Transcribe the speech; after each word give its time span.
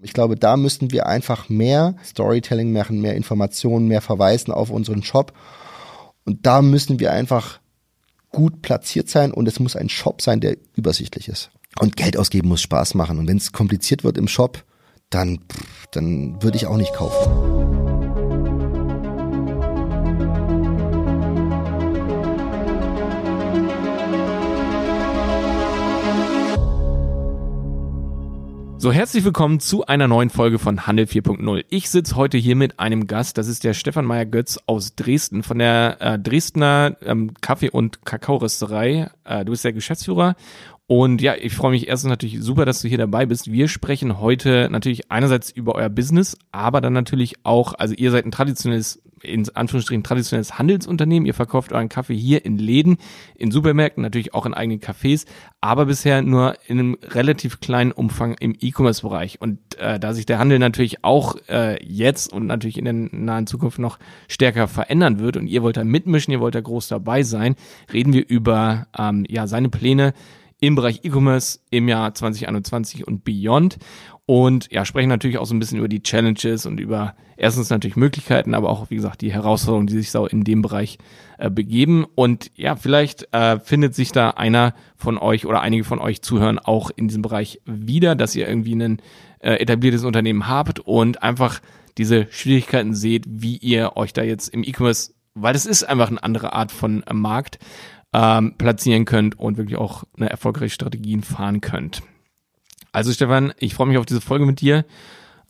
Ich 0.00 0.12
glaube, 0.12 0.36
da 0.36 0.56
müssten 0.56 0.92
wir 0.92 1.06
einfach 1.06 1.48
mehr 1.48 1.96
Storytelling 2.04 2.72
machen, 2.72 3.00
mehr 3.00 3.16
Informationen, 3.16 3.88
mehr 3.88 4.00
verweisen 4.00 4.52
auf 4.52 4.70
unseren 4.70 5.02
Shop. 5.02 5.32
Und 6.24 6.46
da 6.46 6.62
müssen 6.62 7.00
wir 7.00 7.12
einfach 7.12 7.58
gut 8.30 8.62
platziert 8.62 9.08
sein 9.08 9.32
und 9.32 9.48
es 9.48 9.58
muss 9.58 9.74
ein 9.74 9.88
Shop 9.88 10.22
sein, 10.22 10.40
der 10.40 10.56
übersichtlich 10.76 11.28
ist. 11.28 11.50
Und 11.80 11.96
Geld 11.96 12.16
ausgeben 12.16 12.48
muss 12.48 12.62
Spaß 12.62 12.94
machen. 12.94 13.18
Und 13.18 13.26
wenn 13.26 13.38
es 13.38 13.52
kompliziert 13.52 14.04
wird 14.04 14.18
im 14.18 14.28
Shop, 14.28 14.64
dann, 15.10 15.40
dann 15.92 16.42
würde 16.42 16.56
ich 16.56 16.66
auch 16.66 16.76
nicht 16.76 16.92
kaufen. 16.94 17.57
So, 28.80 28.92
herzlich 28.92 29.24
willkommen 29.24 29.58
zu 29.58 29.86
einer 29.86 30.06
neuen 30.06 30.30
Folge 30.30 30.60
von 30.60 30.86
Handel 30.86 31.06
4.0. 31.06 31.64
Ich 31.68 31.90
sitze 31.90 32.14
heute 32.14 32.38
hier 32.38 32.54
mit 32.54 32.78
einem 32.78 33.08
Gast, 33.08 33.36
das 33.36 33.48
ist 33.48 33.64
der 33.64 33.74
Stefan 33.74 34.04
Meyer-Götz 34.04 34.60
aus 34.66 34.94
Dresden 34.94 35.42
von 35.42 35.58
der 35.58 35.96
äh, 35.98 36.16
Dresdner 36.16 36.96
ähm, 37.04 37.32
Kaffee- 37.40 37.70
und 37.70 38.04
Kakaorösterei. 38.06 39.10
Äh, 39.24 39.44
du 39.44 39.50
bist 39.50 39.64
der 39.64 39.72
Geschäftsführer 39.72 40.36
und 40.86 41.20
ja, 41.20 41.34
ich 41.34 41.54
freue 41.54 41.72
mich 41.72 41.88
erstens 41.88 42.10
natürlich 42.10 42.40
super, 42.40 42.64
dass 42.64 42.80
du 42.80 42.86
hier 42.86 42.98
dabei 42.98 43.26
bist. 43.26 43.50
Wir 43.50 43.66
sprechen 43.66 44.20
heute 44.20 44.68
natürlich 44.70 45.10
einerseits 45.10 45.50
über 45.50 45.74
euer 45.74 45.88
Business, 45.88 46.38
aber 46.52 46.80
dann 46.80 46.92
natürlich 46.92 47.34
auch, 47.42 47.74
also 47.74 47.94
ihr 47.94 48.12
seid 48.12 48.26
ein 48.26 48.30
traditionelles 48.30 49.02
in 49.22 49.48
Anführungsstrichen 49.54 50.02
traditionelles 50.02 50.58
Handelsunternehmen. 50.58 51.26
Ihr 51.26 51.34
verkauft 51.34 51.72
euren 51.72 51.88
Kaffee 51.88 52.16
hier 52.16 52.44
in 52.44 52.58
Läden, 52.58 52.98
in 53.36 53.50
Supermärkten, 53.50 54.02
natürlich 54.02 54.34
auch 54.34 54.46
in 54.46 54.54
eigenen 54.54 54.80
Cafés, 54.80 55.26
aber 55.60 55.86
bisher 55.86 56.22
nur 56.22 56.56
in 56.66 56.78
einem 56.78 56.98
relativ 57.02 57.60
kleinen 57.60 57.92
Umfang 57.92 58.34
im 58.40 58.56
E-Commerce-Bereich. 58.58 59.40
Und 59.40 59.58
äh, 59.78 59.98
da 59.98 60.12
sich 60.12 60.26
der 60.26 60.38
Handel 60.38 60.58
natürlich 60.58 61.04
auch 61.04 61.36
äh, 61.48 61.82
jetzt 61.84 62.32
und 62.32 62.46
natürlich 62.46 62.78
in 62.78 62.84
der 62.84 62.94
nahen 62.94 63.46
Zukunft 63.46 63.78
noch 63.78 63.98
stärker 64.28 64.68
verändern 64.68 65.18
wird 65.18 65.36
und 65.36 65.46
ihr 65.46 65.62
wollt 65.62 65.76
da 65.76 65.84
mitmischen, 65.84 66.32
ihr 66.32 66.40
wollt 66.40 66.54
da 66.54 66.60
groß 66.60 66.88
dabei 66.88 67.22
sein, 67.22 67.56
reden 67.92 68.12
wir 68.12 68.26
über 68.28 68.86
ähm, 68.98 69.24
ja 69.28 69.46
seine 69.46 69.68
Pläne 69.68 70.14
im 70.60 70.74
Bereich 70.74 71.00
E-Commerce 71.04 71.60
im 71.70 71.88
Jahr 71.88 72.14
2021 72.14 73.06
und 73.06 73.24
beyond 73.24 73.78
und 74.30 74.70
ja, 74.70 74.84
sprechen 74.84 75.08
natürlich 75.08 75.38
auch 75.38 75.46
so 75.46 75.54
ein 75.54 75.58
bisschen 75.58 75.78
über 75.78 75.88
die 75.88 76.02
Challenges 76.02 76.66
und 76.66 76.78
über 76.80 77.14
erstens 77.38 77.70
natürlich 77.70 77.96
Möglichkeiten, 77.96 78.52
aber 78.52 78.68
auch, 78.68 78.90
wie 78.90 78.96
gesagt, 78.96 79.22
die 79.22 79.32
Herausforderungen, 79.32 79.86
die 79.86 79.96
sich 79.96 80.10
so 80.10 80.26
in 80.26 80.44
dem 80.44 80.60
Bereich 80.60 80.98
äh, 81.38 81.48
begeben. 81.48 82.04
Und 82.14 82.50
ja, 82.54 82.76
vielleicht 82.76 83.32
äh, 83.32 83.58
findet 83.58 83.94
sich 83.94 84.12
da 84.12 84.28
einer 84.28 84.74
von 84.96 85.16
euch 85.16 85.46
oder 85.46 85.62
einige 85.62 85.82
von 85.82 85.98
euch 85.98 86.20
zuhören 86.20 86.58
auch 86.58 86.90
in 86.94 87.08
diesem 87.08 87.22
Bereich 87.22 87.62
wieder, 87.64 88.14
dass 88.16 88.36
ihr 88.36 88.46
irgendwie 88.46 88.74
ein 88.74 89.00
äh, 89.38 89.54
etabliertes 89.54 90.04
Unternehmen 90.04 90.46
habt 90.46 90.80
und 90.80 91.22
einfach 91.22 91.60
diese 91.96 92.26
Schwierigkeiten 92.30 92.94
seht, 92.94 93.24
wie 93.26 93.56
ihr 93.56 93.96
euch 93.96 94.12
da 94.12 94.22
jetzt 94.22 94.48
im 94.48 94.62
E-Commerce, 94.62 95.14
weil 95.32 95.54
das 95.54 95.64
ist 95.64 95.84
einfach 95.84 96.08
eine 96.08 96.22
andere 96.22 96.52
Art 96.52 96.70
von 96.70 97.02
äh, 97.04 97.14
Markt, 97.14 97.58
ähm, 98.12 98.54
platzieren 98.56 99.04
könnt 99.04 99.38
und 99.38 99.56
wirklich 99.56 99.78
auch 99.78 100.04
eine 100.16 100.30
erfolgreiche 100.30 100.74
Strategien 100.74 101.22
fahren 101.22 101.60
könnt. 101.60 102.02
Also 102.92 103.12
Stefan, 103.12 103.52
ich 103.58 103.74
freue 103.74 103.86
mich 103.86 103.98
auf 103.98 104.06
diese 104.06 104.20
Folge 104.20 104.46
mit 104.46 104.60
dir. 104.60 104.84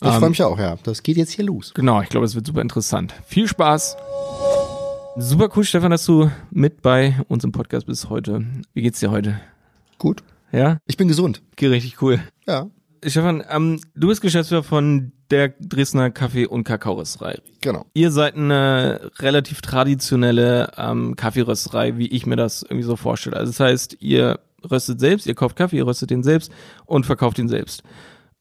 Ich 0.00 0.09
ähm, 0.09 0.15
freue 0.15 0.31
mich 0.31 0.42
auch, 0.42 0.59
ja. 0.59 0.77
Das 0.83 1.03
geht 1.03 1.17
jetzt 1.17 1.33
hier 1.33 1.45
los. 1.45 1.73
Genau, 1.75 2.03
ich 2.03 2.09
glaube, 2.09 2.27
es 2.27 2.34
wird 2.34 2.47
super 2.47 2.62
interessant. 2.62 3.15
Viel 3.27 3.48
Spaß. 3.48 3.97
Super 5.17 5.48
cool, 5.56 5.65
Stefan, 5.65 5.91
dass 5.91 6.05
du 6.05 6.31
mit 6.50 6.83
bei 6.83 7.17
uns 7.28 7.42
im 7.42 7.53
Podcast 7.53 7.87
bist 7.87 8.09
heute. 8.09 8.47
Wie 8.75 8.83
geht's 8.83 9.00
dir 9.00 9.11
heute? 9.11 9.41
Gut. 9.98 10.22
Ja? 10.53 10.78
Ich 10.87 10.97
bin 10.97 11.09
gesund. 11.09 11.43
Geht 11.56 11.70
richtig 11.70 12.00
cool. 12.00 12.20
Ja. 12.47 12.69
Stefan, 13.04 13.44
ähm, 13.50 13.80
du 13.94 14.08
bist 14.08 14.20
Geschäftsführer 14.20 14.62
von 14.62 15.12
der 15.30 15.50
Dresdner 15.60 16.10
Kaffee- 16.10 16.46
und 16.46 16.64
Kakaorösterei. 16.64 17.38
Genau. 17.60 17.86
Ihr 17.94 18.10
seid 18.10 18.36
eine 18.36 19.10
relativ 19.18 19.60
traditionelle 19.60 20.72
ähm, 20.77 21.16
Kaffeerösterei, 21.16 21.98
wie 21.98 22.08
ich 22.08 22.26
mir 22.26 22.36
das 22.36 22.62
irgendwie 22.62 22.84
so 22.84 22.97
vorstelle. 22.97 23.37
Also 23.37 23.53
das 23.53 23.60
heißt, 23.60 23.97
ihr 24.00 24.41
röstet 24.70 25.00
selbst, 25.00 25.26
ihr 25.26 25.34
kauft 25.34 25.56
Kaffee, 25.56 25.76
ihr 25.76 25.87
röstet 25.87 26.10
den 26.10 26.22
selbst 26.22 26.50
und 26.87 27.06
verkauft 27.06 27.38
ihn 27.38 27.48
selbst. 27.48 27.82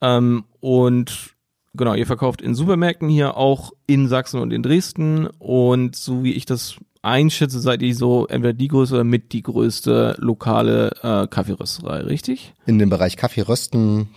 Ähm, 0.02 0.46
und 0.60 1.36
genau, 1.74 1.94
ihr 1.94 2.08
verkauft 2.08 2.42
in 2.42 2.56
Supermärkten 2.56 3.10
hier 3.10 3.38
auch 3.38 3.72
in 3.86 4.08
Sachsen 4.08 4.40
und 4.40 4.52
in 4.52 4.64
Dresden 4.64 5.28
und 5.40 5.96
so 5.96 6.24
wie 6.24 6.34
ich 6.34 6.46
das 6.46 6.78
einschätze, 7.02 7.60
seid 7.60 7.82
ihr 7.82 7.96
so 7.96 8.28
entweder 8.28 8.54
die 8.54 8.68
größte 8.68 8.96
oder 8.96 9.04
mit 9.04 9.34
die 9.34 9.44
größte 9.44 10.16
lokale 10.20 10.92
äh, 11.02 11.28
Kaffeerösterei, 11.28 12.02
richtig? 12.02 12.54
In 12.66 12.80
dem 12.80 12.90
Bereich 12.90 13.18
Kaffeerösten, 13.18 14.10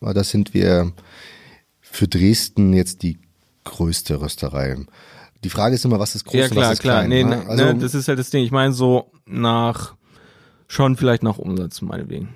da 0.00 0.24
sind 0.24 0.54
wir 0.54 0.92
für 1.80 2.08
Dresden 2.08 2.72
jetzt 2.72 3.02
die 3.02 3.18
größte 3.64 4.20
Rösterei. 4.20 4.76
Die 5.44 5.50
Frage 5.50 5.74
ist 5.74 5.84
immer, 5.84 5.98
was 5.98 6.14
ist 6.14 6.24
groß 6.24 6.34
ja, 6.34 6.48
klar, 6.48 6.64
was 6.66 6.72
ist 6.74 6.80
klar. 6.80 7.04
klein? 7.04 7.08
Nee, 7.08 7.24
ne? 7.24 7.36
ne, 7.36 7.48
also, 7.48 7.64
ne, 7.64 7.74
das 7.76 7.94
ist 7.94 8.08
halt 8.08 8.18
das 8.18 8.30
Ding. 8.30 8.44
Ich 8.44 8.50
meine 8.50 8.72
so 8.72 9.10
nach 9.26 9.96
Schon 10.68 10.96
vielleicht 10.96 11.22
nach 11.22 11.38
Umsatz, 11.38 11.80
meinetwegen. 11.80 12.28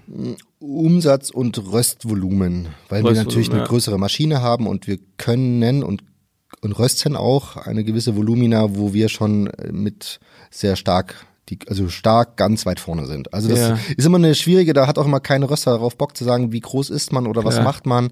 Umsatz 0.60 1.30
und 1.30 1.58
Röstvolumen, 1.72 2.68
weil 2.88 3.02
wir 3.02 3.12
natürlich 3.12 3.50
eine 3.50 3.60
ja. 3.60 3.66
größere 3.66 3.98
Maschine 3.98 4.40
haben 4.40 4.66
und 4.68 4.86
wir 4.86 4.98
können 5.16 5.82
und, 5.82 6.04
und 6.60 6.78
rösten 6.78 7.16
auch 7.16 7.56
eine 7.56 7.82
gewisse 7.82 8.14
Volumina, 8.14 8.76
wo 8.76 8.92
wir 8.92 9.08
schon 9.08 9.50
mit 9.72 10.20
sehr 10.50 10.76
stark 10.76 11.26
die 11.48 11.58
also 11.68 11.88
stark 11.88 12.36
ganz 12.36 12.66
weit 12.66 12.80
vorne 12.80 13.06
sind. 13.06 13.34
Also 13.34 13.48
das 13.48 13.58
ja. 13.58 13.78
ist 13.96 14.04
immer 14.04 14.18
eine 14.18 14.34
schwierige, 14.34 14.72
da 14.72 14.86
hat 14.86 14.98
auch 14.98 15.06
immer 15.06 15.20
keine 15.20 15.50
Röster 15.50 15.72
darauf 15.72 15.96
Bock 15.96 16.16
zu 16.16 16.24
sagen, 16.24 16.52
wie 16.52 16.60
groß 16.60 16.90
ist 16.90 17.12
man 17.12 17.26
oder 17.26 17.44
was 17.44 17.56
ja. 17.56 17.62
macht 17.62 17.86
man 17.86 18.10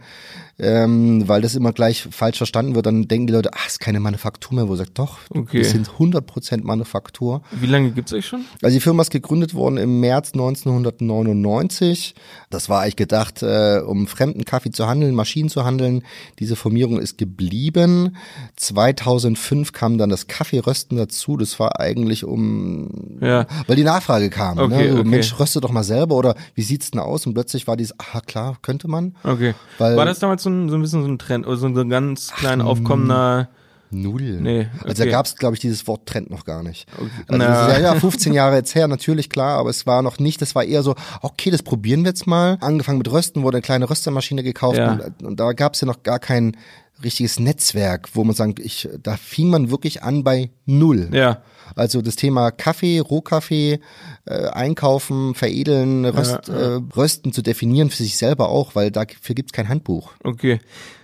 ähm, 0.61 1.28
weil 1.28 1.41
das 1.41 1.55
immer 1.55 1.72
gleich 1.72 2.09
falsch 2.11 2.38
verstanden 2.38 2.75
wird. 2.75 2.87
Dann 2.87 3.06
denken 3.06 3.28
die 3.28 3.33
Leute, 3.33 3.50
ach, 3.55 3.67
ist 3.67 3.81
keine 3.81 4.00
Manufaktur 4.00 4.55
mehr, 4.55 4.69
wo 4.69 4.75
sagt, 4.75 4.99
doch, 4.99 5.19
okay. 5.31 5.59
wir 5.59 5.65
sind 5.65 5.88
100% 5.88 6.65
Manufaktur. 6.65 7.43
Wie 7.53 7.67
lange 7.67 7.93
gibt's 7.93 8.12
euch 8.12 8.27
schon? 8.27 8.44
Also 8.62 8.75
die 8.75 8.81
Firma 8.81 9.03
ist 9.03 9.11
gegründet 9.11 9.55
worden 9.55 9.77
im 9.77 10.00
März 10.00 10.33
1999. 10.33 12.15
Das 12.50 12.69
war 12.69 12.83
eigentlich 12.83 12.97
gedacht, 12.97 13.43
äh, 13.43 13.81
um 13.87 14.09
fremden 14.09 14.44
Kaffee 14.44 14.71
zu 14.71 14.87
handeln, 14.88 15.15
Maschinen 15.15 15.49
zu 15.49 15.65
handeln. 15.65 16.03
Diese 16.41 16.56
Formierung 16.56 16.99
ist 16.99 17.19
geblieben. 17.19 18.17
2005 18.56 19.72
kam 19.72 19.97
dann 19.97 20.11
das 20.11 20.27
Kaffeerösten 20.27 20.99
dazu. 20.99 21.37
Das 21.37 21.61
war 21.61 21.78
eigentlich 21.78 22.25
um, 22.25 23.19
ja. 23.21 23.28
Weil 23.66 23.77
die 23.77 23.84
Nachfrage 23.84 24.31
kam. 24.31 24.56
Ne? 24.56 24.62
Okay, 24.65 24.84
ne? 24.84 24.93
so, 24.93 24.99
okay. 25.00 25.09
Mensch, 25.09 25.39
röste 25.39 25.61
doch 25.61 25.71
mal 25.71 25.84
selber 25.84 26.16
oder 26.16 26.34
wie 26.55 26.62
sieht's 26.62 26.91
denn 26.91 27.00
aus? 27.00 27.27
Und 27.27 27.34
plötzlich 27.34 27.66
war 27.66 27.77
dieses, 27.77 27.94
ah 27.99 28.21
klar, 28.21 28.56
könnte 28.62 28.89
man. 28.89 29.15
Okay. 29.22 29.55
Weil, 29.78 29.97
war 29.97 30.05
das 30.05 30.19
damals 30.19 30.43
so 30.43 30.50
ein, 30.50 30.69
so 30.69 30.77
ein 30.77 30.83
bisschen 30.83 31.03
so 31.03 31.09
ein 31.09 31.19
Trend 31.19 31.47
oder 31.47 31.56
so 31.56 31.67
ein 31.67 31.88
ganz 31.88 32.33
klein 32.33 32.61
aufkommender 32.61 33.49
Null. 33.91 34.38
Nee, 34.41 34.69
okay. 34.81 34.88
Also 34.88 35.05
da 35.05 35.11
gab 35.11 35.27
es, 35.27 35.37
glaube 35.37 35.55
ich, 35.55 35.61
dieses 35.61 35.87
Wort 35.87 36.06
Trend 36.06 36.31
noch 36.31 36.44
gar 36.44 36.62
nicht. 36.62 36.87
Okay. 36.94 37.11
Also 37.28 37.43
ja, 37.43 37.78
ja, 37.78 37.94
15 38.00 38.34
Jahre 38.34 38.56
jetzt 38.56 38.75
her, 38.75 38.87
natürlich 38.87 39.31
klar, 39.31 39.59
aber 39.59 39.71
es 39.71 39.87
war 39.87 40.03
noch 40.03 40.19
nicht, 40.19 40.43
das 40.43 40.55
war 40.55 40.65
eher 40.65 40.83
so, 40.83 40.94
okay, 41.22 41.50
das 41.50 41.62
probieren 41.62 42.03
wir 42.03 42.11
jetzt 42.11 42.27
mal. 42.27 42.59
Angefangen 42.61 42.99
mit 42.99 43.11
Rösten, 43.11 43.43
wurde 43.43 43.59
eine 43.59 43.62
kleine 43.62 43.88
Röstermaschine 43.88 44.43
gekauft 44.43 44.78
ja. 44.78 44.93
und, 44.93 45.22
und, 45.22 45.41
da 45.41 45.53
gab 45.53 45.75
es 45.75 45.81
ja 45.81 45.87
noch 45.87 46.03
gar 46.03 46.19
kein 46.19 46.56
richtiges 47.03 47.38
Netzwerk, 47.38 48.09
wo 48.14 48.25
man 48.25 48.34
sagt, 48.34 48.59
ich, 48.59 48.88
da 49.03 49.16
fing 49.16 49.50
man 49.50 49.70
wirklich 49.70 50.03
an 50.03 50.25
bei 50.25 50.50
Null. 50.66 51.10
Ja. 51.12 51.42
Also 51.75 52.03
das 52.03 52.16
Thema 52.16 52.50
Kaffee, 52.50 52.98
Rohkaffee, 52.98 53.81
äh, 54.25 54.48
einkaufen, 54.48 55.34
veredeln, 55.34 56.04
röst, 56.04 56.48
ja, 56.48 56.54
ja. 56.54 56.76
Äh, 56.76 56.81
rösten 56.97 57.32
zu 57.32 57.42
definieren 57.42 57.91
für 57.91 58.03
sich 58.03 58.16
selber 58.16 58.48
auch, 58.48 58.75
weil 58.75 58.91
dafür 58.91 59.34
gibt's 59.34 59.53
kein 59.53 59.69
Handbuch. 59.69 60.12
Okay. 60.25 60.60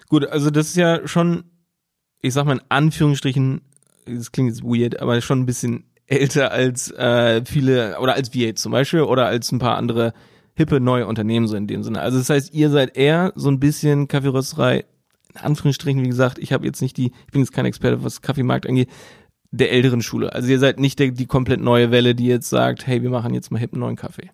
Gut, 0.08 0.26
also 0.26 0.50
das 0.50 0.68
ist 0.68 0.76
ja 0.76 1.06
schon, 1.06 1.44
ich 2.20 2.34
sag 2.34 2.46
mal 2.46 2.54
in 2.54 2.62
Anführungsstrichen, 2.68 3.60
das 4.06 4.32
klingt 4.32 4.50
jetzt 4.50 4.62
weird, 4.62 5.00
aber 5.00 5.20
schon 5.20 5.40
ein 5.40 5.46
bisschen 5.46 5.84
älter 6.06 6.50
als 6.52 6.90
äh, 6.90 7.42
viele, 7.44 7.98
oder 8.00 8.14
als 8.14 8.34
wir 8.34 8.46
jetzt 8.46 8.62
zum 8.62 8.72
Beispiel, 8.72 9.02
oder 9.02 9.26
als 9.26 9.50
ein 9.52 9.58
paar 9.58 9.76
andere 9.76 10.12
hippe 10.54 10.80
neue 10.80 11.06
Unternehmen 11.06 11.48
so 11.48 11.56
in 11.56 11.66
dem 11.66 11.82
Sinne. 11.82 12.00
Also 12.00 12.18
das 12.18 12.30
heißt, 12.30 12.54
ihr 12.54 12.70
seid 12.70 12.96
eher 12.96 13.32
so 13.34 13.48
ein 13.48 13.60
bisschen 13.60 14.08
Kaffeerösterei, 14.08 14.84
in 15.34 15.40
Anführungsstrichen, 15.40 16.02
wie 16.02 16.08
gesagt, 16.08 16.38
ich 16.38 16.52
habe 16.52 16.66
jetzt 16.66 16.82
nicht 16.82 16.96
die, 16.96 17.12
ich 17.26 17.32
bin 17.32 17.40
jetzt 17.40 17.52
kein 17.52 17.66
Experte, 17.66 18.02
was 18.02 18.22
Kaffeemarkt 18.22 18.66
angeht, 18.66 18.88
der 19.50 19.70
älteren 19.72 20.02
Schule. 20.02 20.32
Also 20.32 20.48
ihr 20.48 20.58
seid 20.58 20.80
nicht 20.80 20.98
der, 20.98 21.10
die 21.10 21.26
komplett 21.26 21.60
neue 21.60 21.90
Welle, 21.90 22.14
die 22.14 22.26
jetzt 22.26 22.50
sagt, 22.50 22.86
hey, 22.86 23.02
wir 23.02 23.10
machen 23.10 23.34
jetzt 23.34 23.50
mal 23.50 23.58
hip 23.58 23.72
einen 23.72 23.80
neuen 23.80 23.96
Kaffee. 23.96 24.30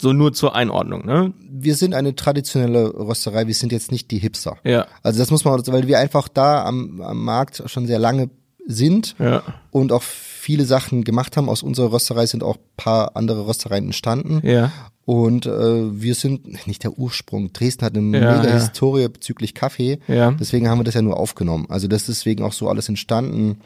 So 0.00 0.12
nur 0.12 0.32
zur 0.32 0.56
Einordnung, 0.56 1.06
ne? 1.06 1.32
Wir 1.48 1.76
sind 1.76 1.94
eine 1.94 2.16
traditionelle 2.16 2.92
Rösterei, 2.94 3.46
wir 3.46 3.54
sind 3.54 3.70
jetzt 3.70 3.92
nicht 3.92 4.10
die 4.10 4.18
Hipster. 4.18 4.56
Ja. 4.64 4.86
Also 5.02 5.18
das 5.18 5.30
muss 5.30 5.44
man, 5.44 5.64
weil 5.66 5.86
wir 5.86 5.98
einfach 5.98 6.28
da 6.28 6.64
am, 6.64 7.00
am 7.00 7.22
Markt 7.22 7.62
schon 7.66 7.86
sehr 7.86 7.98
lange 7.98 8.30
sind 8.66 9.14
ja. 9.18 9.42
und 9.70 9.92
auch 9.92 10.02
viele 10.02 10.64
Sachen 10.64 11.04
gemacht 11.04 11.36
haben. 11.36 11.48
Aus 11.48 11.62
unserer 11.62 11.92
Rösterei 11.92 12.26
sind 12.26 12.42
auch 12.42 12.56
paar 12.76 13.16
andere 13.16 13.46
Röstereien 13.46 13.84
entstanden. 13.86 14.40
Ja. 14.44 14.72
Und 15.04 15.46
äh, 15.46 16.00
wir 16.00 16.14
sind 16.14 16.66
nicht 16.66 16.84
der 16.84 16.98
Ursprung. 16.98 17.52
Dresden 17.52 17.84
hat 17.84 17.96
eine 17.96 18.18
ja, 18.18 18.36
mega 18.36 18.48
ja. 18.48 18.54
Historie 18.54 19.08
bezüglich 19.08 19.54
Kaffee. 19.54 19.98
Ja. 20.08 20.32
Deswegen 20.32 20.68
haben 20.68 20.78
wir 20.78 20.84
das 20.84 20.94
ja 20.94 21.02
nur 21.02 21.18
aufgenommen. 21.18 21.66
Also 21.68 21.88
das 21.88 22.08
ist 22.08 22.20
deswegen 22.20 22.44
auch 22.44 22.52
so 22.52 22.68
alles 22.68 22.88
entstanden. 22.88 23.60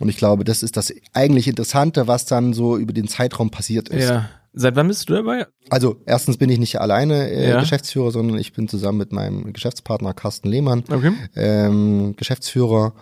Und 0.00 0.08
ich 0.08 0.16
glaube, 0.16 0.44
das 0.44 0.62
ist 0.62 0.76
das 0.76 0.92
eigentlich 1.12 1.46
Interessante, 1.46 2.08
was 2.08 2.24
dann 2.24 2.54
so 2.54 2.76
über 2.76 2.92
den 2.92 3.08
Zeitraum 3.08 3.50
passiert 3.50 3.88
ist. 3.88 4.08
Ja. 4.08 4.28
Seit 4.54 4.76
wann 4.76 4.88
bist 4.88 5.08
du 5.08 5.14
dabei? 5.14 5.46
Also 5.70 5.96
erstens 6.04 6.36
bin 6.36 6.50
ich 6.50 6.58
nicht 6.58 6.78
alleine 6.78 7.30
äh, 7.30 7.50
ja. 7.50 7.60
Geschäftsführer, 7.60 8.10
sondern 8.10 8.38
ich 8.38 8.52
bin 8.52 8.68
zusammen 8.68 8.98
mit 8.98 9.12
meinem 9.12 9.52
Geschäftspartner 9.52 10.12
Carsten 10.12 10.48
Lehmann 10.48 10.84
okay. 10.90 11.12
ähm, 11.36 12.14
Geschäftsführer 12.16 12.92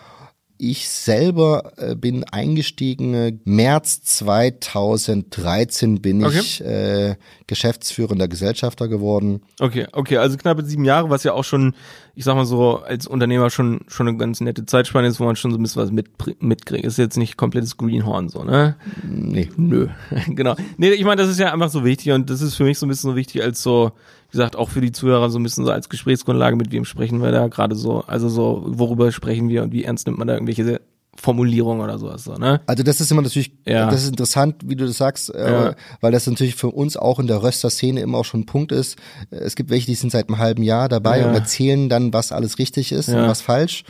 ich 0.60 0.88
selber 0.88 1.72
äh, 1.76 1.94
bin 1.94 2.24
eingestiegen, 2.24 3.14
äh, 3.14 3.32
März 3.44 4.02
2013 4.02 6.02
bin 6.02 6.24
okay. 6.24 6.38
ich 6.38 6.60
äh, 6.60 7.16
geschäftsführender 7.46 8.28
Gesellschafter 8.28 8.86
geworden. 8.86 9.40
Okay, 9.58 9.86
okay, 9.92 10.18
also 10.18 10.36
knappe 10.36 10.64
sieben 10.64 10.84
Jahre, 10.84 11.08
was 11.08 11.24
ja 11.24 11.32
auch 11.32 11.44
schon, 11.44 11.74
ich 12.14 12.24
sag 12.24 12.34
mal 12.34 12.44
so, 12.44 12.78
als 12.78 13.06
Unternehmer 13.06 13.50
schon 13.50 13.80
schon 13.88 14.08
eine 14.08 14.16
ganz 14.16 14.40
nette 14.40 14.66
Zeitspanne 14.66 15.08
ist, 15.08 15.20
wo 15.20 15.24
man 15.24 15.36
schon 15.36 15.50
so 15.50 15.58
ein 15.58 15.62
bisschen 15.62 15.82
was 15.82 15.90
mit, 15.90 16.08
mitkriegt. 16.42 16.84
Ist 16.84 16.98
jetzt 16.98 17.16
nicht 17.16 17.36
komplettes 17.36 17.76
Greenhorn 17.76 18.28
so, 18.28 18.44
ne? 18.44 18.76
Nee. 19.04 19.48
Nö, 19.56 19.88
genau. 20.28 20.56
Nee, 20.76 20.90
ich 20.90 21.04
meine, 21.04 21.22
das 21.22 21.30
ist 21.30 21.38
ja 21.38 21.52
einfach 21.52 21.70
so 21.70 21.84
wichtig 21.84 22.12
und 22.12 22.30
das 22.30 22.40
ist 22.42 22.54
für 22.54 22.64
mich 22.64 22.78
so 22.78 22.86
ein 22.86 22.88
bisschen 22.88 23.10
so 23.10 23.16
wichtig 23.16 23.42
als 23.42 23.62
so, 23.62 23.92
wie 24.30 24.32
gesagt, 24.32 24.56
auch 24.56 24.68
für 24.68 24.80
die 24.80 24.92
Zuhörer 24.92 25.30
so 25.30 25.38
ein 25.38 25.42
bisschen 25.42 25.64
so 25.64 25.72
als 25.72 25.88
Gesprächsgrundlage, 25.88 26.56
mit 26.56 26.72
wem 26.72 26.84
sprechen 26.84 27.22
wir 27.22 27.32
da 27.32 27.48
gerade 27.48 27.74
so, 27.74 28.02
also 28.06 28.28
so, 28.28 28.64
worüber 28.66 29.12
sprechen 29.12 29.48
wir 29.48 29.62
und 29.62 29.72
wie 29.72 29.84
ernst 29.84 30.06
nimmt 30.06 30.18
man 30.18 30.28
da 30.28 30.34
irgendwelche 30.34 30.80
Formulierung 31.16 31.80
oder 31.80 31.98
sowas 31.98 32.24
so, 32.24 32.34
ne? 32.34 32.60
Also 32.66 32.82
das 32.82 33.00
ist 33.00 33.10
immer 33.10 33.22
natürlich, 33.22 33.52
ja. 33.66 33.90
das 33.90 34.04
ist 34.04 34.10
interessant, 34.10 34.56
wie 34.64 34.76
du 34.76 34.86
das 34.86 34.96
sagst, 34.96 35.34
äh, 35.34 35.50
ja. 35.50 35.74
weil 36.00 36.12
das 36.12 36.26
natürlich 36.26 36.54
für 36.54 36.68
uns 36.68 36.96
auch 36.96 37.18
in 37.18 37.26
der 37.26 37.42
Röster-Szene 37.42 38.00
immer 38.00 38.18
auch 38.18 38.24
schon 38.24 38.40
ein 38.40 38.46
Punkt 38.46 38.72
ist. 38.72 38.96
Es 39.30 39.56
gibt 39.56 39.70
welche, 39.70 39.86
die 39.86 39.94
sind 39.94 40.10
seit 40.10 40.28
einem 40.28 40.38
halben 40.38 40.62
Jahr 40.62 40.88
dabei 40.88 41.20
ja. 41.20 41.28
und 41.28 41.34
erzählen 41.34 41.88
dann, 41.88 42.12
was 42.12 42.32
alles 42.32 42.58
richtig 42.58 42.92
ist 42.92 43.08
und 43.08 43.16
was 43.16 43.42
falsch. 43.42 43.84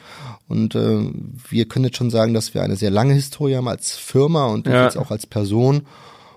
Und 0.48 0.74
äh, 0.74 1.10
wir 1.48 1.68
können 1.68 1.84
jetzt 1.84 1.98
schon 1.98 2.10
sagen, 2.10 2.34
dass 2.34 2.54
wir 2.54 2.62
eine 2.62 2.76
sehr 2.76 2.90
lange 2.90 3.14
Historie 3.14 3.54
haben 3.54 3.68
als 3.68 3.96
Firma 3.96 4.46
und 4.46 4.66
jetzt 4.66 4.96
auch 4.96 5.10
als 5.10 5.26
Person. 5.26 5.82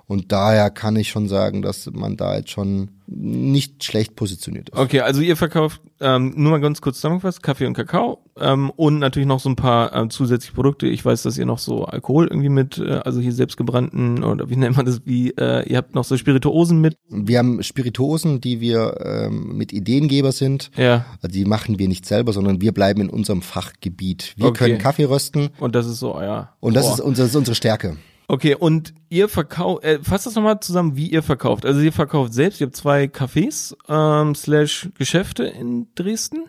Und 0.06 0.32
daher 0.32 0.70
kann 0.70 0.96
ich 0.96 1.10
schon 1.10 1.28
sagen, 1.28 1.62
dass 1.62 1.90
man 1.92 2.18
da 2.18 2.36
jetzt 2.36 2.52
schon 2.52 2.92
nicht 3.08 3.84
schlecht 3.84 4.16
positioniert 4.16 4.70
ist. 4.70 4.78
Okay, 4.78 5.00
also 5.00 5.22
ihr 5.22 5.38
verkauft 5.38 5.82
ähm, 6.00 6.34
nur 6.36 6.52
mal 6.52 6.62
ganz 6.62 6.82
kurz 6.82 6.98
zusammengefasst 6.98 7.42
Kaffee 7.42 7.66
und 7.66 7.74
Kakao 7.74 8.23
ähm, 8.40 8.72
und 8.72 9.00
natürlich 9.00 9.28
noch 9.28 9.40
so 9.40 9.50
ein 9.50 9.56
paar 9.56 9.94
ähm, 9.94 10.10
zusätzliche 10.10 10.54
Produkte. 10.54 10.88
Ich 10.88 11.04
weiß, 11.06 11.24
dass 11.24 11.38
ihr 11.38 11.46
noch 11.46 11.60
so 11.60 11.86
Alkohol 11.86 12.28
irgendwie 12.28 12.50
mit, 12.50 12.78
äh, 12.78 13.02
also 13.04 13.20
hier 13.20 13.32
selbstgebrannten 13.32 14.24
oder 14.24 14.50
wie 14.50 14.56
nennt 14.56 14.76
man 14.76 14.86
das? 14.86 15.02
Wie 15.06 15.32
äh, 15.32 15.68
ihr 15.70 15.78
habt 15.78 15.96
noch 15.96 16.04
so 16.04 16.18
Spirituosen 16.18 16.82
mit? 16.82 16.98
Wir 17.10 17.40
haben 17.40 17.62
Spirituosen, 17.62 18.42
die 18.42 18.60
wir 18.60 18.98
ähm, 19.04 19.56
mit 19.58 19.74
Ideengeber 19.74 20.32
sind. 20.32 20.72
Ja. 20.76 21.06
Also 21.22 21.34
die 21.34 21.46
machen 21.46 21.80
wir 21.80 21.88
nicht 21.88 22.06
selber, 22.06 22.34
sondern 22.34 22.62
wir 22.62 22.72
bleiben 22.72 23.02
in 23.02 23.10
unserem 23.10 23.42
Fachgebiet. 23.42 24.34
Wir 24.38 24.48
okay. 24.48 24.66
können 24.66 24.78
Kaffee 24.80 25.06
rösten. 25.06 25.50
Und 25.60 25.76
das 25.76 25.86
ist 25.86 26.00
so, 26.00 26.20
ja. 26.20 26.54
Und 26.60 26.76
das 26.76 26.90
ist, 26.90 27.02
unser, 27.02 27.24
das 27.24 27.32
ist 27.32 27.36
unsere 27.36 27.56
Stärke. 27.56 27.98
Okay, 28.28 28.56
und 28.56 28.94
ihr 29.10 29.28
verkauft, 29.28 29.84
äh, 29.84 30.00
fasst 30.02 30.26
das 30.26 30.36
nochmal 30.36 30.60
zusammen, 30.60 30.96
wie 30.96 31.08
ihr 31.08 31.24
verkauft. 31.24 31.66
Also 31.66 31.82
ihr 31.82 31.92
verkauft 31.92 32.34
selbst, 32.34 32.62
ihr 32.62 32.68
habt 32.68 32.76
zwei 32.76 33.06
Cafés 33.06 33.76
ähm, 33.90 34.34
slash 34.34 34.90
Geschäfte 34.98 35.44
in 35.44 35.88
Dresden. 35.96 36.46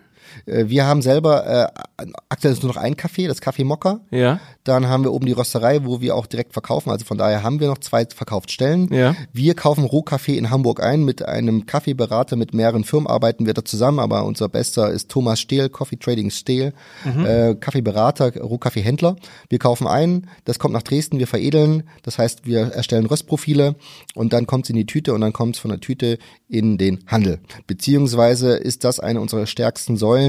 Äh, 0.46 0.64
wir 0.68 0.86
haben 0.86 1.02
selber, 1.02 1.72
äh, 1.98 2.06
aktuell 2.28 2.54
ist 2.54 2.62
nur 2.62 2.72
noch 2.72 2.80
ein 2.80 2.94
Café, 2.94 3.28
das 3.28 3.42
Café 3.42 3.64
Mokka. 3.64 4.00
Ja. 4.10 4.40
Dann 4.64 4.88
haben 4.88 5.04
wir 5.04 5.12
oben 5.12 5.26
die 5.26 5.32
Rösterei, 5.32 5.84
wo 5.84 6.00
wir 6.00 6.14
auch 6.14 6.26
direkt 6.26 6.52
verkaufen. 6.52 6.90
Also 6.90 7.04
von 7.04 7.18
daher 7.18 7.42
haben 7.42 7.60
wir 7.60 7.68
noch 7.68 7.78
zwei 7.78 8.06
Verkaufsstellen. 8.06 8.92
Ja. 8.92 9.14
Wir 9.32 9.54
kaufen 9.54 9.84
Rohkaffee 9.84 10.36
in 10.36 10.50
Hamburg 10.50 10.82
ein. 10.82 11.04
Mit 11.04 11.24
einem 11.24 11.66
Kaffeeberater 11.66 12.36
mit 12.36 12.54
mehreren 12.54 12.84
Firmen 12.84 13.06
arbeiten 13.06 13.46
wir 13.46 13.54
da 13.54 13.64
zusammen. 13.64 13.98
Aber 13.98 14.24
unser 14.24 14.48
bester 14.48 14.90
ist 14.90 15.10
Thomas 15.10 15.40
Stehl, 15.40 15.68
Coffee 15.68 15.96
Trading 15.96 16.30
Stehl, 16.30 16.72
mhm. 17.04 17.26
äh, 17.26 17.54
Kaffeeberater, 17.54 18.40
Rohkaffeehändler. 18.40 19.16
Wir 19.48 19.58
kaufen 19.58 19.86
ein, 19.86 20.28
das 20.44 20.58
kommt 20.58 20.74
nach 20.74 20.82
Dresden, 20.82 21.18
wir 21.18 21.26
veredeln. 21.26 21.84
Das 22.02 22.18
heißt, 22.18 22.46
wir 22.46 22.72
erstellen 22.72 23.06
Röstprofile 23.06 23.76
und 24.14 24.32
dann 24.32 24.46
kommt 24.46 24.64
es 24.64 24.70
in 24.70 24.76
die 24.76 24.86
Tüte 24.86 25.12
und 25.14 25.20
dann 25.20 25.32
kommt 25.32 25.56
es 25.56 25.60
von 25.60 25.70
der 25.70 25.80
Tüte 25.80 26.18
in 26.48 26.78
den 26.78 27.04
Handel. 27.06 27.40
Beziehungsweise 27.66 28.54
ist 28.54 28.84
das 28.84 29.00
eine 29.00 29.20
unserer 29.20 29.46
stärksten 29.46 29.96
Säulen, 29.96 30.23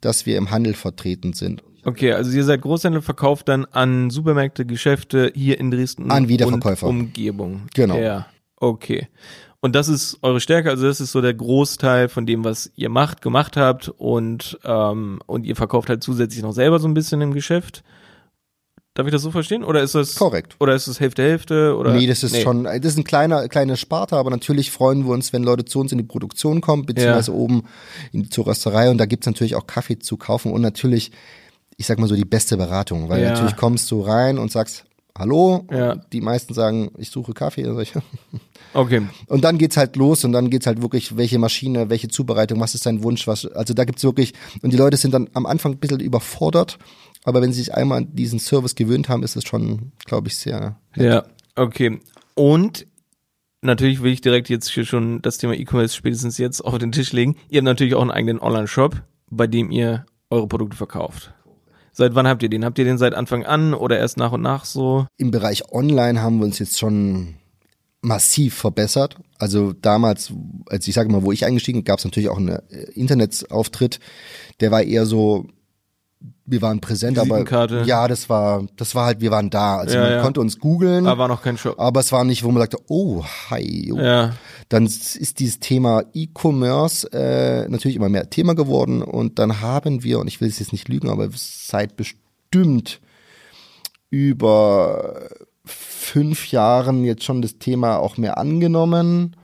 dass 0.00 0.26
wir 0.26 0.36
im 0.36 0.50
Handel 0.50 0.74
vertreten 0.74 1.32
sind. 1.32 1.62
Okay, 1.84 2.12
also 2.12 2.34
ihr 2.34 2.44
seid 2.44 2.62
Großhändler, 2.62 3.02
verkauft 3.02 3.48
dann 3.48 3.66
an 3.66 4.10
Supermärkte, 4.10 4.64
Geschäfte 4.64 5.30
hier 5.34 5.60
in 5.60 5.70
Dresden 5.70 6.10
an 6.10 6.28
Wiederverkäufer. 6.28 6.86
und 6.86 7.00
Umgebung. 7.00 7.62
Genau. 7.74 7.96
Ja, 7.96 8.26
okay. 8.56 9.08
Und 9.60 9.74
das 9.74 9.88
ist 9.88 10.18
eure 10.22 10.40
Stärke, 10.40 10.70
also 10.70 10.86
das 10.86 11.00
ist 11.00 11.12
so 11.12 11.20
der 11.20 11.34
Großteil 11.34 12.08
von 12.08 12.26
dem, 12.26 12.44
was 12.44 12.70
ihr 12.76 12.90
macht, 12.90 13.22
gemacht 13.22 13.56
habt 13.56 13.88
und 13.88 14.58
ähm, 14.64 15.20
und 15.26 15.46
ihr 15.46 15.56
verkauft 15.56 15.88
halt 15.88 16.02
zusätzlich 16.02 16.42
noch 16.42 16.52
selber 16.52 16.78
so 16.78 16.88
ein 16.88 16.94
bisschen 16.94 17.20
im 17.20 17.32
Geschäft. 17.32 17.82
Darf 18.94 19.08
ich 19.08 19.12
das 19.12 19.22
so 19.22 19.32
verstehen? 19.32 19.64
Oder 19.64 19.82
ist 19.82 19.96
das 19.96 20.14
korrekt? 20.14 20.54
Oder 20.60 20.76
ist 20.76 20.86
es 20.86 21.00
Hälfte 21.00 21.22
Hälfte? 21.22 21.76
Oder 21.76 21.94
nee, 21.94 22.06
das 22.06 22.22
ist 22.22 22.32
nee. 22.32 22.42
schon, 22.42 22.62
das 22.62 22.84
ist 22.84 22.96
ein 22.96 23.02
kleiner 23.02 23.48
kleine 23.48 23.76
Sparte, 23.76 24.16
aber 24.16 24.30
natürlich 24.30 24.70
freuen 24.70 25.04
wir 25.04 25.12
uns, 25.12 25.32
wenn 25.32 25.42
Leute 25.42 25.64
zu 25.64 25.80
uns 25.80 25.90
in 25.90 25.98
die 25.98 26.04
Produktion 26.04 26.60
kommen, 26.60 26.86
beziehungsweise 26.86 27.32
ja. 27.32 27.36
oben 27.36 27.64
in 28.12 28.22
die 28.22 28.30
zur 28.30 28.46
Rösterei 28.46 28.90
und 28.90 28.98
da 28.98 29.06
gibt's 29.06 29.26
natürlich 29.26 29.56
auch 29.56 29.66
Kaffee 29.66 29.98
zu 29.98 30.16
kaufen 30.16 30.52
und 30.52 30.60
natürlich, 30.62 31.10
ich 31.76 31.86
sag 31.86 31.98
mal 31.98 32.06
so 32.06 32.14
die 32.14 32.24
beste 32.24 32.56
Beratung, 32.56 33.08
weil 33.08 33.20
ja. 33.20 33.30
natürlich 33.30 33.56
kommst 33.56 33.90
du 33.90 34.00
rein 34.00 34.38
und 34.38 34.52
sagst 34.52 34.84
Hallo, 35.16 35.64
ja. 35.70 35.94
die 35.94 36.20
meisten 36.20 36.54
sagen, 36.54 36.90
ich 36.98 37.10
suche 37.10 37.34
Kaffee. 37.34 37.64
Okay. 38.76 39.02
Und 39.28 39.44
dann 39.44 39.56
geht's 39.56 39.76
halt 39.76 39.94
los 39.94 40.24
und 40.24 40.32
dann 40.32 40.50
geht's 40.50 40.66
halt 40.66 40.82
wirklich, 40.82 41.16
welche 41.16 41.38
Maschine, 41.38 41.90
welche 41.90 42.08
Zubereitung, 42.08 42.58
was 42.58 42.74
ist 42.74 42.86
dein 42.86 43.04
Wunsch, 43.04 43.28
was, 43.28 43.46
also 43.46 43.72
da 43.72 43.84
gibt's 43.84 44.02
wirklich, 44.02 44.32
und 44.62 44.72
die 44.72 44.76
Leute 44.76 44.96
sind 44.96 45.14
dann 45.14 45.30
am 45.32 45.46
Anfang 45.46 45.74
ein 45.74 45.78
bisschen 45.78 46.00
überfordert, 46.00 46.78
aber 47.24 47.42
wenn 47.42 47.52
sie 47.52 47.62
sich 47.62 47.74
einmal 47.74 47.98
an 47.98 48.14
diesen 48.14 48.38
Service 48.38 48.74
gewöhnt 48.74 49.08
haben, 49.08 49.22
ist 49.22 49.34
es 49.34 49.44
schon, 49.44 49.92
glaube 50.04 50.28
ich, 50.28 50.36
sehr. 50.36 50.78
Happy. 50.90 51.06
Ja, 51.06 51.24
okay. 51.56 51.98
Und 52.34 52.86
natürlich 53.62 54.02
will 54.02 54.12
ich 54.12 54.20
direkt 54.20 54.48
jetzt 54.50 54.68
hier 54.68 54.84
schon 54.84 55.22
das 55.22 55.38
Thema 55.38 55.54
E-Commerce 55.54 55.96
spätestens 55.96 56.38
jetzt 56.38 56.60
auf 56.60 56.78
den 56.78 56.92
Tisch 56.92 57.12
legen. 57.12 57.36
Ihr 57.48 57.58
habt 57.58 57.64
natürlich 57.64 57.94
auch 57.94 58.02
einen 58.02 58.10
eigenen 58.10 58.40
Online-Shop, 58.40 59.02
bei 59.30 59.46
dem 59.46 59.70
ihr 59.70 60.04
eure 60.30 60.46
Produkte 60.46 60.76
verkauft. 60.76 61.32
Seit 61.92 62.14
wann 62.14 62.26
habt 62.26 62.42
ihr 62.42 62.50
den? 62.50 62.64
Habt 62.64 62.78
ihr 62.78 62.84
den 62.84 62.98
seit 62.98 63.14
Anfang 63.14 63.46
an 63.46 63.72
oder 63.72 63.98
erst 63.98 64.18
nach 64.18 64.32
und 64.32 64.42
nach 64.42 64.64
so? 64.64 65.06
Im 65.16 65.30
Bereich 65.30 65.72
Online 65.72 66.20
haben 66.20 66.38
wir 66.38 66.44
uns 66.44 66.58
jetzt 66.58 66.78
schon 66.78 67.36
massiv 68.02 68.54
verbessert. 68.54 69.16
Also 69.38 69.72
damals, 69.72 70.32
als 70.66 70.86
ich 70.86 70.94
sage 70.94 71.10
mal, 71.10 71.22
wo 71.22 71.32
ich 71.32 71.46
eingestiegen, 71.46 71.78
bin, 71.78 71.84
gab 71.84 72.00
es 72.00 72.04
natürlich 72.04 72.28
auch 72.28 72.36
einen 72.36 72.48
äh, 72.68 72.90
Internetauftritt. 72.94 74.00
Der 74.60 74.70
war 74.70 74.82
eher 74.82 75.06
so 75.06 75.46
wir 76.46 76.60
waren 76.62 76.80
präsent, 76.80 77.18
aber 77.18 77.44
ja, 77.84 78.06
das 78.06 78.28
war, 78.28 78.66
das 78.76 78.94
war 78.94 79.06
halt, 79.06 79.20
wir 79.20 79.30
waren 79.30 79.50
da. 79.50 79.78
Also 79.78 79.96
ja, 79.96 80.02
man 80.02 80.12
ja. 80.12 80.22
konnte 80.22 80.40
uns 80.40 80.58
googeln. 80.58 81.06
Aber 81.06 81.22
war 81.22 81.28
noch 81.28 81.42
kein 81.42 81.56
Shop. 81.56 81.78
Aber 81.78 82.00
es 82.00 82.12
war 82.12 82.24
nicht, 82.24 82.44
wo 82.44 82.50
man 82.50 82.60
sagte, 82.60 82.78
oh, 82.88 83.24
hi. 83.50 83.92
Oh. 83.92 83.98
Ja. 83.98 84.34
Dann 84.68 84.84
ist 84.84 85.38
dieses 85.38 85.60
Thema 85.60 86.02
E-Commerce 86.12 87.10
äh, 87.12 87.68
natürlich 87.68 87.96
immer 87.96 88.08
mehr 88.08 88.28
Thema 88.28 88.54
geworden 88.54 89.02
und 89.02 89.38
dann 89.38 89.60
haben 89.60 90.02
wir, 90.02 90.18
und 90.18 90.26
ich 90.26 90.40
will 90.40 90.48
es 90.48 90.58
jetzt 90.58 90.72
nicht 90.72 90.88
lügen, 90.88 91.08
aber 91.08 91.28
seit 91.34 91.96
bestimmt 91.96 93.00
über 94.10 95.28
fünf 95.64 96.50
Jahren 96.50 97.04
jetzt 97.04 97.24
schon 97.24 97.42
das 97.42 97.58
Thema 97.58 97.98
auch 97.98 98.16
mehr 98.16 98.36
angenommen. 98.38 99.36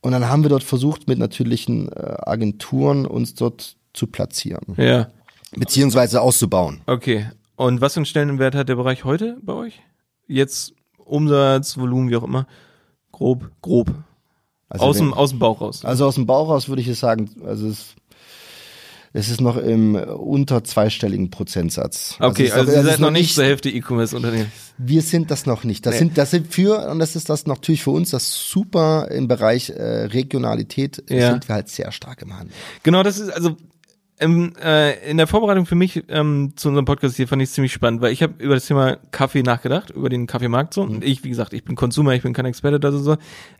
Und 0.00 0.12
dann 0.12 0.28
haben 0.28 0.42
wir 0.44 0.50
dort 0.50 0.62
versucht, 0.62 1.08
mit 1.08 1.18
natürlichen 1.18 1.88
äh, 1.88 2.14
Agenturen 2.24 3.06
uns 3.06 3.34
dort 3.34 3.76
zu 3.92 4.06
platzieren. 4.06 4.74
Ja 4.76 5.08
beziehungsweise 5.52 6.20
auszubauen. 6.20 6.80
Okay. 6.86 7.30
Und 7.56 7.80
was 7.80 7.94
für 7.94 7.98
einen 7.98 8.06
Stellenwert 8.06 8.54
hat 8.54 8.68
der 8.68 8.76
Bereich 8.76 9.04
heute 9.04 9.38
bei 9.42 9.52
euch? 9.54 9.80
Jetzt 10.26 10.74
Umsatz, 10.98 11.78
Volumen, 11.78 12.10
wie 12.10 12.16
auch 12.16 12.24
immer. 12.24 12.46
Grob, 13.12 13.50
grob. 13.62 13.94
Also 14.68 14.84
aus, 14.84 14.96
dem, 14.98 15.14
aus 15.14 15.30
dem 15.30 15.38
Bauch 15.38 15.60
raus. 15.60 15.84
Also 15.84 16.06
aus 16.06 16.16
dem 16.16 16.26
Bauch 16.26 16.48
raus 16.48 16.68
würde 16.68 16.82
ich 16.82 16.88
jetzt 16.88 17.00
sagen, 17.00 17.30
also 17.44 17.68
es, 17.68 17.94
es 19.12 19.28
ist 19.30 19.40
noch 19.40 19.56
im 19.56 19.94
unter 19.94 20.64
zweistelligen 20.64 21.30
Prozentsatz. 21.30 22.16
Okay, 22.18 22.50
also, 22.50 22.72
also 22.72 22.72
ihr 22.72 22.82
seid 22.82 22.98
noch 22.98 23.12
nicht 23.12 23.34
zur 23.34 23.44
Hälfte 23.44 23.70
E-Commerce-Unternehmen. 23.70 24.50
Wir 24.76 25.02
sind 25.02 25.30
das 25.30 25.46
noch 25.46 25.62
nicht. 25.62 25.86
Das 25.86 25.94
nee. 25.94 25.98
sind, 26.00 26.18
das 26.18 26.32
sind 26.32 26.52
für, 26.52 26.90
und 26.90 26.98
das 26.98 27.16
ist 27.16 27.30
das 27.30 27.46
natürlich 27.46 27.82
für 27.84 27.92
uns 27.92 28.10
das 28.10 28.50
super 28.50 29.08
im 29.10 29.28
Bereich 29.28 29.70
äh, 29.70 30.06
Regionalität, 30.06 31.02
ja. 31.08 31.30
sind 31.30 31.48
wir 31.48 31.54
halt 31.54 31.68
sehr 31.68 31.92
stark 31.92 32.20
im 32.22 32.36
Handel. 32.36 32.52
Genau, 32.82 33.02
das 33.04 33.18
ist, 33.18 33.30
also 33.30 33.56
ähm, 34.18 34.54
äh, 34.62 35.10
in 35.10 35.18
der 35.18 35.26
Vorbereitung 35.26 35.66
für 35.66 35.74
mich 35.74 36.04
ähm, 36.08 36.54
zu 36.56 36.68
unserem 36.68 36.86
Podcast 36.86 37.16
hier 37.16 37.28
fand 37.28 37.42
ich 37.42 37.50
es 37.50 37.54
ziemlich 37.54 37.72
spannend, 37.72 38.00
weil 38.00 38.12
ich 38.12 38.22
habe 38.22 38.34
über 38.38 38.54
das 38.54 38.66
Thema 38.66 38.96
Kaffee 39.10 39.42
nachgedacht, 39.42 39.90
über 39.90 40.08
den 40.08 40.26
Kaffeemarkt 40.26 40.72
so. 40.72 40.84
Mhm. 40.84 40.90
Und 40.96 41.04
ich, 41.04 41.22
wie 41.24 41.28
gesagt, 41.28 41.52
ich 41.52 41.64
bin 41.64 41.76
Konsumer, 41.76 42.14
ich 42.14 42.22
bin 42.22 42.32
kein 42.32 42.46
Experte 42.46 42.80
da 42.80 42.92
so. 42.92 43.16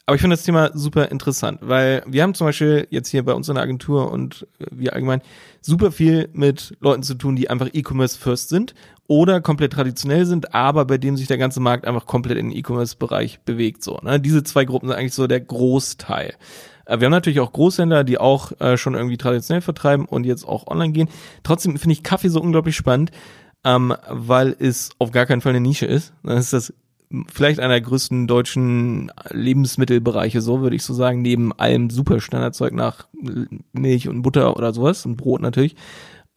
Aber 0.07 0.15
ich 0.15 0.21
finde 0.21 0.37
das 0.37 0.45
Thema 0.45 0.71
super 0.73 1.11
interessant, 1.11 1.59
weil 1.63 2.03
wir 2.07 2.23
haben 2.23 2.35
zum 2.35 2.47
Beispiel 2.47 2.87
jetzt 2.91 3.09
hier 3.09 3.25
bei 3.25 3.35
uns 3.35 3.49
in 3.49 3.57
der 3.57 3.65
Agentur 3.65 4.11
und 4.11 4.47
wir 4.71 4.95
allgemein 4.95 5.21
super 5.61 5.93
viel 5.93 6.29
mit 6.33 6.77
Leuten 6.81 7.03
zu 7.03 7.15
tun, 7.15 7.37
die 7.37 7.51
einfach 7.51 7.69
E-Commerce 7.73 8.19
first 8.19 8.49
sind 8.49 8.75
oder 9.09 9.41
komplett 9.41 9.73
traditionell 9.73 10.27
sind, 10.27 10.55
aber 10.55 10.85
bei 10.85 10.99
dem 10.99 11.17
sich 11.17 11.27
der 11.27 11.39
ganze 11.39 11.61
Markt 11.61 11.87
einfach 11.87 12.07
komplett 12.07 12.39
in 12.39 12.51
den 12.51 12.57
E-Commerce-Bereich 12.57 13.41
bewegt. 13.41 13.83
So, 13.83 13.99
ne? 14.03 14.21
Diese 14.21 14.43
zwei 14.43 14.65
Gruppen 14.65 14.89
sind 14.89 14.97
eigentlich 14.97 15.15
so 15.15 15.27
der 15.27 15.41
Großteil. 15.41 16.35
Äh, 16.87 17.01
wir 17.01 17.07
haben 17.07 17.13
natürlich 17.13 17.41
auch 17.41 17.53
Großhändler, 17.53 18.05
die 18.05 18.19
auch 18.19 18.53
äh, 18.61 18.77
schon 18.77 18.95
irgendwie 18.95 19.19
traditionell 19.19 19.61
vertreiben 19.61 20.07
und 20.07 20.25
jetzt 20.25 20.45
auch 20.45 20.67
online 20.67 20.93
gehen. 20.93 21.09
Trotzdem 21.43 21.77
finde 21.77 21.93
ich 21.93 22.03
Kaffee 22.03 22.29
so 22.29 22.41
unglaublich 22.41 22.77
spannend, 22.77 23.11
ähm, 23.65 23.95
weil 24.09 24.57
es 24.59 24.91
auf 24.99 25.11
gar 25.11 25.27
keinen 25.27 25.41
Fall 25.41 25.51
eine 25.51 25.61
Nische 25.61 25.87
ist. 25.87 26.15
Das 26.23 26.41
ist 26.41 26.53
das 26.53 26.75
vielleicht 27.33 27.61
einer 27.61 27.75
der 27.75 27.81
größten 27.83 28.27
deutschen 28.27 29.13
Lebensmittelbereiche, 29.31 30.41
so 30.41 30.61
würde 30.61 30.77
ich 30.77 30.83
so 30.83 30.93
sagen, 30.93 31.23
neben 31.23 31.53
allem 31.53 31.91
super 31.91 32.21
Standardzeug 32.21 32.73
nach 32.73 33.07
Milch 33.73 34.09
und 34.09 34.23
Butter 34.23 34.57
oder 34.57 34.73
sowas 34.73 35.07
und 35.07 35.17
Brot 35.17 35.41
natürlich. 35.41 35.77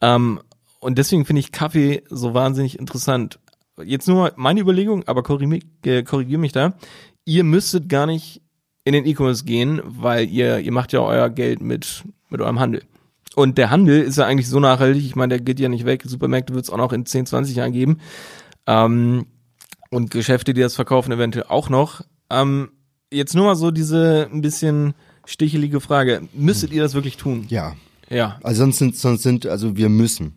Ähm, 0.00 0.40
und 0.78 0.96
deswegen 0.96 1.26
finde 1.26 1.40
ich 1.40 1.52
Kaffee 1.52 2.02
so 2.08 2.34
wahnsinnig 2.34 2.78
interessant. 2.78 3.38
Jetzt 3.82 4.08
nur 4.08 4.32
meine 4.36 4.60
Überlegung, 4.60 5.06
aber 5.06 5.22
korrigiere 5.22 5.60
äh, 5.84 6.02
korrigier 6.02 6.38
mich 6.38 6.52
da. 6.52 6.74
Ihr 7.24 7.44
müsstet 7.44 7.88
gar 7.88 8.06
nicht 8.06 8.42
in 8.84 8.92
den 8.92 9.06
E-Commerce 9.06 9.44
gehen, 9.44 9.80
weil 9.84 10.28
ihr, 10.28 10.58
ihr 10.58 10.72
macht 10.72 10.92
ja 10.92 11.00
euer 11.00 11.28
Geld 11.30 11.60
mit, 11.60 12.04
mit 12.28 12.40
eurem 12.40 12.58
Handel. 12.58 12.82
Und 13.36 13.58
der 13.58 13.70
Handel 13.70 14.02
ist 14.02 14.18
ja 14.18 14.26
eigentlich 14.26 14.48
so 14.48 14.58
nachhaltig, 14.58 15.04
ich 15.04 15.16
meine, 15.16 15.36
der 15.36 15.40
geht 15.40 15.60
ja 15.60 15.68
nicht 15.68 15.84
weg. 15.84 16.02
Supermärkte 16.04 16.54
wird 16.54 16.64
es 16.64 16.70
auch 16.70 16.78
noch 16.78 16.92
in 16.92 17.06
10, 17.06 17.26
20 17.26 17.56
Jahren 17.56 17.72
geben. 17.72 17.98
Ähm, 18.66 19.26
und 19.90 20.10
Geschäfte, 20.10 20.54
die 20.54 20.60
das 20.60 20.74
verkaufen, 20.74 21.12
eventuell 21.12 21.46
auch 21.48 21.68
noch. 21.68 22.02
Ähm, 22.30 22.70
jetzt 23.12 23.34
nur 23.34 23.46
mal 23.46 23.56
so 23.56 23.70
diese 23.70 24.28
ein 24.32 24.40
bisschen 24.40 24.94
stichelige 25.24 25.80
Frage. 25.80 26.28
Müsstet 26.32 26.72
ihr 26.72 26.82
das 26.82 26.94
wirklich 26.94 27.16
tun? 27.16 27.46
Ja. 27.48 27.74
Ja. 28.10 28.38
Also 28.42 28.62
sonst 28.62 28.78
sind, 28.78 28.96
sonst 28.96 29.22
sind, 29.22 29.46
also 29.46 29.76
wir 29.76 29.88
müssen. 29.88 30.36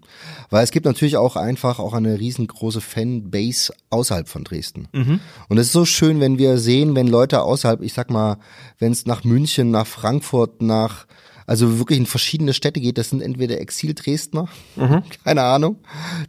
Weil 0.49 0.63
es 0.63 0.71
gibt 0.71 0.85
natürlich 0.85 1.17
auch 1.17 1.35
einfach 1.35 1.79
auch 1.79 1.93
eine 1.93 2.19
riesengroße 2.19 2.81
Fanbase 2.81 3.73
außerhalb 3.89 4.29
von 4.29 4.43
Dresden. 4.43 4.87
Mhm. 4.93 5.19
Und 5.49 5.57
es 5.57 5.67
ist 5.67 5.73
so 5.73 5.85
schön, 5.85 6.19
wenn 6.19 6.37
wir 6.37 6.59
sehen, 6.59 6.95
wenn 6.95 7.07
Leute 7.07 7.41
außerhalb, 7.41 7.81
ich 7.81 7.93
sag 7.93 8.11
mal, 8.11 8.37
wenn 8.77 8.91
es 8.91 9.05
nach 9.05 9.23
München, 9.23 9.71
nach 9.71 9.87
Frankfurt, 9.87 10.61
nach 10.61 11.07
also 11.45 11.77
wirklich 11.79 11.99
in 11.99 12.05
verschiedene 12.05 12.53
Städte 12.53 12.79
geht, 12.79 12.97
das 12.97 13.09
sind 13.09 13.21
entweder 13.21 13.59
Exil-Dresdner, 13.59 14.47
mhm. 14.77 15.03
keine 15.25 15.41
Ahnung, 15.41 15.77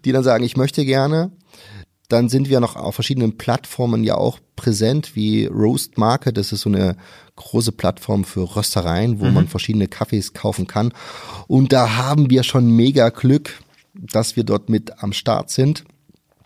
die 0.04 0.12
dann 0.12 0.24
sagen, 0.24 0.42
ich 0.44 0.56
möchte 0.56 0.84
gerne 0.84 1.30
dann 2.08 2.28
sind 2.28 2.48
wir 2.48 2.60
noch 2.60 2.76
auf 2.76 2.94
verschiedenen 2.94 3.38
Plattformen 3.38 4.04
ja 4.04 4.16
auch 4.16 4.38
präsent, 4.56 5.16
wie 5.16 5.46
Roast 5.46 5.96
Market. 5.98 6.36
Das 6.36 6.52
ist 6.52 6.60
so 6.60 6.68
eine 6.68 6.96
große 7.37 7.73
Plattform 7.73 8.25
für 8.25 8.57
Röstereien, 8.57 9.21
wo 9.21 9.26
mhm. 9.26 9.35
man 9.35 9.49
verschiedene 9.49 9.88
Kaffees 9.88 10.33
kaufen 10.33 10.67
kann. 10.67 10.93
Und 11.47 11.73
da 11.73 11.97
haben 11.97 12.31
wir 12.31 12.43
schon 12.43 12.75
mega 12.75 13.09
Glück, 13.09 13.61
dass 13.95 14.37
wir 14.37 14.45
dort 14.45 14.69
mit 14.69 15.03
am 15.03 15.12
Start 15.12 15.50
sind. 15.50 15.85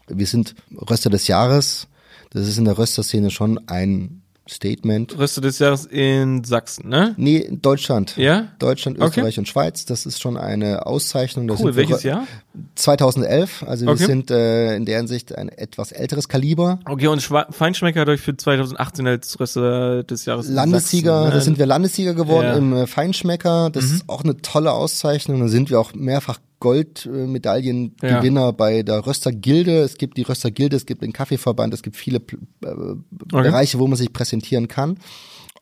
Wir 0.09 0.27
sind 0.27 0.55
Röster 0.73 1.11
des 1.11 1.29
Jahres. 1.29 1.89
Das 2.31 2.47
ist 2.47 2.59
in 2.59 2.65
der 2.65 2.79
Rösterszene 2.79 3.31
schon 3.31 3.69
ein 3.69 4.23
Statement. 4.49 5.19
Röster 5.19 5.41
des 5.41 5.59
Jahres 5.59 5.87
in 5.87 6.45
Sachsen, 6.45 6.89
ne? 6.89 7.15
Nee, 7.17 7.39
in 7.39 7.61
Deutschland. 7.61 8.17
Ja? 8.17 8.49
Deutschland, 8.59 8.99
Österreich 8.99 9.35
okay. 9.35 9.41
und 9.41 9.49
Schweiz. 9.49 9.85
Das 9.85 10.07
ist 10.07 10.21
schon 10.21 10.37
eine 10.37 10.87
Auszeichnung. 10.87 11.47
Das 11.49 11.61
cool, 11.61 11.77
welches 11.77 12.03
Jahr? 12.03 12.27
2011. 12.75 13.65
Also 13.67 13.87
okay. 13.87 13.99
wir 13.99 14.07
sind 14.07 14.31
äh, 14.31 14.77
in 14.77 14.85
der 14.85 14.99
Hinsicht 14.99 15.37
ein 15.37 15.49
etwas 15.49 15.93
älteres 15.93 16.29
Kaliber. 16.29 16.81
Okay, 16.87 17.09
und 17.09 17.23
Schwa 17.23 17.47
Feinschmecker 17.51 18.01
hat 18.01 18.09
euch 18.09 18.21
für 18.21 18.37
2018 18.37 19.07
als 19.07 19.39
Röster 19.39 20.03
des 20.05 20.25
Jahres 20.25 20.49
Landessieger, 20.49 21.13
Sachsen, 21.13 21.29
ne? 21.29 21.35
da 21.35 21.41
sind 21.41 21.59
wir 21.59 21.67
Landessieger 21.67 22.15
geworden 22.15 22.47
ja. 22.47 22.57
im 22.57 22.73
äh, 22.73 22.87
Feinschmecker. 22.87 23.71
Das 23.71 23.87
mhm. 23.87 23.95
ist 23.97 24.09
auch 24.09 24.25
eine 24.25 24.37
tolle 24.39 24.73
Auszeichnung. 24.73 25.41
Da 25.41 25.49
sind 25.49 25.71
wir 25.71 25.79
auch 25.79 25.95
mehrfach 25.95 26.39
Goldmedaillengewinner 26.61 28.41
ja. 28.41 28.51
bei 28.51 28.83
der 28.83 29.07
Röstergilde. 29.07 29.81
Es 29.81 29.97
gibt 29.99 30.17
die 30.17 30.23
Röstergilde, 30.23 30.77
es 30.77 30.87
gibt 30.87 31.03
den 31.03 31.13
Kaffeeverband, 31.13 31.75
es 31.75 31.83
gibt 31.83 31.97
viele 31.97 32.19
äh, 32.19 32.67
okay. 32.67 32.99
Bereiche, 33.27 33.79
wo 33.79 33.87
man 33.87 33.97
sich 33.97 34.13
präsentieren 34.13 34.69
kann. 34.69 34.99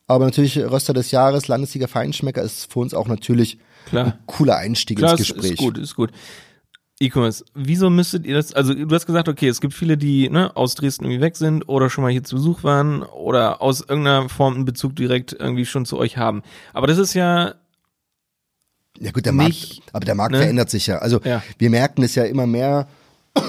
Aber 0.06 0.24
natürlich 0.24 0.58
Röster 0.58 0.94
des 0.94 1.10
Jahres, 1.10 1.48
Landessieger 1.48 1.88
Feinschmecker 1.88 2.42
ist 2.42 2.72
für 2.72 2.78
uns 2.78 2.94
auch 2.94 3.08
natürlich 3.08 3.58
Klar. 3.86 4.04
ein 4.06 4.14
cooler 4.26 4.56
Einstieg 4.56 4.98
Klar, 4.98 5.12
ins 5.12 5.20
Gespräch. 5.20 5.52
Ist 5.52 5.58
gut, 5.58 5.78
ist 5.78 5.96
gut. 5.96 6.12
E-Commerce, 6.98 7.44
wieso 7.54 7.90
müsstet 7.90 8.24
ihr 8.24 8.34
das, 8.34 8.54
also 8.54 8.72
du 8.72 8.94
hast 8.94 9.04
gesagt, 9.04 9.28
okay, 9.28 9.48
es 9.48 9.60
gibt 9.60 9.74
viele, 9.74 9.98
die 9.98 10.30
ne, 10.30 10.56
aus 10.56 10.76
Dresden 10.76 11.04
irgendwie 11.04 11.20
weg 11.20 11.36
sind 11.36 11.68
oder 11.68 11.90
schon 11.90 12.02
mal 12.02 12.10
hier 12.10 12.24
zu 12.24 12.36
Besuch 12.36 12.64
waren 12.64 13.02
oder 13.02 13.60
aus 13.60 13.82
irgendeiner 13.82 14.30
Form 14.30 14.54
einen 14.54 14.64
Bezug 14.64 14.96
direkt 14.96 15.34
irgendwie 15.38 15.66
schon 15.66 15.84
zu 15.84 15.98
euch 15.98 16.16
haben. 16.16 16.42
Aber 16.72 16.86
das 16.86 16.96
ist 16.96 17.12
ja 17.12 17.54
ja 19.00 19.10
gut, 19.10 19.24
der 19.26 19.32
nicht, 19.32 19.78
Markt, 19.78 19.94
aber 19.94 20.04
der 20.04 20.14
Markt 20.14 20.32
ne? 20.32 20.38
verändert 20.38 20.70
sich 20.70 20.86
ja. 20.86 20.98
Also 20.98 21.20
ja. 21.22 21.42
wir 21.58 21.70
merken 21.70 22.02
es 22.02 22.14
ja 22.14 22.24
immer 22.24 22.46
mehr. 22.46 22.88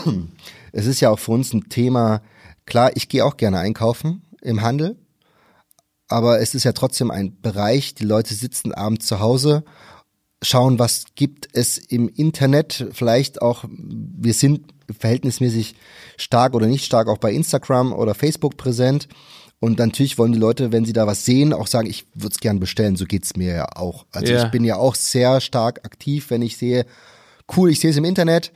Es 0.74 0.86
ist 0.86 1.00
ja 1.00 1.10
auch 1.10 1.18
für 1.18 1.32
uns 1.32 1.54
ein 1.54 1.70
Thema. 1.70 2.22
Klar, 2.66 2.92
ich 2.96 3.10
gehe 3.10 3.26
auch 3.26 3.38
gerne 3.38 3.58
einkaufen 3.58 4.22
im 4.42 4.62
Handel, 4.62 4.98
aber 6.08 6.40
es 6.40 6.54
ist 6.54 6.66
ja 6.66 6.74
trotzdem 6.74 7.10
ein 7.10 7.42
Bereich. 7.42 7.96
Die 7.96 8.04
Leute 8.04 8.36
sitzen 8.36 8.74
abends 8.74 9.08
zu 9.08 9.20
Hause, 9.20 9.64
schauen, 10.44 10.78
was 10.78 11.06
gibt 11.16 11.48
es 11.54 11.78
im 11.78 12.10
Internet. 12.10 12.90
Vielleicht 12.92 13.42
auch, 13.42 13.66
wir 13.68 14.34
sind 14.34 14.74
verhältnismäßig 15.00 15.76
stark 16.18 16.54
oder 16.54 16.68
nicht 16.68 16.86
stark 16.86 17.08
auch 17.08 17.18
bei 17.18 17.32
Instagram 17.32 17.94
oder 17.94 18.14
Facebook 18.14 18.58
präsent. 18.58 19.08
Und 19.60 19.80
natürlich 19.80 20.18
wollen 20.18 20.34
die 20.34 20.40
Leute, 20.40 20.72
wenn 20.72 20.86
sie 20.86 20.94
da 20.94 21.08
was 21.08 21.26
sehen, 21.26 21.52
auch 21.52 21.68
sagen, 21.68 21.90
ich 21.90 22.06
würde 22.14 22.34
es 22.34 22.40
gern 22.40 22.60
bestellen. 22.60 22.96
So 22.96 23.06
geht's 23.06 23.36
mir 23.36 23.56
ja 23.56 23.66
auch. 23.76 24.06
Also 24.12 24.34
ja. 24.34 24.46
ich 24.46 24.52
bin 24.52 24.64
ja 24.64 24.76
auch 24.76 24.94
sehr 24.94 25.42
stark 25.42 25.84
aktiv, 25.84 26.30
wenn 26.30 26.44
ich 26.44 26.58
sehe, 26.58 26.86
cool, 27.56 27.72
ich 27.72 27.80
sehe 27.80 27.90
es 27.90 27.98
im 27.98 28.06
Internet, 28.06 28.52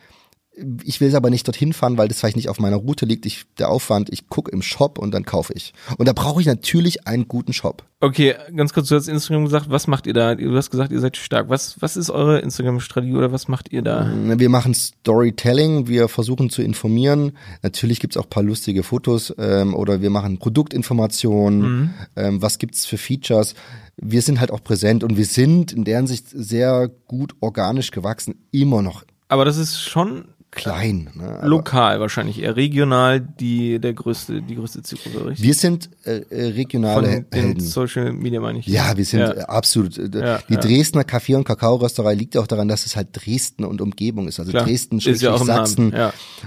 ich 0.83 0.99
will 0.99 1.07
es 1.07 1.15
aber 1.15 1.29
nicht 1.29 1.47
dorthin 1.47 1.71
fahren, 1.71 1.97
weil 1.97 2.09
das 2.09 2.19
vielleicht 2.19 2.35
nicht 2.35 2.49
auf 2.49 2.59
meiner 2.59 2.75
Route 2.75 3.05
liegt. 3.05 3.25
Ich, 3.25 3.45
der 3.57 3.69
Aufwand, 3.69 4.09
ich 4.11 4.27
gucke 4.27 4.51
im 4.51 4.61
Shop 4.61 4.99
und 4.99 5.13
dann 5.13 5.23
kaufe 5.23 5.53
ich. 5.53 5.73
Und 5.97 6.09
da 6.09 6.13
brauche 6.13 6.41
ich 6.41 6.47
natürlich 6.47 7.07
einen 7.07 7.29
guten 7.29 7.53
Shop. 7.53 7.83
Okay, 8.01 8.35
ganz 8.55 8.73
kurz, 8.73 8.89
du 8.89 8.95
hast 8.95 9.07
Instagram 9.07 9.45
gesagt, 9.45 9.69
was 9.69 9.87
macht 9.87 10.07
ihr 10.07 10.13
da? 10.13 10.35
Du 10.35 10.55
hast 10.57 10.69
gesagt, 10.69 10.91
ihr 10.91 10.99
seid 10.99 11.15
stark. 11.15 11.49
Was, 11.49 11.81
was 11.81 11.95
ist 11.95 12.09
eure 12.09 12.39
Instagram-Strategie 12.39 13.15
oder 13.15 13.31
was 13.31 13.47
macht 13.47 13.71
ihr 13.71 13.81
da? 13.81 14.11
Wir 14.13 14.49
machen 14.49 14.73
Storytelling, 14.73 15.87
wir 15.87 16.09
versuchen 16.09 16.49
zu 16.49 16.61
informieren. 16.61 17.37
Natürlich 17.61 18.01
gibt's 18.01 18.17
auch 18.17 18.29
paar 18.29 18.43
lustige 18.43 18.83
Fotos 18.83 19.33
ähm, 19.37 19.73
oder 19.73 20.01
wir 20.01 20.09
machen 20.09 20.37
Produktinformationen. 20.37 21.61
Mhm. 21.61 21.89
Ähm, 22.17 22.41
was 22.41 22.57
gibt's 22.57 22.85
für 22.85 22.97
Features? 22.97 23.55
Wir 23.95 24.21
sind 24.21 24.41
halt 24.41 24.51
auch 24.51 24.63
präsent 24.63 25.03
und 25.03 25.15
wir 25.15 25.25
sind 25.25 25.71
in 25.71 25.85
deren 25.85 26.07
Sicht 26.07 26.27
sehr 26.27 26.89
gut 27.07 27.35
organisch 27.39 27.91
gewachsen, 27.91 28.35
immer 28.51 28.81
noch. 28.81 29.03
Aber 29.27 29.45
das 29.45 29.57
ist 29.57 29.79
schon 29.79 30.25
klein. 30.51 31.09
Ne? 31.15 31.39
Lokal 31.43 32.01
wahrscheinlich, 32.01 32.41
eher 32.41 32.57
regional 32.57 33.21
die 33.21 33.79
der 33.79 33.93
größte 33.93 34.41
die 34.41 34.55
größte 34.55 34.83
Zielgruppe, 34.83 35.27
richtig? 35.27 35.45
Wir 35.45 35.53
sind 35.53 35.89
äh, 36.05 36.19
äh 36.29 36.49
regionale 36.51 37.07
Von 37.07 37.25
Helden. 37.31 37.61
Social 37.61 38.11
Media 38.11 38.41
meine 38.41 38.59
ich. 38.59 38.67
Ja, 38.67 38.95
wir 38.97 39.05
sind 39.05 39.21
ja. 39.21 39.31
Äh, 39.31 39.41
absolut. 39.43 39.97
Äh, 39.97 40.09
ja, 40.13 40.39
die 40.49 40.53
ja. 40.53 40.59
Dresdner 40.59 41.05
Kaffee 41.05 41.35
und 41.35 41.45
Kakaorösterei 41.45 42.13
liegt 42.13 42.35
auch 42.37 42.47
daran, 42.47 42.67
dass 42.67 42.85
es 42.85 42.97
halt 42.97 43.09
Dresden 43.13 43.63
und 43.63 43.81
Umgebung 43.81 44.27
ist. 44.27 44.39
Also 44.39 44.51
Klar. 44.51 44.65
Dresden, 44.65 44.99
ist 44.99 45.21
ja 45.21 45.33
auch 45.33 45.43
Sachsen. 45.43 45.95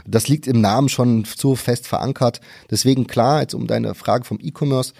Das 0.06 0.28
liegt 0.28 0.46
im 0.46 0.61
Namen 0.61 0.90
schon 0.90 1.25
so 1.25 1.56
fest 1.56 1.87
verankert. 1.87 2.40
Deswegen 2.70 3.06
klar, 3.06 3.40
jetzt 3.40 3.54
um 3.54 3.66
deine 3.66 3.94
Frage 3.94 4.25
vom 4.25 4.38
E-Commerce, 4.40 4.92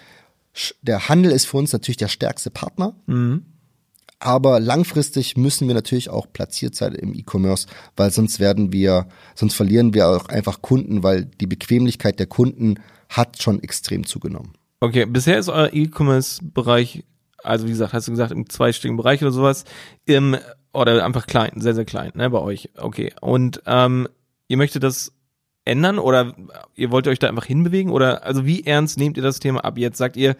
der 0.81 1.09
Handel 1.09 1.31
ist 1.31 1.45
für 1.45 1.57
uns 1.57 1.73
natürlich 1.73 1.97
der 1.97 2.07
stärkste 2.07 2.49
Partner. 2.49 2.95
Mhm. 3.05 3.45
Aber 4.19 4.59
langfristig 4.59 5.35
müssen 5.37 5.67
wir 5.67 5.75
natürlich 5.75 6.09
auch 6.09 6.31
platziert 6.31 6.75
sein 6.75 6.95
im 6.95 7.13
E-Commerce, 7.13 7.67
weil 7.95 8.11
sonst 8.11 8.39
werden 8.39 8.71
wir, 8.71 9.07
sonst 9.35 9.55
verlieren 9.55 9.93
wir 9.93 10.07
auch 10.07 10.29
einfach 10.29 10.61
Kunden, 10.61 11.03
weil 11.03 11.25
die 11.25 11.47
Bequemlichkeit 11.47 12.19
der 12.19 12.27
Kunden 12.27 12.75
hat 13.09 13.41
schon 13.41 13.61
extrem 13.61 14.05
zugenommen. 14.05 14.53
Okay, 14.79 15.05
bisher 15.05 15.37
ist 15.37 15.49
euer 15.49 15.69
E-Commerce-Bereich, 15.71 17.03
also 17.43 17.65
wie 17.65 17.71
gesagt, 17.71 17.93
hast 17.93 18.07
du 18.07 18.11
gesagt, 18.11 18.31
im 18.31 18.49
zweistelligen 18.49 18.97
Bereich 18.97 19.21
oder 19.21 19.31
sowas, 19.31 19.65
im, 20.05 20.37
oder 20.73 21.03
einfach 21.05 21.27
klein, 21.27 21.51
sehr, 21.55 21.75
sehr 21.75 21.85
klein, 21.85 22.11
ne, 22.15 22.29
bei 22.29 22.39
euch. 22.39 22.69
Okay. 22.77 23.13
Und 23.21 23.61
ähm, 23.65 24.07
ihr 24.47 24.57
möchtet 24.57 24.83
das 24.83 25.14
ändern 25.65 25.99
oder 25.99 26.33
ihr 26.75 26.91
wollt 26.91 27.07
euch 27.07 27.19
da 27.19 27.27
einfach 27.27 27.45
hinbewegen? 27.45 27.91
Oder 27.91 28.23
also 28.23 28.45
wie 28.45 28.63
ernst 28.65 28.97
nehmt 28.97 29.17
ihr 29.17 29.23
das 29.23 29.39
Thema 29.39 29.65
ab? 29.65 29.77
Jetzt 29.77 29.97
sagt 29.97 30.15
ihr, 30.15 30.35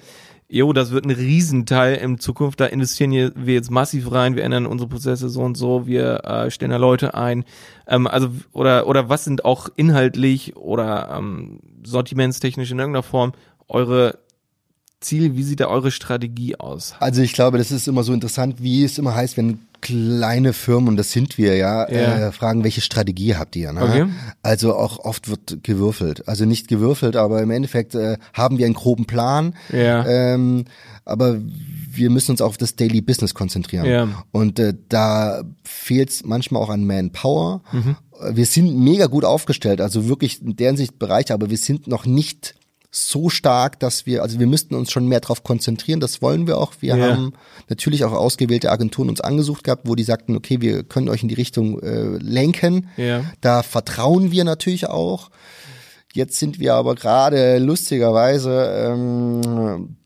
jo, 0.48 0.74
das 0.74 0.91
wird 0.91 1.05
ein 1.05 1.12
Riesenteil 1.12 1.96
in 1.96 2.20
Zukunft, 2.20 2.60
da 2.60 2.67
investieren 2.67 3.12
wir 3.36 3.53
jetzt 3.53 3.72
massiv 3.72 4.12
rein, 4.12 4.36
wir 4.36 4.44
ändern 4.44 4.67
unsere 4.67 4.89
Prozesse 4.89 5.29
so 5.29 5.41
und 5.41 5.58
so, 5.58 5.88
wir 5.88 6.24
äh, 6.24 6.51
stellen 6.51 6.72
da 6.72 6.77
Leute 6.77 7.15
ein. 7.15 7.46
Ähm, 7.88 8.05
also, 8.08 8.29
oder, 8.53 8.88
oder 8.88 9.10
was 9.10 9.24
sind 9.24 9.44
auch 9.44 9.70
inhaltlich 9.75 10.55
oder 10.55 11.15
ähm, 11.17 11.60
sortimentstechnisch 11.84 12.72
in 12.72 12.79
irgendeiner 12.79 13.03
Form 13.03 13.34
eure 13.67 14.20
Ziele, 15.00 15.36
wie 15.36 15.44
sieht 15.44 15.60
da 15.60 15.67
eure 15.67 15.91
Strategie 15.91 16.55
aus? 16.55 16.96
Also 17.00 17.22
ich 17.22 17.34
glaube, 17.34 17.58
das 17.58 17.72
ist 17.72 17.88
immer 17.88 18.03
so 18.03 18.13
interessant, 18.13 18.62
wie 18.62 18.84
es 18.84 18.98
immer 18.98 19.15
heißt, 19.15 19.38
wenn 19.38 19.60
kleine 19.86 20.54
Firmen, 20.54 20.89
und 20.89 20.98
das 20.98 21.12
sind 21.12 21.38
wir 21.38 21.56
ja, 21.56 21.88
ja. 21.88 22.27
Äh, 22.27 22.32
fragen, 22.32 22.63
welche 22.63 22.82
Strategie 22.82 23.36
habt 23.36 23.56
ihr? 23.56 23.72
Ne? 23.72 23.84
Okay. 23.84 24.06
Also 24.42 24.75
auch 24.75 24.98
oft 24.98 25.30
wird 25.30 25.63
gewürfelt. 25.63 26.27
Also 26.27 26.46
nicht 26.46 26.68
gewürfelt, 26.68 27.15
aber 27.15 27.44
im 27.44 27.51
Endeffekt 27.51 27.94
äh, 27.94 28.18
haben 28.34 28.58
wir 28.58 28.65
einen 28.65 28.74
groben 28.74 29.06
Plan. 29.06 29.54
Ja. 29.72 30.04
Ähm, 30.08 30.65
aber 31.06 31.39
wir 31.39 32.10
müssen 32.10 32.32
uns 32.32 32.42
auf 32.42 32.58
das 32.58 32.75
Daily 32.75 33.01
Business 33.01 33.36
konzentrieren. 33.36 33.86
Ja. 33.86 34.25
Und 34.32 34.58
äh, 34.58 34.74
da 34.89 35.44
fehlt 35.63 36.10
es 36.10 36.25
manchmal 36.25 36.63
auch 36.63 36.70
an 36.70 36.88
Manpower. 36.88 37.62
Mhm. 37.72 37.96
Wir 38.32 38.48
sind 38.48 38.75
mega 38.75 39.06
gut 39.06 39.24
aufgestellt, 39.24 39.82
also 39.82 40.08
wirklich 40.08 40.42
in 40.42 40.56
deren 40.56 40.77
Sicht 40.77 40.98
Bereiche, 40.98 41.36
aber 41.36 41.51
wir 41.51 41.58
sind 41.58 41.86
noch 41.86 42.08
nicht 42.08 42.56
so 42.95 43.29
stark, 43.29 43.79
dass 43.79 44.05
wir, 44.05 44.21
also 44.21 44.39
wir 44.39 44.47
müssten 44.47 44.73
uns 44.73 44.91
schon 44.91 45.07
mehr 45.07 45.19
darauf 45.19 45.43
konzentrieren, 45.43 45.99
das 45.99 46.21
wollen 46.21 46.47
wir 46.47 46.57
auch. 46.57 46.73
Wir 46.79 46.95
ja. 46.95 47.11
haben 47.11 47.33
natürlich 47.67 48.05
auch 48.05 48.13
ausgewählte 48.13 48.71
Agenturen 48.71 49.09
uns 49.09 49.21
angesucht 49.21 49.63
gehabt, 49.63 49.87
wo 49.87 49.95
die 49.95 50.03
sagten, 50.03 50.35
okay, 50.35 50.61
wir 50.61 50.83
können 50.83 51.09
euch 51.09 51.21
in 51.21 51.29
die 51.29 51.35
Richtung 51.35 51.81
äh, 51.81 52.17
lenken. 52.17 52.89
Ja. 52.97 53.25
Da 53.41 53.63
vertrauen 53.63 54.31
wir 54.31 54.43
natürlich 54.45 54.87
auch. 54.87 55.29
Jetzt 56.13 56.39
sind 56.39 56.59
wir 56.59 56.75
aber 56.75 56.95
gerade 56.95 57.57
lustigerweise 57.57 58.93
ähm, 58.93 59.97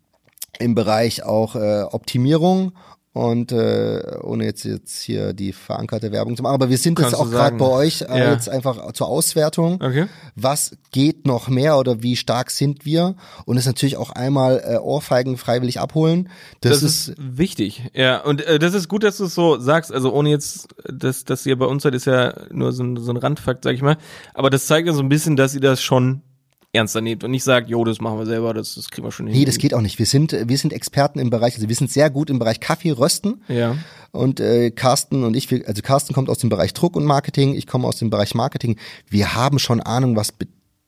im 0.58 0.74
Bereich 0.74 1.24
auch 1.24 1.56
äh, 1.56 1.84
Optimierung 1.84 2.74
und 3.20 3.52
äh, 3.52 4.18
ohne 4.22 4.46
jetzt 4.46 4.64
jetzt 4.64 5.02
hier 5.02 5.34
die 5.34 5.52
verankerte 5.52 6.14
Werbung 6.14 6.38
zu 6.38 6.44
machen, 6.44 6.54
aber 6.54 6.70
wir 6.70 6.78
sind 6.78 6.98
jetzt 7.00 7.14
auch 7.14 7.30
gerade 7.30 7.58
bei 7.58 7.66
euch 7.66 8.02
äh, 8.04 8.18
ja. 8.18 8.32
jetzt 8.32 8.48
einfach 8.48 8.94
zur 8.94 9.10
Auswertung. 9.10 9.74
Okay. 9.82 10.06
Was 10.36 10.72
geht 10.92 11.28
noch 11.28 11.50
mehr 11.50 11.78
oder 11.78 12.02
wie 12.02 12.16
stark 12.16 12.50
sind 12.50 12.86
wir? 12.86 13.16
Und 13.44 13.58
es 13.58 13.66
natürlich 13.66 13.98
auch 13.98 14.12
einmal 14.12 14.64
äh, 14.66 14.78
Ohrfeigen 14.78 15.36
freiwillig 15.36 15.82
abholen. 15.82 16.30
Das, 16.62 16.80
das 16.80 16.84
ist, 16.84 17.08
ist, 17.10 17.18
wichtig. 17.20 17.90
Ja, 17.94 18.22
und 18.22 18.42
äh, 18.46 18.58
das 18.58 18.74
ist 18.74 18.88
gut, 18.88 19.04
dass 19.04 19.18
du 19.18 19.26
es 19.26 19.36
so 19.36 19.60
sagst. 19.60 19.92
Also 19.92 20.14
ohne 20.14 20.30
jetzt, 20.30 20.70
dass, 20.88 21.26
dass 21.26 21.46
ihr 21.46 21.60
bei 21.60 21.66
uns 21.66 21.84
seid, 21.84 21.96
ist 21.96 22.06
ja 22.06 22.34
nur 22.52 22.72
so 22.72 22.84
ein, 22.84 22.96
so 22.96 23.12
ein 23.12 23.18
Randfakt, 23.18 23.66
sag 23.66 23.74
ich 23.74 23.82
mal. 23.82 23.98
Aber 24.34 24.50
das 24.50 24.66
zeigt 24.66 24.88
ja 24.88 24.94
so 24.94 25.02
ein 25.02 25.10
bisschen, 25.10 25.36
dass 25.36 25.54
ihr 25.54 25.62
das 25.62 25.82
schon 25.82 26.22
ernster 26.72 27.02
nehmt 27.02 27.24
und 27.24 27.32
nicht 27.32 27.44
sagt, 27.44 27.70
jo, 27.70 27.84
das 27.84 28.00
machen 28.00 28.20
wir 28.20 28.26
selber, 28.26 28.54
das, 28.54 28.76
das 28.76 28.90
kriegen 28.92 29.06
wir 29.06 29.12
schon 29.12 29.28
hin. 29.28 29.36
Nee, 29.36 29.46
das 29.46 29.58
geht 29.58 29.74
auch 29.74 29.82
nicht. 29.82 29.98
Wir 29.98 30.06
sind, 30.06 30.32
wir 30.32 30.58
sind 30.58 30.72
Experten 30.72 31.20
im 31.20 31.30
Bereich, 31.30 31.56
also 31.56 31.68
wir 31.68 31.76
sind 31.76 31.92
sehr 31.92 32.10
gut 32.10 32.30
im 32.30 32.38
Bereich 32.38 32.60
Kaffee 32.60 32.92
rösten. 32.92 33.42
Ja. 33.48 33.76
Und 34.12 34.40
äh, 34.40 34.72
Carsten 34.72 35.24
und 35.24 35.36
ich, 35.36 35.52
also 35.68 35.82
Carsten 35.82 36.14
kommt 36.14 36.30
aus 36.30 36.38
dem 36.38 36.50
Bereich 36.50 36.74
Druck 36.74 36.96
und 36.96 37.06
Marketing, 37.06 37.56
ich 37.56 37.68
komme 37.68 37.88
aus 37.88 37.98
dem 37.98 38.10
Bereich 38.10 38.36
Marketing. 38.36 38.78
Wir 39.08 39.36
haben 39.36 39.60
schon 39.60 39.82
Ahnung, 39.82 40.16
was 40.16 40.32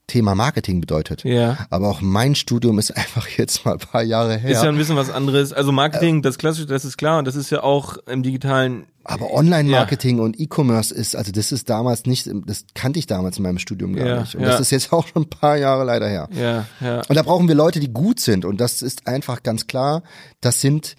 Thema 0.07 0.35
Marketing 0.35 0.81
bedeutet. 0.81 1.23
Ja. 1.23 1.57
Aber 1.69 1.89
auch 1.89 2.01
mein 2.01 2.35
Studium 2.35 2.79
ist 2.79 2.91
einfach 2.97 3.27
jetzt 3.29 3.65
mal 3.65 3.73
ein 3.73 3.79
paar 3.79 4.03
Jahre 4.03 4.37
her. 4.37 4.51
Ist 4.51 4.63
ja 4.63 4.69
ein 4.69 4.77
bisschen 4.77 4.95
was 4.95 5.09
anderes. 5.09 5.53
Also 5.53 5.71
Marketing, 5.71 6.19
äh, 6.19 6.21
das 6.21 6.37
klassische, 6.37 6.67
das 6.67 6.85
ist 6.85 6.97
klar 6.97 7.19
und 7.19 7.25
das 7.25 7.35
ist 7.35 7.49
ja 7.49 7.63
auch 7.63 7.97
im 8.07 8.23
digitalen. 8.23 8.87
Aber 9.03 9.33
Online-Marketing 9.33 10.17
ja. 10.17 10.23
und 10.23 10.39
E-Commerce 10.39 10.93
ist, 10.93 11.15
also 11.15 11.31
das 11.31 11.51
ist 11.51 11.69
damals 11.69 12.05
nicht, 12.05 12.29
das 12.45 12.65
kannte 12.75 12.99
ich 12.99 13.07
damals 13.07 13.37
in 13.37 13.43
meinem 13.43 13.57
Studium 13.57 13.95
gar 13.95 14.05
ja, 14.05 14.19
nicht. 14.21 14.35
Und 14.35 14.41
ja. 14.41 14.49
das 14.49 14.59
ist 14.59 14.71
jetzt 14.71 14.93
auch 14.93 15.07
schon 15.07 15.23
ein 15.23 15.29
paar 15.29 15.57
Jahre 15.57 15.85
leider 15.85 16.07
her. 16.07 16.29
Ja, 16.33 16.65
ja. 16.81 17.01
Und 17.07 17.15
da 17.15 17.23
brauchen 17.23 17.47
wir 17.47 17.55
Leute, 17.55 17.79
die 17.79 17.91
gut 17.91 18.19
sind. 18.19 18.45
Und 18.45 18.61
das 18.61 18.81
ist 18.81 19.07
einfach 19.07 19.41
ganz 19.41 19.65
klar, 19.65 20.03
das 20.39 20.61
sind 20.61 20.95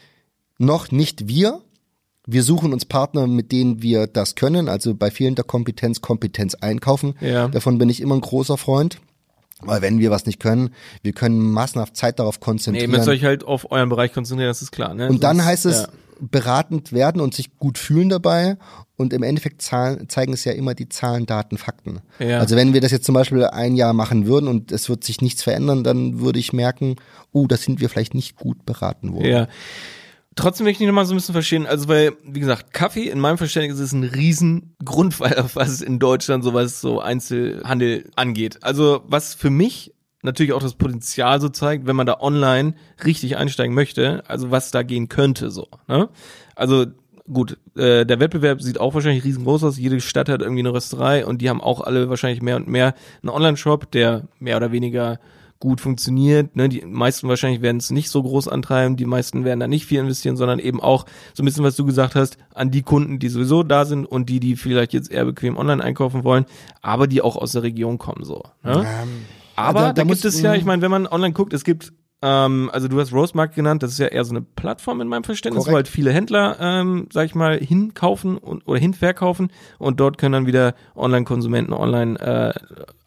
noch 0.59 0.90
nicht 0.90 1.28
wir, 1.28 1.61
wir 2.26 2.43
suchen 2.43 2.73
uns 2.73 2.85
Partner, 2.85 3.26
mit 3.26 3.52
denen 3.52 3.83
wir 3.83 4.07
das 4.07 4.35
können. 4.35 4.69
Also 4.69 4.95
bei 4.95 5.11
fehlender 5.11 5.43
Kompetenz 5.43 6.00
Kompetenz 6.00 6.55
einkaufen. 6.55 7.14
Ja. 7.21 7.49
Davon 7.49 7.79
bin 7.79 7.88
ich 7.88 8.00
immer 8.00 8.14
ein 8.14 8.21
großer 8.21 8.57
Freund. 8.57 8.99
Weil 9.64 9.81
wenn 9.81 10.00
wir 10.00 10.11
was 10.11 10.26
nicht 10.26 10.41
können, 10.41 10.71
wir 11.02 11.12
können 11.12 11.41
massenhaft 11.41 11.97
Zeit 11.97 12.19
darauf 12.19 12.41
konzentrieren. 12.41 12.91
Nee, 12.91 12.93
ihr 12.95 12.99
müsst 12.99 13.09
euch 13.09 13.23
halt 13.23 13.45
auf 13.45 13.71
euren 13.71 13.88
Bereich 13.88 14.12
konzentrieren, 14.12 14.49
das 14.49 14.61
ist 14.61 14.73
klar. 14.73 14.93
Ne? 14.93 15.09
Und 15.09 15.23
dann 15.23 15.45
heißt 15.45 15.67
es, 15.67 15.83
ja. 15.83 15.88
beratend 16.21 16.93
werden 16.93 17.21
und 17.21 17.35
sich 17.35 17.57
gut 17.59 17.79
fühlen 17.79 18.09
dabei. 18.09 18.57
Und 18.97 19.12
im 19.12 19.23
Endeffekt 19.23 19.62
zahlen, 19.62 20.09
zeigen 20.09 20.33
es 20.33 20.45
ja 20.45 20.52
immer 20.52 20.75
die 20.75 20.88
Zahlen, 20.88 21.26
Daten, 21.26 21.59
Fakten. 21.59 22.00
Ja. 22.19 22.38
Also 22.41 22.57
wenn 22.57 22.73
wir 22.73 22.81
das 22.81 22.91
jetzt 22.91 23.05
zum 23.05 23.14
Beispiel 23.14 23.45
ein 23.45 23.76
Jahr 23.76 23.93
machen 23.93 24.26
würden 24.26 24.49
und 24.49 24.73
es 24.73 24.88
wird 24.88 25.05
sich 25.05 25.21
nichts 25.21 25.43
verändern, 25.43 25.85
dann 25.85 26.21
würde 26.21 26.38
ich 26.38 26.52
merken, 26.52 26.97
oh, 27.33 27.47
da 27.47 27.57
sind 27.57 27.81
wir 27.81 27.88
vielleicht 27.88 28.14
nicht 28.14 28.37
gut 28.37 28.67
beraten 28.67 29.12
worden. 29.12 29.26
Ja. 29.26 29.49
Trotzdem 30.35 30.65
möchte 30.65 30.83
ich 30.83 30.89
noch 30.89 30.95
mal 30.95 31.05
so 31.05 31.12
ein 31.12 31.17
bisschen 31.17 31.35
verstehen, 31.35 31.67
also 31.67 31.89
weil, 31.89 32.12
wie 32.25 32.41
gesagt, 32.41 32.73
Kaffee 32.73 33.09
in 33.09 33.21
meinem 33.21 33.37
Verständnis 33.37 33.79
ist 33.81 33.93
ein 33.93 34.05
riesen 34.05 34.77
was 34.81 35.81
in 35.83 35.99
Deutschland 35.99 36.43
sowas 36.43 36.81
so 36.81 37.01
Einzelhandel 37.01 38.11
angeht. 38.17 38.59
Also 38.62 39.03
was 39.07 39.35
für 39.35 39.51
mich 39.51 39.93
natürlich 40.23 40.53
auch 40.53 40.62
das 40.62 40.75
Potenzial 40.75 41.41
so 41.41 41.49
zeigt, 41.49 41.87
wenn 41.87 41.97
man 41.97 42.07
da 42.07 42.21
online 42.21 42.75
richtig 43.05 43.37
einsteigen 43.37 43.75
möchte, 43.75 44.23
also 44.29 44.51
was 44.51 44.71
da 44.71 44.83
gehen 44.83 45.09
könnte 45.09 45.51
so. 45.51 45.69
Ne? 45.89 46.09
Also 46.55 46.87
gut, 47.31 47.59
äh, 47.77 48.07
der 48.07 48.21
Wettbewerb 48.21 48.62
sieht 48.62 48.81
auch 48.81 48.95
wahrscheinlich 48.95 49.25
riesengroß 49.25 49.65
aus. 49.65 49.79
Jede 49.79 50.01
Stadt 50.01 50.29
hat 50.29 50.41
irgendwie 50.41 50.61
eine 50.61 50.73
Rösterei 50.73 51.27
und 51.27 51.43
die 51.43 51.51
haben 51.51 51.61
auch 51.61 51.81
alle 51.81 52.09
wahrscheinlich 52.09 52.43
mehr 52.43 52.57
und 52.57 52.69
mehr 52.69 52.95
einen 53.23 53.31
Online-Shop, 53.31 53.91
der 53.91 54.29
mehr 54.39 54.57
oder 54.57 54.73
weniger 54.73 55.19
gut 55.62 55.81
funktioniert. 55.81 56.57
Ne? 56.57 56.69
Die 56.69 56.85
meisten 56.85 57.28
wahrscheinlich 57.28 57.62
werden 57.62 57.76
es 57.76 57.92
nicht 57.92 58.11
so 58.11 58.21
groß 58.21 58.49
antreiben, 58.49 58.97
die 58.97 59.07
meisten 59.07 59.45
werden 59.45 59.61
da 59.61 59.69
nicht 59.69 59.87
viel 59.87 60.00
investieren, 60.00 60.37
sondern 60.37 60.59
eben 60.59 60.81
auch 60.81 61.07
so 61.35 61.45
ein 61.45 61.47
bisschen, 61.47 61.62
was 61.62 61.76
du 61.76 61.85
gesagt 61.85 62.16
hast, 62.16 62.37
an 62.52 62.73
die 62.73 62.83
Kunden, 62.83 63.21
die 63.21 63.28
sowieso 63.28 63.62
da 63.62 63.85
sind 63.85 64.04
und 64.04 64.28
die, 64.28 64.40
die 64.40 64.57
vielleicht 64.57 64.92
jetzt 64.92 65.12
eher 65.12 65.25
bequem 65.25 65.57
online 65.57 65.83
einkaufen 65.83 66.25
wollen, 66.25 66.47
aber 66.81 67.07
die 67.07 67.23
auch 67.23 67.37
aus 67.37 67.52
der 67.52 67.62
Region 67.62 67.97
kommen 67.97 68.25
so. 68.25 68.42
Ne? 68.64 68.85
Ähm, 68.85 69.09
aber 69.54 69.80
da, 69.80 69.87
da, 69.87 69.93
da 69.93 70.02
gibt 70.02 70.25
es 70.25 70.41
ja, 70.41 70.54
ich 70.54 70.65
meine, 70.65 70.82
wenn 70.82 70.91
man 70.91 71.06
online 71.06 71.32
guckt, 71.32 71.52
es 71.52 71.63
gibt 71.63 71.93
ähm, 72.23 72.71
also 72.73 72.89
du 72.89 73.00
hast 73.00 73.13
Rosemark 73.13 73.54
genannt, 73.54 73.82
das 73.82 73.93
ist 73.93 73.99
ja 73.99 74.06
eher 74.06 74.25
so 74.25 74.32
eine 74.32 74.43
Plattform 74.43 75.00
in 75.00 75.08
meinem 75.08 75.25
Verständnis, 75.25 75.65
Korrekt. 75.65 75.73
wo 75.73 75.76
halt 75.76 75.89
viele 75.89 76.13
Händler, 76.13 76.56
ähm, 76.61 77.08
sag 77.13 77.26
ich 77.26 77.35
mal, 77.35 77.58
hinkaufen 77.58 78.39
und, 78.39 78.67
oder 78.67 78.78
hinverkaufen 78.78 79.50
und 79.78 79.99
dort 79.99 80.19
können 80.19 80.32
dann 80.32 80.47
wieder 80.47 80.75
Online-Konsumenten 80.95 81.73
online 81.73 82.19
äh, 82.21 82.52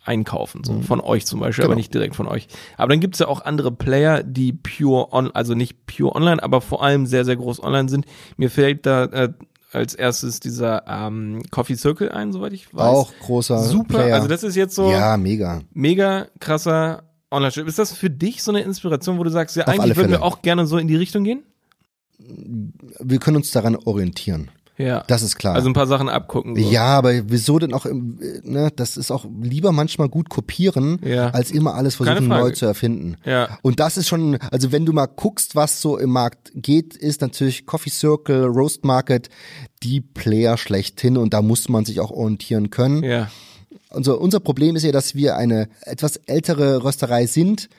einkaufen, 0.03 0.63
so 0.63 0.73
mhm. 0.73 0.83
von 0.83 1.01
euch 1.01 1.25
zum 1.25 1.39
Beispiel, 1.39 1.63
genau. 1.63 1.71
aber 1.71 1.77
nicht 1.77 1.93
direkt 1.93 2.15
von 2.15 2.27
euch. 2.27 2.47
Aber 2.77 2.89
dann 2.89 2.99
gibt 2.99 3.15
es 3.15 3.19
ja 3.19 3.27
auch 3.27 3.43
andere 3.43 3.71
Player, 3.71 4.21
die 4.21 4.53
pure 4.53 5.11
on, 5.13 5.31
also 5.31 5.55
nicht 5.55 5.85
pure 5.87 6.13
online, 6.13 6.43
aber 6.43 6.61
vor 6.61 6.83
allem 6.83 7.05
sehr, 7.05 7.25
sehr 7.25 7.37
groß 7.37 7.63
online 7.63 7.89
sind. 7.89 8.05
Mir 8.37 8.51
fällt 8.51 8.85
da 8.85 9.05
äh, 9.05 9.33
als 9.71 9.93
erstes 9.93 10.39
dieser 10.39 10.83
ähm, 10.87 11.41
Coffee 11.51 11.75
Circle 11.75 12.11
ein, 12.11 12.31
soweit 12.31 12.53
ich 12.53 12.73
weiß. 12.73 12.81
Auch 12.81 13.11
großer 13.21 13.59
Super, 13.59 13.99
Player. 13.99 14.15
also 14.15 14.27
das 14.27 14.43
ist 14.43 14.55
jetzt 14.55 14.75
so 14.75 14.89
ja, 14.91 15.17
mega. 15.17 15.61
Mega 15.73 16.27
krasser 16.39 17.03
Online-Shop. 17.35 17.67
Ist 17.67 17.79
das 17.79 17.93
für 17.93 18.09
dich 18.09 18.43
so 18.43 18.51
eine 18.51 18.61
Inspiration, 18.61 19.17
wo 19.17 19.23
du 19.23 19.29
sagst, 19.29 19.55
ja, 19.55 19.63
Auf 19.63 19.73
eigentlich 19.73 19.95
würden 19.97 20.11
wir 20.11 20.23
auch 20.23 20.41
gerne 20.41 20.65
so 20.65 20.77
in 20.77 20.87
die 20.87 20.95
Richtung 20.95 21.23
gehen? 21.23 21.43
Wir 22.17 23.19
können 23.19 23.37
uns 23.37 23.51
daran 23.51 23.75
orientieren. 23.75 24.49
Ja. 24.77 25.03
Das 25.07 25.21
ist 25.21 25.37
klar. 25.37 25.55
Also 25.55 25.69
ein 25.69 25.73
paar 25.73 25.87
Sachen 25.87 26.09
abgucken. 26.09 26.55
So. 26.55 26.69
Ja, 26.69 26.87
aber 26.87 27.29
wieso 27.29 27.59
denn 27.59 27.73
auch, 27.73 27.85
ne, 27.85 28.71
das 28.75 28.97
ist 28.97 29.09
auch 29.09 29.25
lieber 29.41 29.71
manchmal 29.71 30.09
gut 30.09 30.29
kopieren, 30.29 30.99
ja. 31.03 31.29
als 31.29 31.51
immer 31.51 31.75
alles 31.75 31.95
versuchen 31.95 32.27
neu 32.27 32.51
zu 32.51 32.65
erfinden. 32.65 33.15
Ja. 33.23 33.57
Und 33.61 33.79
das 33.79 33.97
ist 33.97 34.07
schon, 34.07 34.37
also 34.51 34.71
wenn 34.71 34.85
du 34.85 34.91
mal 34.91 35.05
guckst, 35.05 35.55
was 35.55 35.81
so 35.81 35.97
im 35.97 36.09
Markt 36.09 36.51
geht, 36.55 36.95
ist 36.95 37.21
natürlich 37.21 37.65
Coffee 37.65 37.89
Circle, 37.89 38.45
Roast 38.45 38.83
Market, 38.83 39.29
die 39.81 40.01
Player 40.01 40.57
schlechthin 40.57 41.17
und 41.17 41.33
da 41.33 41.41
muss 41.41 41.69
man 41.69 41.85
sich 41.85 42.01
auch 42.01 42.11
orientieren 42.11 42.69
können. 42.69 43.03
Ja. 43.03 43.29
Also 43.89 44.19
unser 44.19 44.39
Problem 44.39 44.75
ist 44.75 44.83
ja, 44.83 44.91
dass 44.91 45.15
wir 45.15 45.35
eine 45.35 45.69
etwas 45.81 46.17
ältere 46.17 46.83
Rösterei 46.83 47.25
sind, 47.25 47.69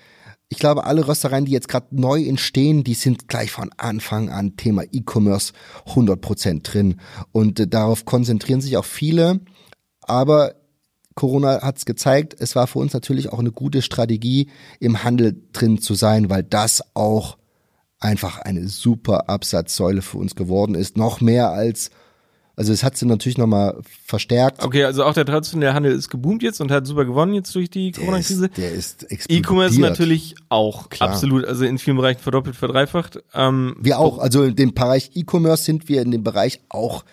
ich 0.49 0.59
glaube, 0.59 0.85
alle 0.85 1.09
Röstereien, 1.09 1.45
die 1.45 1.53
jetzt 1.53 1.69
gerade 1.69 1.89
neu 1.91 2.23
entstehen, 2.23 2.85
die 2.85 2.95
sind 2.95 3.29
gleich 3.29 3.51
von 3.51 3.71
Anfang 3.77 4.31
an 4.31 4.57
Thema 4.57 4.85
E-Commerce 4.93 5.53
100% 5.89 6.63
drin. 6.63 7.01
Und 7.33 7.59
äh, 7.59 7.67
darauf 7.67 8.05
konzentrieren 8.05 8.61
sich 8.61 8.77
auch 8.77 8.85
viele. 8.85 9.41
Aber 10.03 10.55
Corona 11.17 11.63
hat 11.63 11.79
es 11.79 11.85
gezeigt, 11.85 12.37
es 12.39 12.55
war 12.55 12.69
für 12.69 12.79
uns 12.79 12.93
natürlich 12.93 13.33
auch 13.33 13.41
eine 13.41 13.51
gute 13.51 13.83
Strategie, 13.83 14.51
im 14.79 15.03
Handel 15.03 15.43
drin 15.53 15.81
zu 15.81 15.95
sein, 15.95 16.31
weil 16.31 16.45
das 16.45 16.83
auch 16.95 17.39
einfach 17.99 18.39
eine 18.39 18.69
super 18.69 19.29
Absatzsäule 19.29 20.03
für 20.03 20.19
uns 20.19 20.37
geworden 20.37 20.75
ist. 20.77 20.97
Noch 20.97 21.21
mehr 21.21 21.51
als 21.51 21.91
also 22.57 22.73
es 22.73 22.83
hat 22.83 22.97
sie 22.97 23.05
natürlich 23.05 23.37
nochmal 23.37 23.79
verstärkt. 24.07 24.65
Okay, 24.65 24.85
also 24.85 25.05
auch 25.05 25.13
der 25.13 25.27
traditionelle 25.27 25.75
Handel 25.75 25.93
ist 25.93 26.09
geboomt 26.09 26.43
jetzt 26.43 26.63
und 26.63 26.71
hat 26.71 26.87
super 26.87 27.05
gewonnen 27.05 27.35
jetzt 27.35 27.55
durch 27.55 27.69
die 27.69 27.93
Corona-Krise. 27.93 28.49
Der 28.49 28.73
ist, 28.73 29.03
ist 29.03 29.31
E-Commerce 29.31 29.79
natürlich 29.79 30.35
auch, 30.49 30.89
Klar. 30.89 31.11
absolut, 31.11 31.45
also 31.45 31.67
in 31.67 31.79
vielen 31.79 31.99
Bereichen 31.99 32.21
verdoppelt, 32.21 32.57
verdreifacht. 32.57 33.23
Ähm, 33.35 33.77
wir 33.79 33.99
auch, 33.99 34.19
also 34.19 34.43
in 34.43 34.57
dem 34.57 34.73
Bereich 34.73 35.11
E-Commerce 35.15 35.65
sind 35.65 35.91
wir 35.91 36.01
in 36.01 36.11
dem 36.11 36.25
Bereich 36.25 36.61
auch 36.71 37.05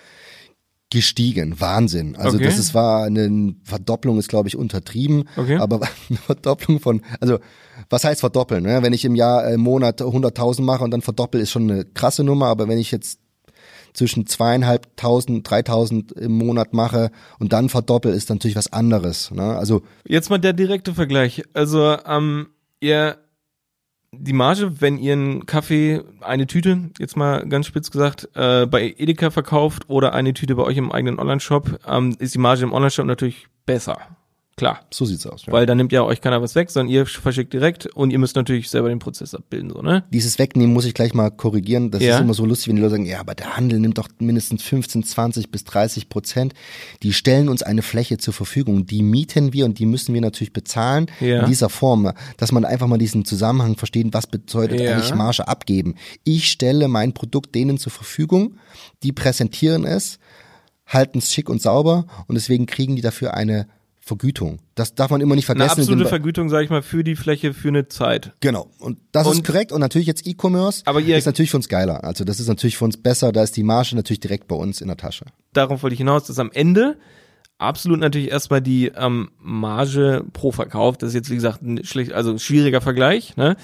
gestiegen. 0.89 1.60
Wahnsinn. 1.60 2.15
Also 2.15 2.38
okay. 2.38 2.45
das 2.45 2.58
ist, 2.58 2.73
war 2.73 3.03
eine 3.03 3.56
Verdopplung, 3.63 4.19
ist 4.19 4.29
glaube 4.29 4.47
ich 4.47 4.56
untertrieben, 4.56 5.27
okay. 5.36 5.58
aber 5.58 5.82
eine 6.10 6.19
Verdopplung 6.19 6.79
von, 6.79 7.01
also 7.19 7.39
was 7.89 8.06
heißt 8.06 8.21
verdoppeln? 8.21 8.63
Ne? 8.63 8.82
Wenn 8.82 8.93
ich 8.93 9.03
im 9.03 9.15
Jahr 9.15 9.49
im 9.49 9.60
Monat 9.60 10.01
100.000 10.01 10.62
mache 10.62 10.86
und 10.86 10.91
dann 10.91 11.01
verdoppel, 11.01 11.41
ist 11.41 11.51
schon 11.51 11.69
eine 11.69 11.84
krasse 11.84 12.23
Nummer, 12.23 12.45
aber 12.45 12.69
wenn 12.69 12.77
ich 12.77 12.91
jetzt 12.91 13.19
zwischen 13.93 14.25
zweieinhalbtausend, 14.27 15.49
dreitausend 15.49 16.12
im 16.13 16.38
Monat 16.38 16.73
mache 16.73 17.12
und 17.39 17.53
dann 17.53 17.69
verdoppel, 17.69 18.13
ist 18.13 18.29
natürlich 18.29 18.56
was 18.56 18.71
anderes. 18.71 19.32
Ne? 19.32 19.43
Also 19.58 19.84
jetzt 20.08 20.29
mal 20.29 20.39
der 20.39 20.53
direkte 20.53 20.93
Vergleich. 20.93 21.43
Also 21.53 21.97
ähm, 22.06 22.47
ihr 22.79 23.17
die 24.15 24.34
Marge, 24.34 24.79
wenn 24.82 24.97
ihr 24.97 25.13
einen 25.13 25.45
Kaffee, 25.45 26.01
eine 26.21 26.45
Tüte, 26.45 26.91
jetzt 26.99 27.17
mal 27.17 27.47
ganz 27.47 27.65
spitz 27.65 27.89
gesagt, 27.89 28.29
äh, 28.36 28.67
bei 28.67 28.93
Edeka 28.97 29.32
verkauft 29.32 29.89
oder 29.89 30.13
eine 30.13 30.34
Tüte 30.34 30.56
bei 30.56 30.63
euch 30.63 30.77
im 30.77 30.91
eigenen 30.91 31.19
Online-Shop, 31.19 31.79
ähm, 31.88 32.15
ist 32.19 32.36
die 32.36 32.39
Marge 32.39 32.63
im 32.63 32.73
Online-Shop 32.73 33.06
natürlich 33.06 33.47
besser. 33.65 33.97
Klar. 34.55 34.81
So 34.91 35.05
sieht's 35.05 35.25
aus. 35.25 35.47
Ja. 35.47 35.53
Weil 35.53 35.65
dann 35.65 35.77
nimmt 35.77 35.91
ja 35.91 36.03
euch 36.03 36.21
keiner 36.21 36.39
was 36.41 36.53
weg, 36.53 36.69
sondern 36.69 36.93
ihr 36.93 37.07
verschickt 37.07 37.53
direkt 37.53 37.87
und 37.87 38.11
ihr 38.11 38.19
müsst 38.19 38.35
natürlich 38.35 38.69
selber 38.69 38.89
den 38.89 38.99
Prozess 38.99 39.33
abbilden, 39.33 39.71
so, 39.71 39.81
ne? 39.81 40.03
Dieses 40.11 40.37
Wegnehmen 40.37 40.73
muss 40.73 40.85
ich 40.85 40.93
gleich 40.93 41.15
mal 41.15 41.31
korrigieren. 41.31 41.89
Das 41.89 42.03
ja. 42.03 42.15
ist 42.15 42.21
immer 42.21 42.35
so 42.35 42.45
lustig, 42.45 42.67
wenn 42.67 42.75
die 42.75 42.81
Leute 42.83 42.91
sagen, 42.91 43.05
ja, 43.05 43.19
aber 43.19 43.33
der 43.33 43.57
Handel 43.57 43.79
nimmt 43.79 43.97
doch 43.97 44.09
mindestens 44.19 44.61
15, 44.61 45.03
20 45.03 45.49
bis 45.49 45.63
30 45.63 46.07
Prozent. 46.07 46.53
Die 47.01 47.13
stellen 47.13 47.49
uns 47.49 47.63
eine 47.63 47.81
Fläche 47.81 48.19
zur 48.19 48.33
Verfügung. 48.33 48.85
Die 48.85 49.01
mieten 49.01 49.53
wir 49.53 49.65
und 49.65 49.79
die 49.79 49.87
müssen 49.87 50.13
wir 50.13 50.21
natürlich 50.21 50.53
bezahlen 50.53 51.07
ja. 51.19 51.41
in 51.41 51.47
dieser 51.47 51.69
Form, 51.69 52.11
dass 52.37 52.51
man 52.51 52.63
einfach 52.63 52.87
mal 52.87 52.99
diesen 52.99 53.25
Zusammenhang 53.25 53.75
versteht, 53.75 54.07
was 54.11 54.27
bedeutet 54.27 54.81
eigentlich 54.81 55.15
Marge 55.15 55.47
abgeben. 55.47 55.95
Ich 56.23 56.51
stelle 56.51 56.87
mein 56.87 57.13
Produkt 57.13 57.55
denen 57.55 57.79
zur 57.79 57.91
Verfügung, 57.91 58.57
die 59.01 59.13
präsentieren 59.13 59.85
es, 59.85 60.19
halten 60.85 61.17
es 61.17 61.33
schick 61.33 61.49
und 61.49 61.61
sauber 61.61 62.05
und 62.27 62.35
deswegen 62.35 62.65
kriegen 62.67 62.95
die 62.95 63.01
dafür 63.01 63.33
eine 63.33 63.67
Vergütung. 64.05 64.59
Das 64.75 64.95
darf 64.95 65.11
man 65.11 65.21
immer 65.21 65.35
nicht 65.35 65.45
vergessen. 65.45 65.71
Eine 65.71 65.81
absolute 65.81 66.09
Vergütung, 66.09 66.49
sage 66.49 66.65
ich 66.65 66.69
mal, 66.69 66.81
für 66.81 67.05
die 67.05 67.15
Fläche 67.15 67.53
für 67.53 67.69
eine 67.69 67.87
Zeit. 67.87 68.33
Genau. 68.41 68.69
Und 68.79 68.97
das 69.13 69.27
und, 69.27 69.37
ist 69.37 69.45
korrekt. 69.45 69.71
Und 69.71 69.79
natürlich 69.79 70.07
jetzt 70.07 70.27
E-Commerce 70.27 70.83
aber 70.85 70.99
ihr, 70.99 71.17
ist 71.17 71.25
natürlich 71.25 71.51
für 71.51 71.57
uns 71.57 71.69
geiler. 71.69 72.03
Also 72.03 72.25
das 72.25 72.41
ist 72.41 72.49
natürlich 72.49 72.75
für 72.75 72.83
uns 72.83 72.97
besser. 72.97 73.31
Da 73.31 73.43
ist 73.43 73.55
die 73.55 73.63
Marge 73.63 73.95
natürlich 73.95 74.19
direkt 74.19 74.49
bei 74.49 74.57
uns 74.57 74.81
in 74.81 74.87
der 74.87 74.97
Tasche. 74.97 75.27
Darauf 75.53 75.83
wollte 75.83 75.93
ich 75.93 75.99
hinaus, 75.99 76.25
dass 76.25 76.37
am 76.37 76.51
Ende 76.51 76.97
absolut 77.59 78.01
natürlich 78.01 78.29
erstmal 78.29 78.61
die 78.61 78.87
ähm, 78.87 79.31
Marge 79.39 80.25
pro 80.33 80.51
Verkauf. 80.51 80.97
Das 80.97 81.09
ist 81.09 81.15
jetzt, 81.15 81.29
wie 81.29 81.35
gesagt, 81.35 81.61
ein 81.61 81.85
schlecht, 81.85 82.11
also 82.11 82.37
schwieriger 82.37 82.81
Vergleich. 82.81 83.37
Ne? 83.37 83.55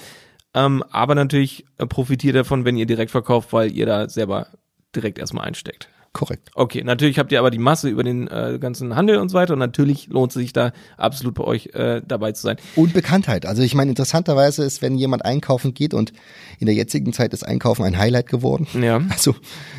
Ähm, 0.54 0.86
aber 0.90 1.16
natürlich 1.16 1.66
äh, 1.80 1.86
profitiert 1.86 2.38
davon, 2.38 2.64
wenn 2.64 2.78
ihr 2.78 2.86
direkt 2.86 3.12
verkauft, 3.12 3.52
weil 3.52 3.74
ihr 3.74 3.86
da 3.86 4.08
selber 4.08 4.48
direkt 4.96 5.20
erstmal 5.20 5.46
einsteckt. 5.46 5.90
Korrekt. 6.12 6.50
Okay, 6.56 6.84
natürlich 6.84 7.20
habt 7.20 7.32
ihr 7.32 7.38
aber 7.38 7.52
die 7.52 7.60
Masse 7.60 7.88
über 7.88 8.04
den 8.04 8.28
äh, 8.28 8.58
ganzen 8.60 8.96
Handel 8.96 9.18
und 9.18 9.30
so 9.30 9.36
weiter 9.38 9.54
und 9.54 9.60
natürlich 9.60 10.08
lohnt 10.08 10.32
es 10.32 10.36
sich 10.36 10.54
da 10.54 10.72
absolut 10.98 11.36
bei 11.36 11.44
euch 11.44 11.68
äh, 11.74 12.02
dabei 12.06 12.32
zu 12.32 12.42
sein. 12.42 12.58
Und 12.76 12.94
Bekanntheit. 12.94 13.46
Also 13.46 13.62
ich 13.62 13.76
meine, 13.76 13.92
interessanterweise 13.92 14.64
ist, 14.64 14.82
wenn 14.82 14.98
jemand 14.98 15.24
einkaufen 15.24 15.76
geht 15.76 15.94
und 15.94 16.12
in 16.58 16.66
der 16.66 16.74
jetzigen 16.74 17.14
Zeit 17.14 17.32
ist 17.34 17.44
Einkaufen 17.44 17.84
ein 17.84 17.98
Highlight 17.98 18.28
geworden. 18.28 18.68
Ja. 18.82 19.02
Also 19.10 19.36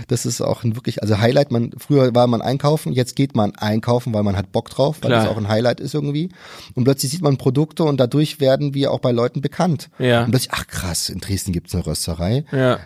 das 0.07 0.25
ist 0.25 0.41
auch 0.41 0.63
ein 0.63 0.77
wirklich, 0.77 1.03
also 1.03 1.19
Highlight, 1.19 1.51
man, 1.51 1.73
früher 1.77 2.15
war 2.15 2.29
man 2.29 2.43
einkaufen, 2.43 2.93
jetzt 2.93 3.17
geht 3.17 3.35
man 3.35 3.57
einkaufen, 3.57 4.15
weil 4.15 4.23
man 4.23 4.37
hat 4.37 4.53
Bock 4.53 4.71
drauf, 4.71 4.99
weil 5.01 5.11
Klar. 5.11 5.25
das 5.25 5.33
auch 5.33 5.37
ein 5.37 5.49
Highlight 5.49 5.81
ist 5.81 5.95
irgendwie. 5.95 6.31
Und 6.75 6.85
plötzlich 6.85 7.11
sieht 7.11 7.23
man 7.23 7.39
Produkte 7.39 7.83
und 7.83 7.99
dadurch 7.99 8.39
werden 8.39 8.73
wir 8.73 8.93
auch 8.93 9.01
bei 9.01 9.11
Leuten 9.11 9.41
bekannt. 9.41 9.91
Ja. 9.99 10.25
Und 10.25 10.31
plötzlich, 10.31 10.53
ach 10.53 10.69
krass, 10.69 11.09
in 11.09 11.19
Dresden 11.19 11.53
gibt's 11.53 11.75
eine 11.75 11.85
Rösterei. 11.85 12.45
Ja. 12.53 12.79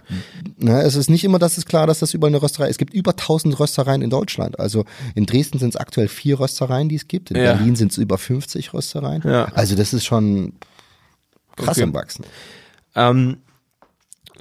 Na, 0.57 0.81
es 0.81 0.97
ist 0.97 1.11
nicht 1.11 1.25
immer, 1.25 1.39
dass 1.39 1.59
es 1.59 1.67
klar, 1.67 1.87
dass 1.87 1.99
das 1.99 2.15
überall 2.15 2.33
eine 2.33 2.43
Rösterei 2.43 2.67
ist. 2.67 2.73
Es 2.73 2.79
gibt 2.79 2.95
über 2.95 3.11
1000 3.13 3.34
Röstereien 3.35 4.03
in 4.03 4.11
Deutschland. 4.11 4.59
Also 4.59 4.85
in 5.15 5.27
Dresden 5.27 5.59
sind 5.59 5.71
es 5.71 5.77
aktuell 5.77 6.09
vier 6.09 6.41
Röstereien, 6.41 6.89
die 6.89 6.97
es 6.97 7.09
gibt. 7.09 7.31
In 7.31 7.37
ja. 7.37 7.55
Berlin 7.55 7.77
sind 7.77 7.93
es 7.93 7.99
über 7.99 8.19
50 8.19 8.73
Röstereien. 8.73 9.23
Ja. 9.25 9.47
Also 9.55 9.75
das 9.75 9.93
ist 9.93 10.05
schon 10.05 10.55
krass 11.57 11.77
okay. 11.77 11.83
am 11.83 11.95
Wachsen. 11.95 12.25
Ähm, 12.95 13.39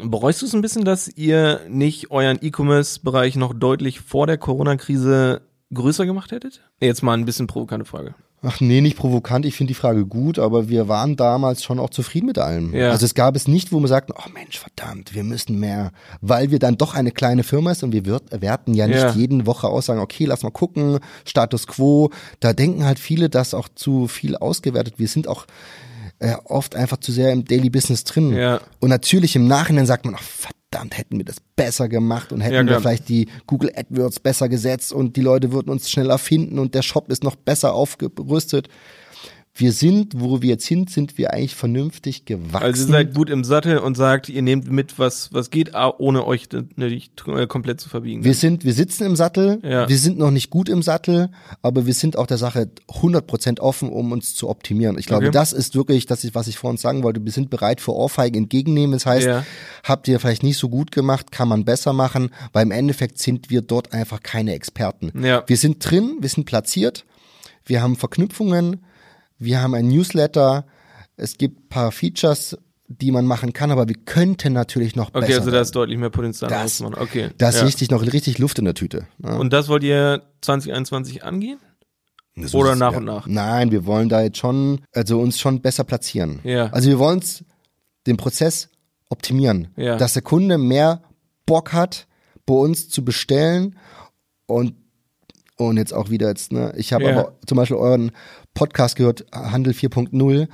bereust 0.02 0.42
du 0.42 0.46
es 0.46 0.54
ein 0.54 0.62
bisschen, 0.62 0.86
dass 0.86 1.08
ihr 1.08 1.62
nicht 1.70 2.12
euren 2.12 2.40
E-Commerce-Bereich 2.42 3.36
noch 3.36 3.54
deutlich 3.54 4.00
vor 4.00 4.28
der 4.28 4.38
Corona-Krise 4.38 5.42
größer 5.74 6.06
gemacht 6.06 6.32
hättet? 6.32 6.62
Jetzt 6.80 7.04
mal 7.04 7.14
ein 7.14 7.26
bisschen 7.26 7.48
provokante 7.48 7.86
Frage. 7.86 8.16
Ach 8.46 8.60
nee, 8.60 8.82
nicht 8.82 8.98
provokant. 8.98 9.46
Ich 9.46 9.56
finde 9.56 9.70
die 9.70 9.80
Frage 9.80 10.06
gut, 10.06 10.38
aber 10.38 10.68
wir 10.68 10.90
waren 10.90 11.16
damals 11.16 11.64
schon 11.64 11.80
auch 11.80 11.90
zufrieden 11.90 12.26
mit 12.26 12.38
allem. 12.38 12.76
Ja. 12.76 12.92
Also 12.92 13.06
es 13.06 13.14
gab 13.14 13.38
es 13.38 13.48
nicht, 13.48 13.72
wo 13.72 13.80
wir 13.80 13.88
sagten, 13.88 14.14
oh 14.16 14.30
Mensch, 14.34 14.60
verdammt, 14.60 15.16
wir 15.16 15.24
müssen 15.24 15.60
mehr, 15.60 15.92
weil 16.20 16.52
wir 16.52 16.60
dann 16.60 16.78
doch 16.78 16.94
eine 16.94 17.12
kleine 17.12 17.44
Firma 17.44 17.72
ist 17.72 17.84
und 17.84 17.94
wir 17.94 18.06
werten 18.06 18.74
ja 18.74 18.88
nicht 18.88 19.00
ja. 19.00 19.12
jeden 19.12 19.46
Woche 19.46 19.68
aus, 19.68 19.86
sagen, 19.86 20.02
okay, 20.02 20.26
lass 20.26 20.44
mal 20.44 20.52
gucken, 20.52 21.00
Status 21.26 21.68
quo. 21.68 22.10
Da 22.42 22.52
denken 22.52 22.86
halt 22.86 23.00
viele, 23.00 23.30
dass 23.30 23.54
auch 23.54 23.70
zu 23.74 24.08
viel 24.10 24.36
ausgewertet. 24.36 24.96
Wir 24.98 25.08
sind 25.08 25.30
auch 25.30 25.46
äh, 26.20 26.36
oft 26.44 26.76
einfach 26.76 26.98
zu 26.98 27.14
sehr 27.14 27.32
im 27.32 27.46
Daily 27.46 27.70
Business 27.70 28.04
drin. 28.04 28.34
Ja. 28.34 28.60
Und 28.82 28.90
natürlich 28.90 29.38
im 29.38 29.48
Nachhinein 29.48 29.86
sagt 29.86 30.04
man, 30.04 30.16
ach 30.18 30.24
verdammt, 30.24 30.62
verdammt, 30.74 30.98
hätten 30.98 31.18
wir 31.18 31.26
das 31.26 31.38
besser 31.56 31.88
gemacht 31.88 32.32
und 32.32 32.42
hätten 32.42 32.68
ja, 32.68 32.74
wir 32.74 32.80
vielleicht 32.80 33.10
die 33.10 33.28
Google 33.48 33.72
AdWords 33.76 34.20
besser 34.20 34.50
gesetzt 34.50 34.92
und 34.92 35.16
die 35.16 35.22
Leute 35.22 35.52
würden 35.52 35.70
uns 35.70 35.90
schneller 35.90 36.18
finden 36.18 36.60
und 36.60 36.74
der 36.74 36.82
Shop 36.82 37.10
ist 37.10 37.24
noch 37.24 37.36
besser 37.36 37.74
aufgerüstet 37.74 38.70
wir 39.56 39.72
sind, 39.72 40.20
wo 40.20 40.42
wir 40.42 40.50
jetzt 40.50 40.66
sind, 40.66 40.89
sind 40.89 41.20
wir 41.20 41.32
eigentlich 41.32 41.54
vernünftig 41.54 42.26
gewachsen. 42.26 42.63
Also 42.63 42.86
ihr 42.86 42.92
seid 42.92 43.13
gut 43.13 43.30
im 43.30 43.44
Sattel 43.44 43.78
und 43.78 43.96
sagt, 43.96 44.28
ihr 44.28 44.42
nehmt 44.42 44.72
mit, 44.72 44.98
was, 44.98 45.32
was 45.32 45.52
geht, 45.52 45.74
ohne 45.76 46.26
euch 46.26 46.50
nicht 46.76 47.24
äh, 47.28 47.46
komplett 47.46 47.80
zu 47.80 47.88
verbiegen. 47.88 48.24
Wir 48.24 48.34
sind, 48.34 48.66
wir 48.66 48.74
sitzen 48.74 49.06
im 49.06 49.16
Sattel, 49.16 49.60
ja. 49.63 49.88
wir 49.88 49.98
sind 49.98 50.18
noch 50.18 50.32
nicht 50.32 50.50
gut 50.50 50.70
im 50.70 50.82
Sattel, 50.82 51.30
aber 51.62 51.86
wir 51.86 51.94
sind 51.94 52.18
auch 52.18 52.26
der 52.26 52.39
Sache 52.39 52.72
100% 52.89 53.60
offen, 53.60 53.89
um 53.89 54.12
uns 54.12 54.34
zu 54.34 54.50
optimieren. 54.50 54.98
Ich 54.98 55.06
glaube, 55.06 55.28
okay. 55.28 55.34
das 55.34 55.54
ist 55.54 55.76
wirklich, 55.76 56.08
das 56.08 56.24
ist, 56.24 56.34
was 56.34 56.48
ich 56.48 56.58
vorhin 56.58 56.78
sagen 56.78 57.04
wollte, 57.04 57.24
wir 57.24 57.32
sind 57.32 57.52
bereit 57.52 57.80
für 57.80 57.94
Ohrfeigen 57.94 58.44
entgegennehmen. 58.44 58.94
Das 58.94 59.06
heißt, 59.06 59.28
ja. 59.28 59.46
habt 59.84 60.08
ihr 60.08 60.20
vielleicht 60.20 60.42
nicht 60.42 60.58
so 60.58 60.68
gut 60.68 60.92
gemacht, 60.92 61.32
kann 61.32 61.48
man 61.48 61.63
besser 61.63 61.94
machen, 61.94 62.32
weil 62.54 62.63
im 62.63 62.72
Endeffekt 62.72 63.20
sind 63.20 63.52
wir 63.52 63.62
dort 63.62 63.94
einfach 63.94 64.24
keine 64.24 64.56
Experten. 64.56 65.24
Ja. 65.24 65.44
Wir 65.46 65.58
sind 65.58 65.78
drin, 65.88 66.18
wir 66.22 66.30
sind 66.30 66.46
platziert, 66.46 67.06
wir 67.66 67.84
haben 67.84 67.96
Verknüpfungen, 67.96 68.82
wir 69.44 69.62
haben 69.62 69.74
ein 69.74 69.88
Newsletter. 69.88 70.66
Es 71.16 71.38
gibt 71.38 71.70
paar 71.70 71.92
Features, 71.92 72.58
die 72.88 73.12
man 73.12 73.26
machen 73.26 73.54
kann, 73.54 73.72
aber 73.72 73.88
wir 73.88 73.96
könnten 73.96 74.54
natürlich 74.54 74.96
noch 74.96 75.10
okay, 75.10 75.20
besser. 75.20 75.26
Okay, 75.26 75.40
also 75.40 75.52
da 75.52 75.62
ist 75.62 75.72
deutlich 75.76 75.98
mehr 75.98 76.10
Potenzial. 76.10 76.50
Das, 76.50 76.82
okay. 76.82 77.30
Da 77.38 77.50
ist 77.50 77.58
ja. 77.58 77.64
richtig 77.64 77.92
noch 77.92 78.02
richtig 78.02 78.40
Luft 78.40 78.60
in 78.60 78.66
der 78.66 78.74
Tüte. 78.74 79.08
Ja. 79.24 79.36
Und 79.36 79.54
das 79.54 79.68
wollt 79.70 79.84
ihr 79.84 80.24
2021 80.42 81.24
angehen? 81.24 81.60
So 82.36 82.60
Oder 82.60 82.76
nach 82.76 82.94
ja. 82.94 82.98
und 82.98 83.06
nach? 83.06 83.28
Nein, 83.28 83.72
wir 83.72 83.86
wollen 83.86 84.10
da 84.10 84.22
jetzt 84.22 84.40
schon, 84.40 84.82
also 84.92 85.20
uns 85.20 85.40
schon 85.40 85.62
besser 85.62 85.84
platzieren. 85.84 86.40
Ja. 86.44 86.68
Also 86.68 86.90
wir 86.90 86.98
wollen 86.98 87.24
den 88.08 88.18
Prozess 88.18 88.70
optimieren, 89.10 89.68
ja. 89.76 89.98
dass 89.98 90.14
der 90.14 90.24
Kunde 90.24 90.58
mehr 90.58 91.04
Bock 91.46 91.74
hat, 91.74 92.08
bei 92.46 92.56
uns 92.56 92.90
zu 92.90 93.06
bestellen 93.06 93.78
und 94.48 94.74
und 95.58 95.78
jetzt 95.78 95.94
auch 95.94 96.10
wieder 96.10 96.30
jetzt, 96.30 96.52
ne, 96.52 96.74
ich 96.78 96.94
habe 96.94 97.06
ja. 97.06 97.12
aber 97.12 97.34
zum 97.46 97.58
Beispiel 97.58 97.78
euren 97.78 98.12
Podcast 98.54 98.96
gehört, 98.96 99.26
Handel 99.32 99.74
4.0. 99.74 100.48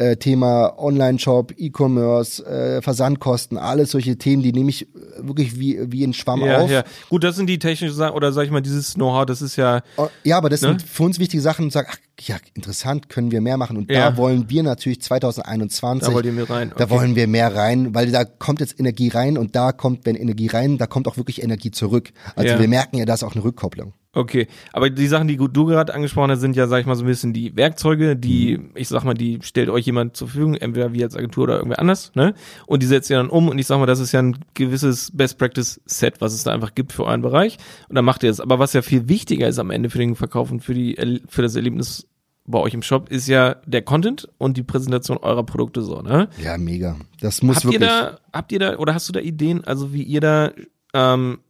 Äh, 0.00 0.16
Thema 0.16 0.78
Online-Shop, 0.78 1.54
E-Commerce, 1.56 2.46
äh, 2.46 2.80
Versandkosten, 2.82 3.58
alles 3.58 3.90
solche 3.90 4.16
Themen, 4.16 4.44
die 4.44 4.52
nehme 4.52 4.70
ich 4.70 4.86
wirklich 5.18 5.58
wie, 5.58 5.76
wie 5.90 6.04
ein 6.04 6.14
Schwamm 6.14 6.44
ja, 6.44 6.58
auf. 6.58 6.70
Ja. 6.70 6.84
Gut, 7.08 7.24
das 7.24 7.34
sind 7.34 7.48
die 7.48 7.58
technischen 7.58 7.96
Sachen, 7.96 8.14
oder 8.14 8.30
sag 8.30 8.44
ich 8.44 8.52
mal, 8.52 8.60
dieses 8.60 8.94
Know-how, 8.94 9.26
das 9.26 9.42
ist 9.42 9.56
ja. 9.56 9.82
Oh, 9.96 10.06
ja, 10.22 10.38
aber 10.38 10.50
das 10.50 10.62
ne? 10.62 10.68
sind 10.68 10.82
für 10.82 11.02
uns 11.02 11.18
wichtige 11.18 11.40
Sachen 11.40 11.64
und 11.64 11.72
sagen, 11.72 11.88
ach, 11.90 11.98
ja, 12.20 12.36
interessant, 12.54 13.08
können 13.08 13.32
wir 13.32 13.40
mehr 13.40 13.56
machen. 13.56 13.76
Und 13.76 13.90
ja. 13.90 14.12
da 14.12 14.16
wollen 14.16 14.48
wir 14.48 14.62
natürlich 14.62 15.02
2021. 15.02 16.14
Da 16.14 16.20
ihr 16.20 16.32
mehr 16.32 16.48
rein. 16.48 16.68
Okay. 16.68 16.78
Da 16.78 16.90
wollen 16.90 17.16
wir 17.16 17.26
mehr 17.26 17.52
rein, 17.56 17.92
weil 17.92 18.12
da 18.12 18.24
kommt 18.24 18.60
jetzt 18.60 18.78
Energie 18.78 19.08
rein 19.08 19.36
und 19.36 19.56
da 19.56 19.72
kommt, 19.72 20.06
wenn 20.06 20.14
Energie 20.14 20.46
rein, 20.46 20.78
da 20.78 20.86
kommt 20.86 21.08
auch 21.08 21.16
wirklich 21.16 21.42
Energie 21.42 21.72
zurück. 21.72 22.10
Also 22.36 22.54
ja. 22.54 22.60
wir 22.60 22.68
merken 22.68 22.98
ja, 22.98 23.04
da 23.04 23.14
ist 23.14 23.24
auch 23.24 23.34
eine 23.34 23.42
Rückkopplung. 23.42 23.94
Okay, 24.14 24.46
aber 24.72 24.88
die 24.88 25.06
Sachen, 25.06 25.28
die 25.28 25.36
du 25.36 25.66
gerade 25.66 25.94
angesprochen 25.94 26.30
hast, 26.30 26.40
sind 26.40 26.56
ja, 26.56 26.66
sag 26.66 26.80
ich 26.80 26.86
mal, 26.86 26.94
so 26.96 27.04
ein 27.04 27.06
bisschen 27.06 27.34
die 27.34 27.54
Werkzeuge, 27.56 28.16
die, 28.16 28.56
mhm. 28.56 28.70
ich 28.74 28.88
sag 28.88 29.04
mal, 29.04 29.12
die 29.12 29.38
stellt 29.42 29.68
euch 29.68 29.84
jemand 29.84 30.16
zur 30.16 30.28
Verfügung, 30.28 30.54
entweder 30.54 30.94
wir 30.94 31.04
als 31.04 31.14
Agentur 31.14 31.44
oder 31.44 31.56
irgendwer 31.56 31.78
anders, 31.78 32.12
ne? 32.14 32.32
Und 32.66 32.82
die 32.82 32.86
setzt 32.86 33.10
ihr 33.10 33.18
dann 33.18 33.28
um 33.28 33.48
und 33.48 33.58
ich 33.58 33.66
sag 33.66 33.78
mal, 33.78 33.86
das 33.86 34.00
ist 34.00 34.12
ja 34.12 34.20
ein 34.20 34.38
gewisses 34.54 35.10
Best 35.12 35.38
Practice 35.38 35.80
Set, 35.84 36.22
was 36.22 36.32
es 36.32 36.42
da 36.42 36.52
einfach 36.52 36.74
gibt 36.74 36.92
für 36.92 37.04
euren 37.04 37.20
Bereich. 37.20 37.58
Und 37.88 37.96
dann 37.96 38.04
macht 38.04 38.22
ihr 38.22 38.30
es. 38.30 38.40
Aber 38.40 38.58
was 38.58 38.72
ja 38.72 38.80
viel 38.80 39.08
wichtiger 39.08 39.46
ist 39.46 39.58
am 39.58 39.70
Ende 39.70 39.90
für 39.90 39.98
den 39.98 40.16
Verkauf 40.16 40.50
und 40.50 40.60
für 40.60 40.74
die, 40.74 41.20
für 41.28 41.42
das 41.42 41.54
Erlebnis 41.54 42.08
bei 42.46 42.58
euch 42.58 42.72
im 42.72 42.82
Shop 42.82 43.10
ist 43.10 43.28
ja 43.28 43.56
der 43.66 43.82
Content 43.82 44.26
und 44.38 44.56
die 44.56 44.62
Präsentation 44.62 45.18
eurer 45.18 45.44
Produkte 45.44 45.82
so, 45.82 46.00
ne? 46.00 46.30
Ja, 46.42 46.56
mega. 46.56 46.96
Das 47.20 47.42
muss 47.42 47.56
habt 47.56 47.66
wirklich. 47.66 47.82
Ihr 47.82 47.86
da, 47.86 48.18
habt 48.32 48.52
ihr 48.52 48.58
da, 48.58 48.76
oder 48.78 48.94
hast 48.94 49.06
du 49.08 49.12
da 49.12 49.20
Ideen, 49.20 49.64
also 49.64 49.92
wie 49.92 50.02
ihr 50.02 50.22
da 50.22 50.52
ähm, 50.94 51.40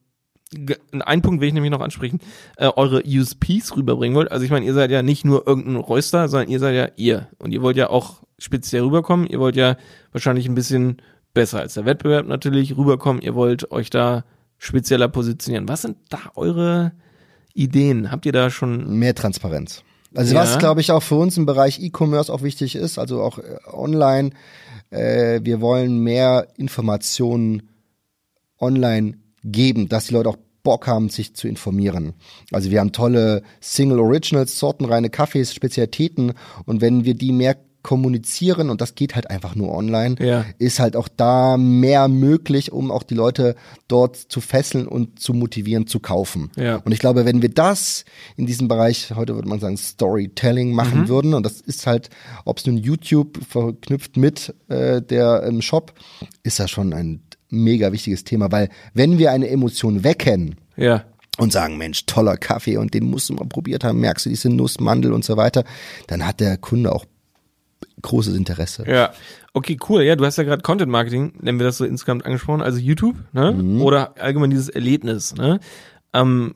einen 1.00 1.22
Punkt 1.22 1.40
will 1.40 1.48
ich 1.48 1.54
nämlich 1.54 1.70
noch 1.70 1.80
ansprechen, 1.80 2.20
äh, 2.56 2.70
eure 2.74 3.02
USPs 3.04 3.76
rüberbringen 3.76 4.16
wollt. 4.16 4.32
Also 4.32 4.44
ich 4.44 4.50
meine, 4.50 4.64
ihr 4.64 4.74
seid 4.74 4.90
ja 4.90 5.02
nicht 5.02 5.24
nur 5.24 5.46
irgendein 5.46 5.76
Röster, 5.76 6.28
sondern 6.28 6.48
ihr 6.48 6.58
seid 6.58 6.74
ja 6.74 6.88
ihr. 6.96 7.28
Und 7.38 7.52
ihr 7.52 7.62
wollt 7.62 7.76
ja 7.76 7.90
auch 7.90 8.22
speziell 8.38 8.82
rüberkommen. 8.82 9.26
Ihr 9.26 9.40
wollt 9.40 9.56
ja 9.56 9.76
wahrscheinlich 10.12 10.46
ein 10.48 10.54
bisschen 10.54 11.02
besser 11.34 11.60
als 11.60 11.74
der 11.74 11.84
Wettbewerb 11.84 12.26
natürlich 12.26 12.76
rüberkommen. 12.76 13.20
Ihr 13.22 13.34
wollt 13.34 13.70
euch 13.70 13.90
da 13.90 14.24
spezieller 14.56 15.08
positionieren. 15.08 15.68
Was 15.68 15.82
sind 15.82 15.98
da 16.08 16.18
eure 16.34 16.92
Ideen? 17.52 18.10
Habt 18.10 18.24
ihr 18.26 18.32
da 18.32 18.50
schon 18.50 18.98
mehr 18.98 19.14
Transparenz? 19.14 19.82
Also 20.14 20.34
ja. 20.34 20.40
was 20.40 20.58
glaube 20.58 20.80
ich 20.80 20.90
auch 20.90 21.02
für 21.02 21.16
uns 21.16 21.36
im 21.36 21.44
Bereich 21.44 21.80
E-Commerce 21.80 22.32
auch 22.32 22.42
wichtig 22.42 22.74
ist, 22.74 22.98
also 22.98 23.22
auch 23.22 23.38
äh, 23.38 23.58
online. 23.70 24.30
Äh, 24.90 25.40
wir 25.42 25.60
wollen 25.60 25.98
mehr 25.98 26.48
Informationen 26.56 27.68
online 28.58 29.18
geben, 29.44 29.88
dass 29.88 30.06
die 30.06 30.14
Leute 30.14 30.30
auch 30.30 30.38
Bock 30.62 30.86
haben, 30.86 31.08
sich 31.08 31.34
zu 31.34 31.48
informieren. 31.48 32.14
Also 32.52 32.70
wir 32.70 32.80
haben 32.80 32.92
tolle 32.92 33.42
Single 33.60 34.00
Originals, 34.00 34.58
sortenreine 34.58 35.08
Kaffees, 35.08 35.54
Spezialitäten 35.54 36.34
und 36.66 36.80
wenn 36.80 37.04
wir 37.04 37.14
die 37.14 37.32
mehr 37.32 37.56
kommunizieren 37.82 38.68
und 38.68 38.80
das 38.80 38.94
geht 38.96 39.14
halt 39.14 39.30
einfach 39.30 39.54
nur 39.54 39.72
online, 39.74 40.16
ja. 40.20 40.44
ist 40.58 40.80
halt 40.80 40.96
auch 40.96 41.08
da 41.08 41.56
mehr 41.56 42.08
möglich, 42.08 42.72
um 42.72 42.90
auch 42.90 43.02
die 43.02 43.14
Leute 43.14 43.54
dort 43.86 44.16
zu 44.16 44.40
fesseln 44.40 44.86
und 44.86 45.20
zu 45.20 45.32
motivieren 45.32 45.86
zu 45.86 46.00
kaufen. 46.00 46.50
Ja. 46.56 46.76
Und 46.76 46.92
ich 46.92 46.98
glaube, 46.98 47.24
wenn 47.24 47.40
wir 47.40 47.48
das 47.48 48.04
in 48.36 48.46
diesem 48.46 48.68
Bereich, 48.68 49.12
heute 49.14 49.36
würde 49.36 49.48
man 49.48 49.60
sagen 49.60 49.76
Storytelling 49.76 50.72
machen 50.72 51.02
mhm. 51.02 51.08
würden 51.08 51.34
und 51.34 51.46
das 51.46 51.60
ist 51.60 51.86
halt, 51.86 52.10
ob 52.44 52.58
es 52.58 52.66
nun 52.66 52.76
YouTube 52.76 53.38
verknüpft 53.48 54.16
mit 54.16 54.54
äh, 54.68 55.00
der 55.00 55.44
im 55.44 55.62
Shop, 55.62 55.94
ist 56.42 56.58
das 56.58 56.70
schon 56.70 56.92
ein 56.92 57.22
mega 57.50 57.92
wichtiges 57.92 58.24
Thema, 58.24 58.50
weil 58.52 58.68
wenn 58.94 59.18
wir 59.18 59.30
eine 59.30 59.48
Emotion 59.48 60.04
wecken, 60.04 60.56
ja. 60.76 61.04
und 61.38 61.52
sagen, 61.52 61.76
Mensch, 61.76 62.06
toller 62.06 62.36
Kaffee 62.36 62.76
und 62.76 62.94
den 62.94 63.04
musst 63.04 63.28
du 63.28 63.34
mal 63.34 63.46
probiert 63.46 63.84
haben, 63.84 64.00
merkst 64.00 64.26
du 64.26 64.30
diese 64.30 64.48
Nuss, 64.50 64.80
Mandel 64.80 65.12
und 65.12 65.24
so 65.24 65.36
weiter, 65.36 65.64
dann 66.06 66.26
hat 66.26 66.40
der 66.40 66.56
Kunde 66.56 66.92
auch 66.92 67.04
großes 68.02 68.36
Interesse. 68.36 68.84
Ja, 68.88 69.12
okay, 69.52 69.76
cool. 69.88 70.02
Ja, 70.02 70.16
du 70.16 70.24
hast 70.24 70.38
ja 70.38 70.44
gerade 70.44 70.62
Content 70.62 70.90
Marketing, 70.90 71.32
nennen 71.40 71.58
wir 71.58 71.66
das 71.66 71.78
so 71.78 71.84
insgesamt 71.84 72.24
angesprochen, 72.26 72.62
also 72.62 72.78
YouTube, 72.78 73.16
ne? 73.32 73.52
Mhm. 73.52 73.82
Oder 73.82 74.14
allgemein 74.20 74.50
dieses 74.50 74.68
Erlebnis, 74.68 75.34
ne? 75.34 75.60
Ähm, 76.12 76.54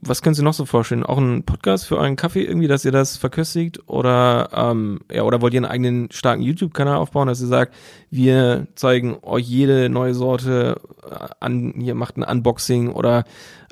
was 0.00 0.22
können 0.22 0.34
Sie 0.34 0.42
noch 0.42 0.54
so 0.54 0.64
vorstellen? 0.64 1.04
Auch 1.04 1.18
ein 1.18 1.44
Podcast 1.44 1.86
für 1.86 1.96
euren 1.96 2.16
Kaffee 2.16 2.42
irgendwie, 2.42 2.68
dass 2.68 2.84
ihr 2.84 2.92
das 2.92 3.16
verköstigt 3.16 3.88
oder 3.88 4.50
ähm, 4.52 5.00
ja 5.10 5.22
oder 5.22 5.40
wollt 5.40 5.54
ihr 5.54 5.58
einen 5.58 5.70
eigenen 5.70 6.10
starken 6.10 6.42
YouTube-Kanal 6.42 6.96
aufbauen, 6.96 7.28
dass 7.28 7.40
ihr 7.40 7.46
sagt, 7.46 7.74
wir 8.10 8.66
zeigen 8.74 9.16
euch 9.22 9.46
jede 9.46 9.88
neue 9.88 10.14
Sorte 10.14 10.80
äh, 11.08 11.28
an, 11.40 11.80
ihr 11.80 11.94
macht 11.94 12.16
ein 12.16 12.22
Unboxing 12.22 12.90
oder 12.90 13.24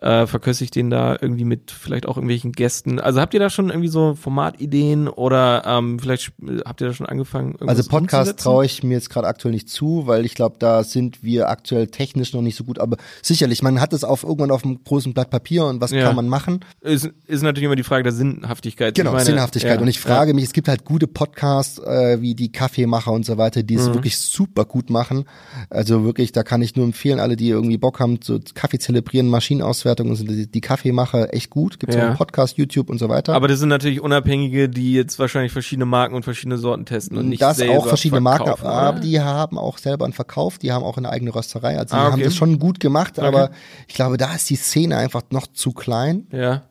äh, 0.02 0.26
verköstigt 0.26 0.74
den 0.74 0.90
da 0.90 1.16
irgendwie 1.20 1.44
mit 1.44 1.70
vielleicht 1.70 2.06
auch 2.06 2.16
irgendwelchen 2.16 2.52
Gästen. 2.52 2.98
Also 2.98 3.20
habt 3.20 3.34
ihr 3.34 3.40
da 3.40 3.50
schon 3.50 3.70
irgendwie 3.70 3.88
so 3.88 4.14
Formatideen 4.14 5.08
oder 5.08 5.62
ähm, 5.64 5.98
vielleicht 6.00 6.32
habt 6.64 6.80
ihr 6.80 6.88
da 6.88 6.92
schon 6.92 7.06
angefangen? 7.06 7.56
Also 7.64 7.88
Podcast 7.88 8.40
traue 8.40 8.64
ich 8.64 8.82
mir 8.82 8.94
jetzt 8.94 9.10
gerade 9.10 9.28
aktuell 9.28 9.54
nicht 9.54 9.68
zu, 9.68 10.06
weil 10.06 10.24
ich 10.24 10.34
glaube, 10.34 10.56
da 10.58 10.82
sind 10.82 11.22
wir 11.22 11.48
aktuell 11.48 11.86
technisch 11.86 12.32
noch 12.32 12.42
nicht 12.42 12.56
so 12.56 12.64
gut. 12.64 12.80
Aber 12.80 12.96
sicherlich, 13.22 13.62
man 13.62 13.80
hat 13.80 13.92
es 13.92 14.02
auf 14.02 14.24
irgendwann 14.24 14.50
auf 14.50 14.64
einem 14.64 14.82
großen 14.82 15.14
Blatt 15.14 15.30
Papier 15.30 15.66
und 15.66 15.80
was 15.80 15.92
ja. 15.92 16.02
kann 16.02 16.16
man 16.16 16.28
machen? 16.28 16.64
Ist, 16.80 17.08
ist 17.26 17.42
natürlich 17.42 17.66
immer 17.66 17.76
die 17.76 17.84
Frage 17.84 18.02
der 18.02 18.12
Sinnhaftigkeit. 18.12 18.96
Genau, 18.96 19.12
meine, 19.12 19.24
Sinnhaftigkeit. 19.24 19.76
Ja, 19.76 19.80
und 19.80 19.88
ich 19.88 20.00
frage 20.00 20.32
ja. 20.32 20.34
mich, 20.34 20.44
es 20.44 20.52
gibt 20.52 20.66
halt 20.66 20.84
gute 20.84 21.06
Podcasts 21.06 21.78
äh, 21.78 22.20
wie 22.20 22.34
die 22.34 22.50
Kaffeemacher 22.50 23.12
und 23.12 23.24
so 23.24 23.38
weiter, 23.38 23.62
die 23.62 23.76
es 23.76 23.88
mhm. 23.88 23.94
wirklich 23.94 24.18
super 24.18 24.64
gut 24.64 24.90
machen. 24.90 25.26
Also 25.70 26.04
wirklich, 26.04 26.32
da 26.32 26.42
kann 26.42 26.60
ich 26.60 26.74
nur 26.74 26.84
empfehlen, 26.84 27.20
alle, 27.20 27.36
die 27.36 27.50
irgendwie 27.50 27.78
Bock 27.78 28.00
haben, 28.00 28.18
so 28.22 28.40
Kaffee 28.54 28.80
zelebrieren, 28.80 29.28
Maschinenauswertung 29.28 29.91
Berichterstattung 29.94 30.14
sind 30.14 30.30
die, 30.30 30.46
die 30.50 30.60
Kaffeemacher 30.60 31.34
echt 31.34 31.50
gut. 31.50 31.78
Gibt 31.78 31.92
es 31.92 31.98
ja. 31.98 32.12
auch 32.12 32.16
Podcast, 32.16 32.56
YouTube 32.56 32.90
und 32.90 32.98
so 32.98 33.08
weiter. 33.08 33.34
Aber 33.34 33.48
das 33.48 33.58
sind 33.58 33.68
natürlich 33.68 34.00
Unabhängige, 34.00 34.68
die 34.68 34.94
jetzt 34.94 35.18
wahrscheinlich 35.18 35.52
verschiedene 35.52 35.86
Marken 35.86 36.14
und 36.14 36.24
verschiedene 36.24 36.58
Sorten 36.58 36.86
testen 36.86 37.18
und 37.18 37.28
nicht 37.28 37.42
Das 37.42 37.60
auch 37.62 37.86
verschiedene 37.86 38.20
Marken, 38.20 38.48
aber 38.48 39.00
die 39.00 39.20
haben 39.20 39.58
auch 39.58 39.78
selber 39.78 40.04
einen 40.04 40.14
Verkauf, 40.14 40.58
die 40.58 40.72
haben 40.72 40.84
auch 40.84 40.96
eine 40.96 41.10
eigene 41.10 41.34
Rösterei. 41.34 41.78
Also 41.78 41.94
die 41.94 42.00
ah, 42.00 42.04
okay. 42.04 42.12
haben 42.12 42.22
das 42.22 42.34
schon 42.34 42.58
gut 42.58 42.80
gemacht, 42.80 43.18
okay. 43.18 43.26
aber 43.26 43.50
ich 43.88 43.94
glaube, 43.94 44.16
da 44.16 44.34
ist 44.34 44.48
die 44.50 44.56
Szene 44.56 44.96
einfach 44.96 45.22
noch 45.30 45.46
zu 45.46 45.72
klein. 45.72 46.26
Ja. 46.32 46.62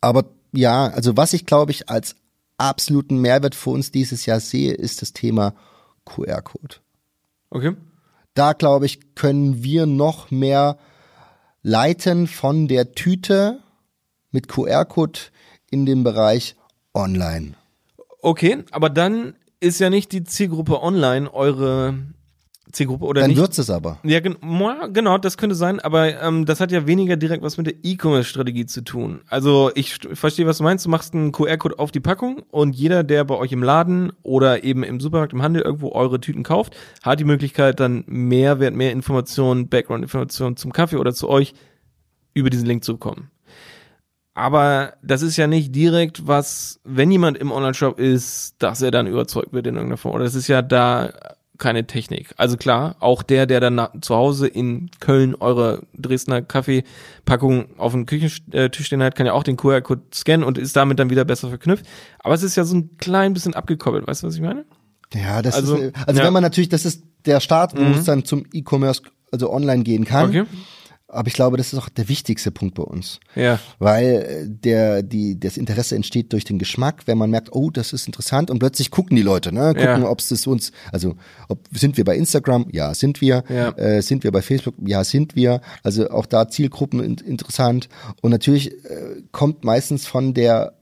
Aber 0.00 0.24
ja, 0.52 0.88
also 0.88 1.16
was 1.16 1.32
ich 1.32 1.46
glaube 1.46 1.72
ich 1.72 1.88
als 1.88 2.16
absoluten 2.58 3.20
Mehrwert 3.20 3.54
für 3.54 3.70
uns 3.70 3.90
dieses 3.90 4.26
Jahr 4.26 4.40
sehe, 4.40 4.72
ist 4.72 5.02
das 5.02 5.12
Thema 5.12 5.54
QR-Code. 6.04 6.76
Okay. 7.50 7.74
Da 8.34 8.52
glaube 8.52 8.86
ich, 8.86 9.14
können 9.14 9.64
wir 9.64 9.86
noch 9.86 10.30
mehr 10.30 10.78
leiten 11.62 12.26
von 12.26 12.68
der 12.68 12.92
Tüte 12.92 13.60
mit 14.30 14.48
QR-Code 14.48 15.20
in 15.70 15.86
den 15.86 16.04
Bereich 16.04 16.56
Online. 16.94 17.54
Okay, 18.22 18.64
aber 18.70 18.90
dann 18.90 19.34
ist 19.60 19.80
ja 19.80 19.90
nicht 19.90 20.12
die 20.12 20.24
Zielgruppe 20.24 20.82
online 20.82 21.32
eure 21.32 21.98
Zielgruppe 22.72 23.04
oder 23.04 23.22
Dann 23.22 23.30
nicht. 23.30 23.38
Dann 23.38 23.44
wird's 23.44 23.58
es 23.58 23.70
aber. 23.70 23.98
Ja, 24.02 24.20
genau, 24.20 25.18
das 25.18 25.36
könnte 25.36 25.54
sein, 25.54 25.80
aber 25.80 26.20
ähm, 26.20 26.46
das 26.46 26.60
hat 26.60 26.72
ja 26.72 26.86
weniger 26.86 27.16
direkt 27.16 27.42
was 27.42 27.56
mit 27.56 27.66
der 27.66 27.74
E-Commerce-Strategie 27.82 28.66
zu 28.66 28.82
tun. 28.82 29.20
Also 29.28 29.70
ich 29.74 29.98
verstehe, 30.12 30.46
was 30.46 30.58
du 30.58 30.64
meinst. 30.64 30.84
Du 30.84 30.90
machst 30.90 31.14
einen 31.14 31.32
QR-Code 31.32 31.78
auf 31.78 31.92
die 31.92 32.00
Packung 32.00 32.42
und 32.50 32.74
jeder, 32.74 33.02
der 33.02 33.24
bei 33.24 33.36
euch 33.36 33.52
im 33.52 33.62
Laden 33.62 34.12
oder 34.22 34.64
eben 34.64 34.82
im 34.82 35.00
Supermarkt, 35.00 35.32
im 35.32 35.42
Handel 35.42 35.62
irgendwo 35.62 35.92
eure 35.92 36.20
Tüten 36.20 36.42
kauft, 36.42 36.76
hat 37.02 37.20
die 37.20 37.24
Möglichkeit, 37.24 37.80
dann 37.80 38.04
Mehrwert, 38.06 38.74
mehr 38.74 38.92
Informationen, 38.92 39.68
Background-Informationen 39.68 40.56
zum 40.56 40.72
Kaffee 40.72 40.96
oder 40.96 41.12
zu 41.12 41.28
euch 41.28 41.54
über 42.34 42.50
diesen 42.50 42.66
Link 42.66 42.84
zu 42.84 42.94
bekommen. 42.94 43.30
Aber 44.34 44.94
das 45.02 45.22
ist 45.22 45.36
ja 45.36 45.46
nicht 45.46 45.74
direkt 45.74 46.26
was, 46.26 46.80
wenn 46.84 47.10
jemand 47.10 47.36
im 47.36 47.50
Online-Shop 47.50 47.98
ist, 47.98 48.54
dass 48.58 48.80
er 48.80 48.90
dann 48.90 49.06
überzeugt 49.06 49.52
wird 49.52 49.66
in 49.66 49.74
irgendeiner 49.74 49.98
Form. 49.98 50.14
Oder 50.14 50.24
das 50.24 50.34
ist 50.34 50.48
ja 50.48 50.62
da 50.62 51.12
keine 51.60 51.86
Technik. 51.86 52.34
Also 52.36 52.56
klar, 52.56 52.96
auch 52.98 53.22
der, 53.22 53.46
der 53.46 53.60
dann 53.60 53.86
zu 54.00 54.16
Hause 54.16 54.48
in 54.48 54.90
Köln 54.98 55.36
eure 55.36 55.82
Dresdner 55.96 56.42
Kaffeepackung 56.42 57.78
auf 57.78 57.92
dem 57.92 58.06
Küchentisch 58.06 58.86
stehen 58.86 59.02
hat, 59.02 59.14
kann 59.14 59.26
ja 59.26 59.32
auch 59.32 59.44
den 59.44 59.56
QR-Code 59.56 60.02
scannen 60.12 60.44
und 60.44 60.58
ist 60.58 60.74
damit 60.74 60.98
dann 60.98 61.10
wieder 61.10 61.24
besser 61.24 61.48
verknüpft. 61.48 61.86
Aber 62.18 62.34
es 62.34 62.42
ist 62.42 62.56
ja 62.56 62.64
so 62.64 62.76
ein 62.76 62.96
klein 62.98 63.32
bisschen 63.32 63.54
abgekoppelt. 63.54 64.08
Weißt 64.08 64.22
du, 64.22 64.26
was 64.26 64.34
ich 64.34 64.40
meine? 64.40 64.64
Ja, 65.14 65.42
das 65.42 65.54
also, 65.54 65.76
ist, 65.76 65.94
also 66.06 66.20
ja. 66.20 66.26
wenn 66.26 66.32
man 66.32 66.42
natürlich, 66.42 66.68
das 66.68 66.84
ist 66.84 67.04
der 67.26 67.40
Start, 67.40 67.76
wo 67.76 67.82
mhm. 67.82 67.92
es 67.92 68.04
dann 68.04 68.24
zum 68.24 68.46
E-Commerce, 68.52 69.02
also 69.30 69.52
online 69.52 69.84
gehen 69.84 70.04
kann. 70.04 70.30
Okay. 70.30 70.44
Aber 71.12 71.28
ich 71.28 71.34
glaube, 71.34 71.56
das 71.56 71.72
ist 71.72 71.78
auch 71.78 71.88
der 71.88 72.08
wichtigste 72.08 72.50
Punkt 72.50 72.74
bei 72.74 72.82
uns. 72.82 73.20
Ja. 73.34 73.58
Weil 73.78 74.04
äh, 74.06 74.48
der, 74.48 75.02
die, 75.02 75.38
das 75.38 75.56
Interesse 75.56 75.96
entsteht 75.96 76.32
durch 76.32 76.44
den 76.44 76.58
Geschmack, 76.58 77.02
wenn 77.06 77.18
man 77.18 77.30
merkt, 77.30 77.52
oh, 77.52 77.70
das 77.70 77.92
ist 77.92 78.06
interessant 78.06 78.50
und 78.50 78.58
plötzlich 78.58 78.90
gucken 78.90 79.16
die 79.16 79.22
Leute, 79.22 79.52
ne? 79.52 79.74
Gucken, 79.74 80.02
ja. 80.02 80.08
ob 80.08 80.20
es 80.20 80.46
uns, 80.46 80.72
also 80.92 81.16
ob 81.48 81.60
sind 81.72 81.96
wir 81.96 82.04
bei 82.04 82.16
Instagram? 82.16 82.66
Ja, 82.72 82.94
sind 82.94 83.20
wir. 83.20 83.44
Ja. 83.48 83.70
Äh, 83.70 84.02
sind 84.02 84.24
wir 84.24 84.32
bei 84.32 84.42
Facebook? 84.42 84.74
Ja, 84.84 85.04
sind 85.04 85.36
wir. 85.36 85.60
Also 85.82 86.10
auch 86.10 86.26
da 86.26 86.48
Zielgruppen 86.48 87.00
in, 87.00 87.14
interessant. 87.16 87.88
Und 88.22 88.30
natürlich 88.30 88.72
äh, 88.84 89.22
kommt 89.32 89.64
meistens 89.64 90.06
von 90.06 90.34
der 90.34 90.74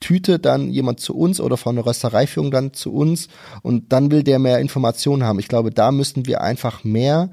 Tüte 0.00 0.38
dann 0.38 0.70
jemand 0.70 1.00
zu 1.00 1.16
uns 1.16 1.40
oder 1.40 1.56
von 1.56 1.76
der 1.76 1.86
Röstereiführung 1.86 2.50
dann 2.50 2.74
zu 2.74 2.92
uns 2.92 3.28
und 3.62 3.92
dann 3.92 4.10
will 4.10 4.22
der 4.22 4.38
mehr 4.38 4.58
Informationen 4.58 5.24
haben. 5.24 5.38
Ich 5.38 5.48
glaube, 5.48 5.70
da 5.70 5.90
müssten 5.90 6.26
wir 6.26 6.42
einfach 6.42 6.84
mehr 6.84 7.30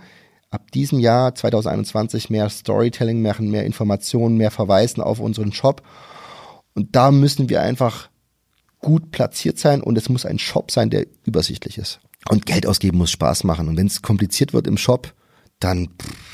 ab 0.54 0.72
diesem 0.72 1.00
Jahr 1.00 1.34
2021 1.34 2.30
mehr 2.30 2.50
Storytelling 2.50 3.22
machen, 3.22 3.50
mehr 3.50 3.66
Informationen, 3.66 4.38
mehr 4.38 4.52
verweisen 4.52 5.02
auf 5.02 5.20
unseren 5.20 5.52
Shop. 5.52 5.82
Und 6.76 6.96
da 6.96 7.12
müssen 7.12 7.50
wir 7.50 7.62
einfach 7.62 8.10
gut 8.80 9.12
platziert 9.12 9.58
sein 9.58 9.82
und 9.82 9.98
es 9.98 10.10
muss 10.10 10.26
ein 10.26 10.40
Shop 10.40 10.70
sein, 10.70 10.90
der 10.90 11.08
übersichtlich 11.26 11.78
ist. 11.78 12.00
Und 12.30 12.46
Geld 12.46 12.68
ausgeben 12.68 12.98
muss 12.98 13.12
Spaß 13.12 13.44
machen. 13.44 13.68
Und 13.68 13.78
wenn 13.78 13.88
es 13.88 14.02
kompliziert 14.02 14.54
wird 14.54 14.68
im 14.68 14.78
Shop, 14.78 15.14
dann, 15.64 15.90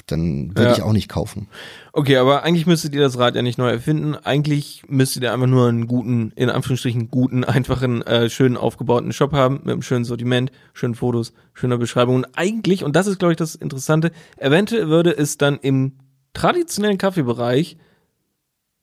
dann 0.08 0.50
würde 0.50 0.72
ja. 0.72 0.74
ich 0.74 0.82
auch 0.82 0.94
nicht 0.94 1.10
kaufen. 1.10 1.48
Okay, 1.94 2.18
aber 2.18 2.44
eigentlich 2.44 2.66
müsstet 2.66 2.94
ihr 2.96 3.02
das 3.02 3.18
Rad 3.18 3.36
ja 3.36 3.42
nicht 3.42 3.58
neu 3.58 3.70
erfinden. 3.70 4.16
Eigentlich 4.16 4.84
müsstet 4.88 5.24
ihr 5.24 5.34
einfach 5.34 5.48
nur 5.48 5.68
einen 5.68 5.88
guten, 5.88 6.32
in 6.36 6.50
Anführungsstrichen 6.50 7.10
guten, 7.10 7.44
einfachen, 7.44 8.02
äh, 8.02 8.30
schön 8.30 8.58
aufgebauten 8.58 9.14
Shop 9.14 9.34
haben, 9.34 9.62
mit 9.64 9.70
einem 9.70 9.82
schönen 9.82 10.06
Sortiment, 10.06 10.52
schönen 10.74 10.96
Fotos, 10.96 11.34
schöner 11.54 11.78
Beschreibung. 11.78 12.16
Und 12.16 12.28
eigentlich, 12.36 12.84
und 12.84 12.96
das 12.96 13.08
ist, 13.08 13.20
glaube 13.20 13.34
ich, 13.34 13.38
das 13.38 13.56
Interessante, 13.56 14.12
eventuell 14.38 14.88
würde 14.88 15.16
es 15.16 15.38
dann 15.38 15.58
im 15.60 15.94
traditionellen 16.34 16.98
Kaffeebereich 16.98 17.78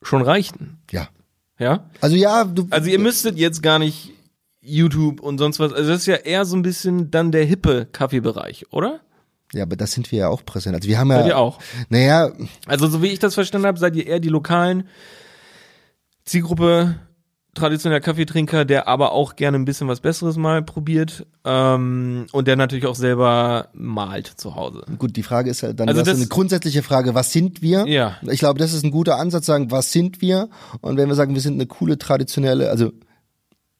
schon 0.02 0.22
reichen. 0.22 0.78
Ja. 0.90 1.08
Ja? 1.58 1.88
Also 2.00 2.16
ja, 2.16 2.44
du. 2.44 2.66
Also 2.70 2.90
ihr 2.90 2.98
müsstet 2.98 3.38
jetzt 3.38 3.62
gar 3.62 3.78
nicht 3.78 4.12
YouTube 4.60 5.20
und 5.20 5.38
sonst 5.38 5.58
was. 5.58 5.72
Also 5.72 5.90
das 5.90 6.00
ist 6.00 6.06
ja 6.06 6.16
eher 6.16 6.44
so 6.44 6.56
ein 6.56 6.62
bisschen 6.62 7.10
dann 7.10 7.32
der 7.32 7.44
hippe 7.44 7.86
Kaffeebereich, 7.90 8.66
oder? 8.72 9.00
Ja, 9.52 9.62
aber 9.62 9.76
das 9.76 9.92
sind 9.92 10.10
wir 10.12 10.18
ja 10.18 10.28
auch 10.28 10.44
präsent. 10.44 10.74
Also 10.74 10.88
wir 10.88 10.98
haben 10.98 11.10
ja. 11.10 11.18
Seid 11.18 11.28
ihr 11.28 11.38
auch? 11.38 11.58
Naja. 11.88 12.32
Also 12.66 12.88
so 12.88 13.02
wie 13.02 13.08
ich 13.08 13.18
das 13.18 13.34
verstanden 13.34 13.66
habe, 13.66 13.78
seid 13.78 13.96
ihr 13.96 14.06
eher 14.06 14.20
die 14.20 14.28
lokalen 14.28 14.88
Zielgruppe 16.24 16.96
traditioneller 17.56 18.00
Kaffeetrinker, 18.00 18.64
der 18.64 18.86
aber 18.86 19.12
auch 19.12 19.34
gerne 19.34 19.58
ein 19.58 19.64
bisschen 19.64 19.88
was 19.88 20.00
Besseres 20.00 20.36
mal 20.36 20.62
probiert 20.62 21.26
ähm, 21.44 22.26
und 22.32 22.46
der 22.46 22.56
natürlich 22.56 22.86
auch 22.86 22.94
selber 22.94 23.68
malt 23.72 24.26
zu 24.26 24.54
Hause. 24.54 24.84
Gut, 24.98 25.16
die 25.16 25.22
Frage 25.22 25.50
ist 25.50 25.62
ja 25.62 25.72
dann 25.72 25.88
also 25.88 26.02
das, 26.02 26.18
eine 26.18 26.28
grundsätzliche 26.28 26.82
Frage, 26.82 27.14
was 27.14 27.32
sind 27.32 27.62
wir? 27.62 27.86
Ja. 27.88 28.16
Ich 28.30 28.38
glaube, 28.40 28.58
das 28.58 28.72
ist 28.72 28.84
ein 28.84 28.90
guter 28.90 29.16
Ansatz, 29.16 29.46
sagen, 29.46 29.70
was 29.70 29.90
sind 29.90 30.20
wir? 30.20 30.48
Und 30.82 30.96
wenn 30.96 31.08
wir 31.08 31.14
sagen, 31.14 31.34
wir 31.34 31.40
sind 31.40 31.54
eine 31.54 31.66
coole 31.66 31.98
traditionelle, 31.98 32.70
also 32.70 32.92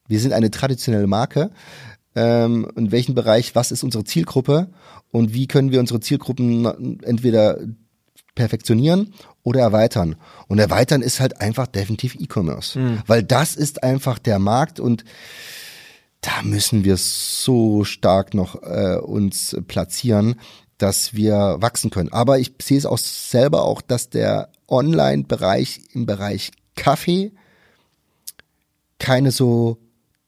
wir 0.09 0.21
sind 0.21 0.33
eine 0.33 0.51
traditionelle 0.51 1.07
Marke, 1.07 1.51
ähm, 2.17 2.67
in 2.75 2.91
welchem 2.91 3.15
Bereich, 3.15 3.55
was 3.55 3.71
ist 3.71 3.85
unsere 3.85 4.03
Zielgruppe 4.03 4.69
und 5.13 5.33
wie 5.33 5.47
können 5.47 5.71
wir 5.71 5.79
unsere 5.79 6.01
Zielgruppen 6.01 7.03
entweder 7.03 7.59
perfektionieren 8.35 9.15
oder 9.43 9.61
erweitern. 9.61 10.17
Und 10.49 10.59
erweitern 10.59 11.03
ist 11.03 11.21
halt 11.21 11.41
einfach 11.41 11.67
definitiv 11.67 12.17
E-Commerce, 12.19 12.79
mhm. 12.79 13.03
weil 13.07 13.23
das 13.23 13.55
ist 13.55 13.83
einfach 13.83 14.19
der 14.19 14.39
Markt 14.39 14.81
und 14.81 15.05
da 16.23 16.43
müssen 16.43 16.85
wir 16.85 16.97
so 16.97 17.85
stark 17.85 18.35
noch 18.35 18.61
äh, 18.63 18.97
uns 18.97 19.57
platzieren, 19.69 20.41
dass 20.79 21.15
wir 21.15 21.57
wachsen 21.61 21.91
können. 21.91 22.13
Aber 22.13 22.39
ich 22.39 22.53
sehe 22.61 22.79
es 22.79 22.87
auch 22.87 22.99
selber 22.99 23.65
auch, 23.65 23.81
dass 23.81 24.11
der 24.11 24.51
Online-Bereich 24.69 25.81
im 25.93 26.07
Bereich 26.07 26.51
Kaffee 26.75 27.33
keine 28.99 29.31
so 29.31 29.79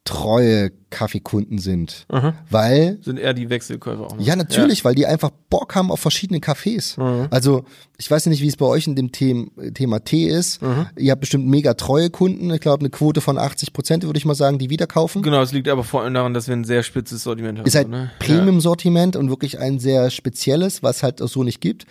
treue 0.09 0.71
Kaffeekunden 0.90 1.59
sind. 1.59 2.07
Mhm. 2.11 2.33
Weil. 2.49 2.99
Sind 3.03 3.18
eher 3.18 3.35
die 3.35 3.51
Wechselkäufer 3.51 4.07
auch. 4.07 4.16
Noch. 4.16 4.25
Ja, 4.25 4.37
natürlich, 4.37 4.79
ja. 4.79 4.85
weil 4.85 4.94
die 4.94 5.07
einfach 5.07 5.31
Bock 5.51 5.75
haben 5.75 5.90
auf 5.90 6.01
verschiedene 6.01 6.40
Cafés. 6.40 6.99
Mhm. 6.99 7.29
Also, 7.31 7.64
ich 7.99 8.11
weiß 8.11 8.25
nicht, 8.27 8.40
wie 8.40 8.49
es 8.49 8.57
bei 8.57 8.64
euch 8.64 8.87
in 8.87 8.97
dem 8.97 9.12
Thema, 9.12 9.51
Thema 9.75 10.01
Tee 10.01 10.29
ist. 10.29 10.62
Mhm. 10.62 10.87
Ihr 10.97 11.12
habt 11.12 11.21
bestimmt 11.21 11.47
mega 11.47 11.75
treue 11.75 12.09
Kunden. 12.09 12.51
Ich 12.53 12.61
glaube, 12.61 12.81
eine 12.81 12.90
Quote 12.90 13.21
von 13.21 13.37
80 13.37 13.75
Prozent, 13.75 14.05
würde 14.05 14.18
ich 14.18 14.25
mal 14.25 14.35
sagen, 14.35 14.59
die 14.59 14.71
wieder 14.71 14.87
kaufen. 14.87 15.21
Genau, 15.21 15.42
es 15.42 15.53
liegt 15.53 15.68
aber 15.68 15.85
vor 15.85 16.03
allem 16.03 16.14
daran, 16.14 16.33
dass 16.33 16.49
wir 16.49 16.57
ein 16.57 16.64
sehr 16.64 16.83
spitzes 16.83 17.23
Sortiment 17.23 17.59
haben. 17.59 17.66
Ist 17.66 17.75
halt 17.75 17.88
ne? 17.88 18.11
Premium-Sortiment 18.18 19.14
ja. 19.14 19.21
und 19.21 19.29
wirklich 19.29 19.59
ein 19.59 19.79
sehr 19.79 20.11
spezielles, 20.11 20.83
was 20.83 21.03
halt 21.03 21.21
auch 21.21 21.29
so 21.29 21.44
nicht 21.44 21.61
gibt. 21.61 21.85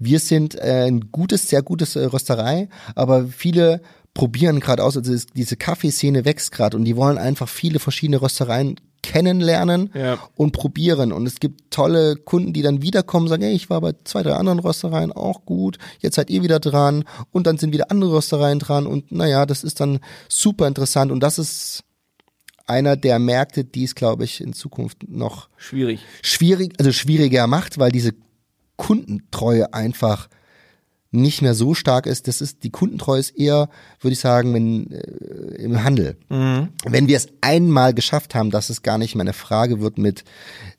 Wir 0.00 0.18
sind 0.18 0.56
äh, 0.56 0.86
ein 0.88 1.12
gutes, 1.12 1.48
sehr 1.48 1.62
gutes 1.62 1.94
äh, 1.94 2.04
Rösterei, 2.04 2.68
aber 2.94 3.26
viele 3.26 3.80
probieren 4.14 4.60
gerade 4.60 4.82
aus, 4.82 4.96
also 4.96 5.14
diese 5.34 5.56
Kaffeeszene 5.56 6.24
wächst 6.24 6.52
gerade 6.52 6.76
und 6.76 6.84
die 6.84 6.96
wollen 6.96 7.18
einfach 7.18 7.48
viele 7.48 7.78
verschiedene 7.78 8.20
Röstereien 8.20 8.76
kennenlernen 9.02 9.90
ja. 9.94 10.18
und 10.34 10.52
probieren. 10.52 11.12
Und 11.12 11.26
es 11.26 11.40
gibt 11.40 11.70
tolle 11.70 12.16
Kunden, 12.16 12.52
die 12.52 12.62
dann 12.62 12.82
wiederkommen, 12.82 13.28
sagen, 13.28 13.42
hey, 13.42 13.54
ich 13.54 13.70
war 13.70 13.80
bei 13.80 13.92
zwei, 14.04 14.22
drei 14.22 14.34
anderen 14.34 14.58
Röstereien 14.58 15.12
auch 15.12 15.44
gut, 15.44 15.78
jetzt 16.00 16.16
seid 16.16 16.30
ihr 16.30 16.42
wieder 16.42 16.60
dran. 16.60 17.04
Und 17.30 17.46
dann 17.46 17.58
sind 17.58 17.72
wieder 17.72 17.90
andere 17.90 18.12
Röstereien 18.12 18.58
dran. 18.58 18.86
Und 18.86 19.10
naja, 19.12 19.46
das 19.46 19.64
ist 19.64 19.80
dann 19.80 20.00
super 20.28 20.66
interessant. 20.66 21.12
Und 21.12 21.20
das 21.20 21.38
ist 21.38 21.84
einer 22.66 22.96
der 22.96 23.18
Märkte, 23.18 23.64
die 23.64 23.84
es, 23.84 23.94
glaube 23.94 24.24
ich, 24.24 24.40
in 24.40 24.52
Zukunft 24.52 25.08
noch 25.08 25.48
schwierig, 25.56 26.00
schwierig, 26.22 26.74
also 26.78 26.92
schwieriger 26.92 27.46
macht, 27.46 27.78
weil 27.78 27.90
diese 27.90 28.12
Kundentreue 28.76 29.74
einfach 29.74 30.28
nicht 31.12 31.42
mehr 31.42 31.54
so 31.54 31.74
stark 31.74 32.06
ist. 32.06 32.28
Das 32.28 32.40
ist 32.40 32.62
die 32.62 32.70
Kundentreue 32.70 33.18
ist 33.18 33.30
eher, 33.30 33.68
würde 34.00 34.12
ich 34.12 34.20
sagen, 34.20 34.54
wenn, 34.54 34.90
äh, 34.92 35.62
im 35.62 35.82
Handel. 35.82 36.16
Mhm. 36.28 36.68
Wenn 36.84 37.08
wir 37.08 37.16
es 37.16 37.28
einmal 37.40 37.94
geschafft 37.94 38.34
haben, 38.34 38.50
dass 38.50 38.70
es 38.70 38.82
gar 38.82 38.98
nicht 38.98 39.14
mehr 39.14 39.22
eine 39.22 39.32
Frage 39.32 39.80
wird 39.80 39.98
mit, 39.98 40.24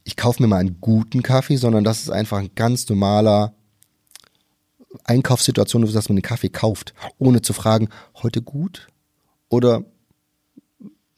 ich 0.03 0.15
kaufe 0.15 0.41
mir 0.41 0.47
mal 0.47 0.57
einen 0.57 0.79
guten 0.79 1.21
Kaffee, 1.21 1.57
sondern 1.57 1.83
dass 1.83 2.01
es 2.01 2.09
einfach 2.09 2.39
ein 2.39 2.51
ganz 2.55 2.87
normaler 2.87 3.53
Einkaufssituation 5.03 5.83
ist, 5.83 5.95
dass 5.95 6.09
man 6.09 6.17
den 6.17 6.23
Kaffee 6.23 6.49
kauft, 6.49 6.93
ohne 7.17 7.41
zu 7.41 7.53
fragen, 7.53 7.89
heute 8.21 8.41
gut 8.41 8.87
oder 9.49 9.83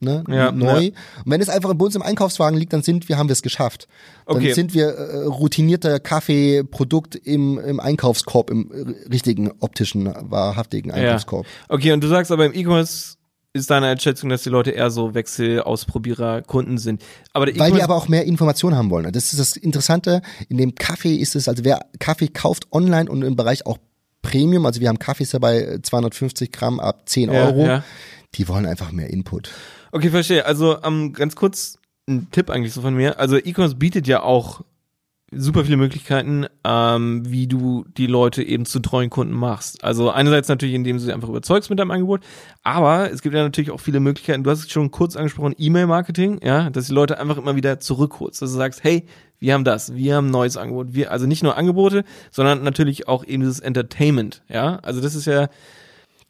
ne, 0.03 0.23
ja, 0.27 0.51
neu. 0.51 0.81
Ja. 0.81 0.91
Und 1.25 1.31
wenn 1.31 1.41
es 1.41 1.49
einfach 1.49 1.73
bei 1.73 1.85
uns 1.85 1.95
im 1.95 2.01
Einkaufswagen 2.01 2.57
liegt, 2.57 2.73
dann 2.73 2.83
sind 2.83 3.09
wir, 3.09 3.17
haben 3.17 3.29
wir 3.29 3.33
es 3.33 3.41
geschafft. 3.41 3.87
Dann 4.25 4.37
okay. 4.37 4.53
sind 4.53 4.73
wir 4.73 4.87
äh, 4.89 5.25
routinierter 5.25 5.99
Kaffeeprodukt 5.99 7.15
im, 7.15 7.59
im 7.59 7.79
Einkaufskorb, 7.79 8.49
im 8.49 8.71
äh, 8.71 9.09
richtigen 9.09 9.51
optischen, 9.59 10.13
wahrhaftigen 10.21 10.91
Einkaufskorb. 10.91 11.45
Ja. 11.45 11.75
Okay, 11.75 11.91
und 11.93 12.03
du 12.03 12.07
sagst 12.07 12.31
aber 12.31 12.45
im 12.45 12.53
E-Commerce 12.53 13.17
ist 13.53 13.69
deine 13.69 13.87
Einschätzung, 13.87 14.29
dass 14.29 14.41
die 14.41 14.49
Leute 14.49 14.71
eher 14.71 14.89
so 14.89 15.13
Wechselausprobierer 15.13 16.41
Kunden 16.41 16.79
sind. 16.79 17.03
Aber 17.33 17.45
Weil 17.55 17.71
die 17.71 17.83
aber 17.83 17.95
auch 17.95 18.07
mehr 18.07 18.25
Informationen 18.25 18.75
haben 18.75 18.89
wollen. 18.89 19.11
Das 19.13 19.31
ist 19.31 19.39
das 19.39 19.55
Interessante. 19.55 20.23
In 20.49 20.57
dem 20.57 20.73
Kaffee 20.73 21.15
ist 21.15 21.35
es, 21.35 21.47
also 21.47 21.63
wer 21.63 21.85
Kaffee 21.99 22.27
kauft 22.27 22.71
online 22.71 23.09
und 23.09 23.21
im 23.21 23.35
Bereich 23.35 23.67
auch 23.67 23.77
Premium, 24.23 24.65
also 24.65 24.81
wir 24.81 24.89
haben 24.89 24.97
Kaffees 24.97 25.29
dabei, 25.29 25.77
250 25.83 26.51
Gramm 26.51 26.79
ab 26.79 27.07
10 27.07 27.29
Euro, 27.29 27.59
ja, 27.59 27.67
ja. 27.67 27.83
die 28.33 28.47
wollen 28.47 28.65
einfach 28.65 28.91
mehr 28.91 29.11
Input. 29.11 29.51
Okay, 29.93 30.09
verstehe. 30.09 30.43
Also 30.47 30.81
ähm, 30.81 31.13
ganz 31.13 31.35
kurz 31.35 31.77
ein 32.09 32.31
Tipp 32.31 32.49
eigentlich 32.49 32.73
so 32.73 32.81
von 32.81 32.95
mir. 32.95 33.19
Also 33.19 33.37
E-Commerce 33.37 33.75
bietet 33.75 34.07
ja 34.07 34.23
auch 34.23 34.61
super 35.31 35.65
viele 35.65 35.77
Möglichkeiten, 35.77 36.47
ähm, 36.63 37.29
wie 37.29 37.45
du 37.45 37.85
die 37.95 38.07
Leute 38.07 38.41
eben 38.41 38.65
zu 38.65 38.79
treuen 38.79 39.11
Kunden 39.11 39.35
machst. 39.35 39.83
Also 39.83 40.09
einerseits 40.09 40.47
natürlich, 40.47 40.73
indem 40.73 40.97
du 40.97 41.03
sie 41.03 41.13
einfach 41.13 41.29
überzeugst 41.29 41.69
mit 41.69 41.77
deinem 41.77 41.91
Angebot, 41.91 42.21
aber 42.63 43.11
es 43.11 43.21
gibt 43.21 43.35
ja 43.35 43.43
natürlich 43.43 43.69
auch 43.69 43.79
viele 43.79 43.99
Möglichkeiten. 43.99 44.43
Du 44.43 44.49
hast 44.49 44.61
es 44.61 44.71
schon 44.71 44.89
kurz 44.89 45.15
angesprochen, 45.15 45.53
E-Mail-Marketing, 45.59 46.39
ja, 46.43 46.71
dass 46.71 46.87
die 46.87 46.93
Leute 46.93 47.19
einfach 47.19 47.37
immer 47.37 47.55
wieder 47.55 47.79
zurückholst, 47.79 48.41
dass 48.41 48.49
du 48.49 48.57
sagst, 48.57 48.83
hey, 48.83 49.05
wir 49.37 49.53
haben 49.53 49.63
das, 49.63 49.93
wir 49.93 50.15
haben 50.15 50.29
ein 50.29 50.31
neues 50.31 50.57
Angebot, 50.57 50.95
wir, 50.95 51.11
also 51.11 51.27
nicht 51.27 51.43
nur 51.43 51.55
Angebote, 51.55 52.03
sondern 52.31 52.63
natürlich 52.63 53.07
auch 53.07 53.23
eben 53.23 53.43
dieses 53.43 53.59
Entertainment, 53.59 54.41
ja. 54.49 54.77
Also 54.77 55.01
das 55.01 55.13
ist 55.13 55.25
ja 55.25 55.49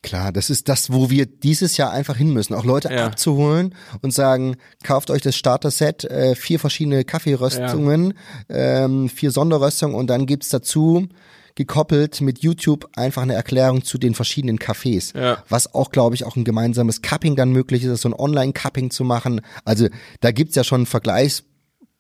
Klar, 0.04 0.34
das 0.34 0.50
ist 0.50 0.70
das, 0.70 0.92
wo 0.92 1.10
wir 1.10 1.26
dieses 1.26 1.78
Jahr 1.78 1.92
einfach 1.92 2.18
hin 2.18 2.32
müssen, 2.32 2.54
auch 2.54 2.66
Leute 2.66 2.94
ja. 2.94 3.06
abzuholen 3.06 3.74
und 4.02 4.14
sagen, 4.14 4.58
kauft 4.84 5.10
euch 5.10 5.22
das 5.22 5.36
Starter-Set, 5.36 6.04
äh, 6.04 6.36
vier 6.36 6.60
verschiedene 6.60 7.06
Kaffeeröstungen, 7.06 8.14
ja. 8.50 8.84
ähm, 8.84 9.10
vier 9.10 9.32
Sonderröstungen 9.32 9.96
und 9.96 10.08
dann 10.08 10.26
gibt's 10.26 10.50
dazu 10.50 11.08
gekoppelt 11.56 12.20
mit 12.20 12.40
YouTube 12.40 12.90
einfach 12.96 13.22
eine 13.22 13.36
Erklärung 13.36 13.84
zu 13.84 13.98
den 13.98 14.14
verschiedenen 14.14 14.58
Cafés. 14.58 15.18
Ja. 15.18 15.44
Was 15.50 15.74
auch, 15.74 15.92
glaube 15.92 16.16
ich, 16.16 16.26
auch 16.26 16.36
ein 16.36 16.44
gemeinsames 16.44 17.02
Cupping 17.02 17.36
dann 17.36 17.52
möglich 17.52 17.84
ist, 17.84 18.02
so 18.02 18.10
ein 18.10 18.14
Online-Cupping 18.14 18.90
zu 18.90 19.04
machen. 19.04 19.42
Also 19.64 19.88
da 20.20 20.32
gibt's 20.32 20.56
ja 20.56 20.64
schon 20.64 20.86
Vergleichs 20.86 21.44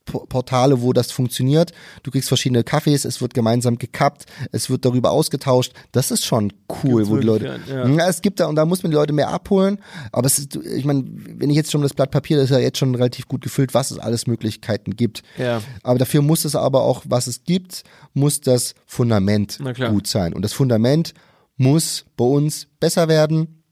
Portale, 0.05 0.81
wo 0.81 0.93
das 0.93 1.11
funktioniert. 1.11 1.71
Du 2.03 2.11
kriegst 2.11 2.27
verschiedene 2.27 2.63
Kaffees, 2.63 3.05
es 3.05 3.21
wird 3.21 3.33
gemeinsam 3.33 3.77
gekappt, 3.77 4.25
es 4.51 4.69
wird 4.69 4.85
darüber 4.85 5.11
ausgetauscht. 5.11 5.73
Das 5.91 6.11
ist 6.11 6.25
schon 6.25 6.51
cool, 6.83 7.01
Gibt's 7.01 7.09
wo 7.09 7.17
die 7.17 7.25
Leute. 7.25 7.59
Ja. 7.67 7.87
ja. 7.87 8.07
es 8.07 8.21
gibt 8.21 8.39
da 8.39 8.47
und 8.47 8.55
da 8.55 8.65
muss 8.65 8.83
man 8.83 8.91
die 8.91 8.97
Leute 8.97 9.13
mehr 9.13 9.29
abholen. 9.29 9.79
Aber 10.11 10.27
es 10.27 10.39
ist, 10.39 10.55
ich 10.55 10.85
meine, 10.85 11.05
wenn 11.07 11.49
ich 11.49 11.55
jetzt 11.55 11.71
schon 11.71 11.81
das 11.81 11.93
Blatt 11.93 12.11
Papier, 12.11 12.37
das 12.37 12.45
ist 12.45 12.51
ja 12.51 12.59
jetzt 12.59 12.77
schon 12.77 12.93
relativ 12.95 13.27
gut 13.27 13.41
gefüllt, 13.41 13.73
was 13.73 13.91
es 13.91 13.99
alles 13.99 14.27
Möglichkeiten 14.27 14.95
gibt. 14.95 15.23
Ja. 15.37 15.61
Aber 15.83 15.99
dafür 15.99 16.21
muss 16.21 16.45
es 16.45 16.55
aber 16.55 16.81
auch, 16.81 17.03
was 17.07 17.27
es 17.27 17.43
gibt, 17.43 17.83
muss 18.13 18.41
das 18.41 18.75
Fundament 18.85 19.59
gut 19.89 20.07
sein. 20.07 20.33
Und 20.33 20.43
das 20.43 20.53
Fundament 20.53 21.13
muss 21.55 22.05
bei 22.17 22.25
uns 22.25 22.67
besser 22.79 23.07
werden 23.07 23.63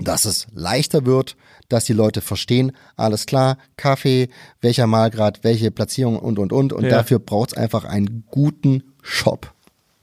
dass 0.00 0.24
es 0.24 0.46
leichter 0.54 1.04
wird, 1.04 1.36
dass 1.72 1.84
die 1.84 1.92
Leute 1.92 2.20
verstehen, 2.20 2.72
alles 2.96 3.26
klar, 3.26 3.56
Kaffee, 3.76 4.28
welcher 4.60 4.86
Malgrad, 4.86 5.42
welche 5.42 5.70
Platzierung 5.70 6.18
und 6.18 6.38
und 6.38 6.52
und. 6.52 6.72
Und 6.72 6.84
ja. 6.84 6.90
dafür 6.90 7.18
braucht 7.18 7.52
es 7.52 7.56
einfach 7.56 7.84
einen 7.84 8.24
guten 8.30 8.82
Shop. 9.02 9.52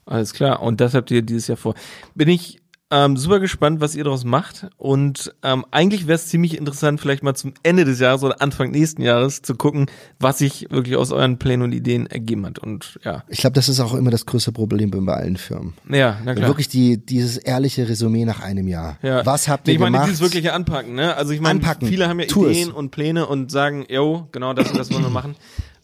Alles 0.06 0.32
klar. 0.32 0.62
Und 0.62 0.80
das 0.80 0.94
habt 0.94 1.10
ihr 1.10 1.22
dieses 1.22 1.46
Jahr 1.46 1.56
vor. 1.56 1.74
Bin 2.14 2.28
ich 2.28 2.59
ähm, 2.90 3.16
super 3.16 3.38
gespannt, 3.38 3.80
was 3.80 3.94
ihr 3.94 4.04
daraus 4.04 4.24
macht. 4.24 4.66
Und 4.76 5.34
ähm, 5.42 5.64
eigentlich 5.70 6.06
wäre 6.06 6.16
es 6.16 6.26
ziemlich 6.26 6.56
interessant, 6.56 7.00
vielleicht 7.00 7.22
mal 7.22 7.34
zum 7.34 7.54
Ende 7.62 7.84
des 7.84 8.00
Jahres 8.00 8.22
oder 8.22 8.42
Anfang 8.42 8.70
nächsten 8.70 9.02
Jahres 9.02 9.42
zu 9.42 9.54
gucken, 9.54 9.86
was 10.18 10.38
sich 10.38 10.66
wirklich 10.70 10.96
aus 10.96 11.12
euren 11.12 11.38
Plänen 11.38 11.62
und 11.62 11.72
Ideen 11.72 12.06
ergeben 12.06 12.44
hat. 12.46 12.58
Und 12.58 12.98
ja. 13.04 13.24
Ich 13.28 13.40
glaube, 13.40 13.54
das 13.54 13.68
ist 13.68 13.80
auch 13.80 13.94
immer 13.94 14.10
das 14.10 14.26
größte 14.26 14.52
Problem 14.52 14.90
bei 14.90 15.12
allen 15.12 15.36
Firmen. 15.36 15.74
Ja, 15.88 16.18
na 16.24 16.34
klar. 16.34 16.48
Wirklich 16.48 16.68
die, 16.68 16.98
dieses 16.98 17.36
ehrliche 17.36 17.88
Resümee 17.88 18.24
nach 18.24 18.40
einem 18.40 18.66
Jahr. 18.66 18.98
Ja. 19.02 19.24
Was 19.24 19.48
habt 19.48 19.68
ihr 19.68 19.74
ich 19.74 19.80
meine, 19.80 19.92
gemacht? 19.92 20.08
dieses 20.08 20.20
wirkliche 20.20 20.52
Anpacken, 20.52 20.94
ne? 20.94 21.14
Also 21.14 21.32
ich 21.32 21.40
meine, 21.40 21.60
viele 21.82 22.08
haben 22.08 22.18
ja 22.18 22.26
Ideen 22.26 22.72
und 22.72 22.90
Pläne 22.90 23.26
und 23.26 23.50
sagen, 23.50 23.86
yo, 23.88 24.28
genau 24.32 24.52
das 24.52 24.70
und 24.70 24.78
das 24.78 24.92
wollen 24.92 25.04
wir 25.04 25.10
machen. 25.10 25.36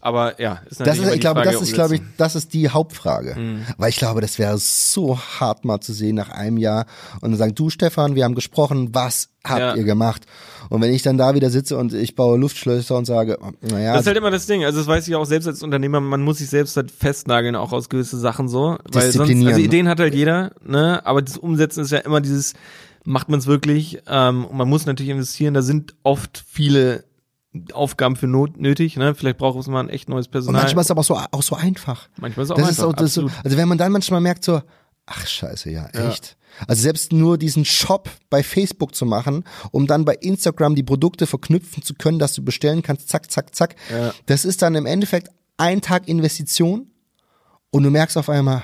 Aber 0.07 0.41
ja, 0.41 0.61
ist 0.71 0.79
natürlich 0.79 1.01
das 1.01 1.09
ist, 1.09 1.15
ich 1.17 1.21
glaube, 1.21 1.41
Frage 1.41 1.53
das 1.53 1.63
ist, 1.63 1.75
glaube 1.75 1.97
ich, 1.97 2.03
das 2.17 2.37
ist 2.37 2.55
die 2.55 2.69
Hauptfrage. 2.69 3.35
Mhm. 3.37 3.67
Weil 3.77 3.89
ich 3.89 3.97
glaube, 3.97 4.21
das 4.21 4.39
wäre 4.39 4.57
so 4.57 5.19
hart 5.19 5.65
mal 5.65 5.81
zu 5.81 5.93
sehen 5.93 6.15
nach 6.15 6.29
einem 6.29 6.59
Jahr 6.59 6.87
und 7.21 7.33
dann 7.33 7.37
sagen, 7.37 7.57
du 7.57 7.71
Stefan, 7.71 8.15
wir 8.15 8.23
haben 8.23 8.37
gesprochen, 8.37 8.95
was 8.95 9.31
habt 9.43 9.59
ja. 9.59 9.75
ihr 9.75 9.83
gemacht? 9.83 10.23
Und 10.71 10.81
wenn 10.81 10.93
ich 10.93 11.03
dann 11.03 11.19
da 11.19 11.35
wieder 11.35 11.51
sitze 11.51 11.77
und 11.77 11.93
ich 11.93 12.15
baue 12.15 12.39
Luftschlösser 12.39 12.97
und 12.97 13.05
sage, 13.05 13.37
naja. 13.61 13.95
Das 13.95 14.03
ist 14.03 14.07
halt 14.07 14.17
immer 14.17 14.31
das 14.31 14.47
Ding. 14.47 14.65
Also 14.65 14.79
das 14.79 14.87
weiß 14.87 15.09
ich 15.09 15.17
auch 15.17 15.25
selbst 15.25 15.49
als 15.49 15.65
Unternehmer, 15.65 15.99
man 16.01 16.23
muss 16.23 16.39
sich 16.39 16.51
selbst 16.51 16.77
halt 16.77 16.93
festnageln, 16.93 17.57
auch 17.57 17.73
aus 17.73 17.89
gewisse 17.89 18.17
Sachen 18.17 18.47
so. 18.47 18.79
Weil 18.85 19.11
sonst, 19.11 19.45
also 19.45 19.61
Ideen 19.61 19.89
hat 19.89 19.99
halt 19.99 20.15
jeder, 20.15 20.53
ne? 20.65 21.05
Aber 21.05 21.21
das 21.21 21.37
Umsetzen 21.37 21.81
ist 21.81 21.91
ja 21.91 21.99
immer 21.99 22.21
dieses, 22.21 22.55
macht 23.03 23.29
man 23.29 23.41
es 23.41 23.49
wirklich? 23.49 24.03
Ähm, 24.07 24.45
und 24.45 24.57
man 24.57 24.69
muss 24.69 24.87
natürlich 24.87 25.11
investieren. 25.11 25.53
Da 25.53 25.63
sind 25.63 25.97
oft 26.05 26.45
viele 26.49 27.03
Aufgaben 27.73 28.17
für 28.17 28.27
not 28.27 28.59
nötig, 28.59 28.97
ne? 28.97 29.15
Vielleicht 29.15 29.39
braucht 29.39 29.59
es 29.59 29.67
mal 29.67 29.81
ein 29.81 29.89
echt 29.89 30.09
neues 30.09 30.29
Personal. 30.29 30.61
Und 30.61 30.65
manchmal 30.65 30.83
ist 30.83 30.87
es 30.87 30.91
aber 30.91 31.01
auch 31.01 31.05
so, 31.05 31.37
auch 31.39 31.43
so 31.43 31.57
einfach. 31.57 32.09
Manchmal 32.17 32.45
ist 32.45 32.51
es 32.51 32.53
auch 32.53 32.57
das 32.57 32.69
einfach. 32.69 32.83
Ist 32.83 32.89
auch, 32.89 32.93
das 32.95 33.15
so, 33.15 33.31
also 33.45 33.57
wenn 33.57 33.69
man 33.69 33.79
dann 33.79 33.93
manchmal 33.93 34.21
merkt 34.21 34.45
so, 34.45 34.63
ach 35.07 35.27
scheiße, 35.27 35.71
ja, 35.71 35.87
echt. 35.89 36.37
Ja. 36.61 36.67
Also 36.69 36.83
selbst 36.83 37.13
nur 37.13 37.39
diesen 37.39 37.65
Shop 37.65 38.11
bei 38.31 38.43
Facebook 38.43 38.95
zu 38.95 39.07
machen, 39.07 39.45
um 39.71 39.87
dann 39.87 40.05
bei 40.05 40.15
Instagram 40.15 40.75
die 40.75 40.83
Produkte 40.83 41.27
verknüpfen 41.27 41.83
zu 41.83 41.95
können, 41.95 42.19
dass 42.19 42.33
du 42.33 42.43
bestellen 42.43 42.83
kannst, 42.83 43.09
zack, 43.09 43.31
zack, 43.31 43.55
zack. 43.55 43.77
Ja. 43.91 44.13
Das 44.27 44.45
ist 44.45 44.63
dann 44.63 44.75
im 44.75 44.87
Endeffekt 44.87 45.29
ein 45.59 45.81
Tag 45.81 46.09
Investition 46.09 46.91
und 47.71 47.83
du 47.83 47.91
merkst 47.91 48.17
auf 48.17 48.29
einmal, 48.29 48.63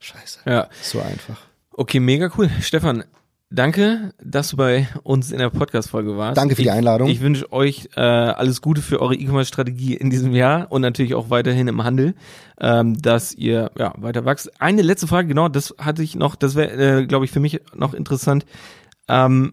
scheiße, 0.00 0.40
ja. 0.46 0.68
so 0.82 1.00
einfach. 1.00 1.38
Okay, 1.72 2.00
mega 2.00 2.30
cool. 2.36 2.50
Stefan, 2.60 3.04
Danke, 3.48 4.12
dass 4.20 4.50
du 4.50 4.56
bei 4.56 4.88
uns 5.04 5.30
in 5.30 5.38
der 5.38 5.50
Podcast-Folge 5.50 6.16
warst. 6.16 6.36
Danke 6.36 6.56
für 6.56 6.62
die 6.62 6.70
Einladung. 6.70 7.08
Ich, 7.08 7.16
ich 7.16 7.20
wünsche 7.20 7.52
euch 7.52 7.88
äh, 7.94 8.00
alles 8.00 8.60
Gute 8.60 8.82
für 8.82 9.00
eure 9.00 9.14
E-Commerce-Strategie 9.14 9.94
in 9.94 10.10
diesem 10.10 10.34
Jahr 10.34 10.72
und 10.72 10.82
natürlich 10.82 11.14
auch 11.14 11.30
weiterhin 11.30 11.68
im 11.68 11.84
Handel, 11.84 12.16
ähm, 12.60 13.00
dass 13.00 13.32
ihr 13.32 13.70
ja 13.78 13.94
weiter 13.98 14.24
wächst. 14.24 14.60
Eine 14.60 14.82
letzte 14.82 15.06
Frage, 15.06 15.28
genau, 15.28 15.48
das 15.48 15.74
hatte 15.78 16.02
ich 16.02 16.16
noch, 16.16 16.34
das 16.34 16.56
wäre, 16.56 17.02
äh, 17.02 17.06
glaube 17.06 17.24
ich, 17.24 17.30
für 17.30 17.38
mich 17.38 17.60
noch 17.72 17.94
interessant. 17.94 18.46
Ähm, 19.06 19.52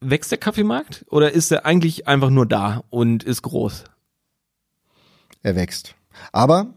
wächst 0.00 0.32
der 0.32 0.38
Kaffeemarkt 0.38 1.04
oder 1.08 1.30
ist 1.30 1.52
er 1.52 1.64
eigentlich 1.64 2.08
einfach 2.08 2.30
nur 2.30 2.46
da 2.46 2.82
und 2.90 3.22
ist 3.22 3.42
groß? 3.42 3.84
Er 5.44 5.54
wächst. 5.54 5.94
Aber 6.32 6.74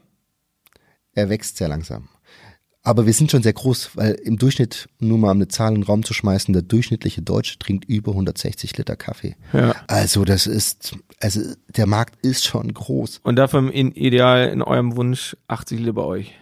er 1.14 1.30
wächst 1.30 1.58
sehr 1.58 1.68
langsam. 1.68 2.10
Aber 2.86 3.08
wir 3.08 3.14
sind 3.14 3.32
schon 3.32 3.42
sehr 3.42 3.54
groß, 3.54 3.92
weil 3.96 4.14
im 4.14 4.38
Durchschnitt, 4.38 4.88
nur 5.00 5.18
mal 5.18 5.32
um 5.32 5.38
eine 5.38 5.48
Zahl 5.48 5.70
in 5.70 5.82
den 5.82 5.84
Raum 5.84 6.04
zu 6.04 6.14
schmeißen, 6.14 6.54
der 6.54 6.62
durchschnittliche 6.62 7.24
Deutsche 7.24 7.58
trinkt 7.58 7.86
über 7.86 8.12
160 8.12 8.78
Liter 8.78 8.96
Kaffee. 8.96 9.36
Ja. 9.54 9.76
Also 9.88 10.24
das 10.24 10.46
ist, 10.46 10.96
also 11.20 11.42
der 11.76 11.88
Markt 11.88 12.24
ist 12.24 12.46
schon 12.46 12.72
groß. 12.72 13.22
Und 13.24 13.38
davon 13.38 13.72
in 13.72 13.92
ideal 13.92 14.50
in 14.50 14.62
eurem 14.62 14.96
Wunsch 14.96 15.36
80 15.48 15.80
Liter 15.80 15.94
bei 15.94 16.04
euch. 16.04 16.34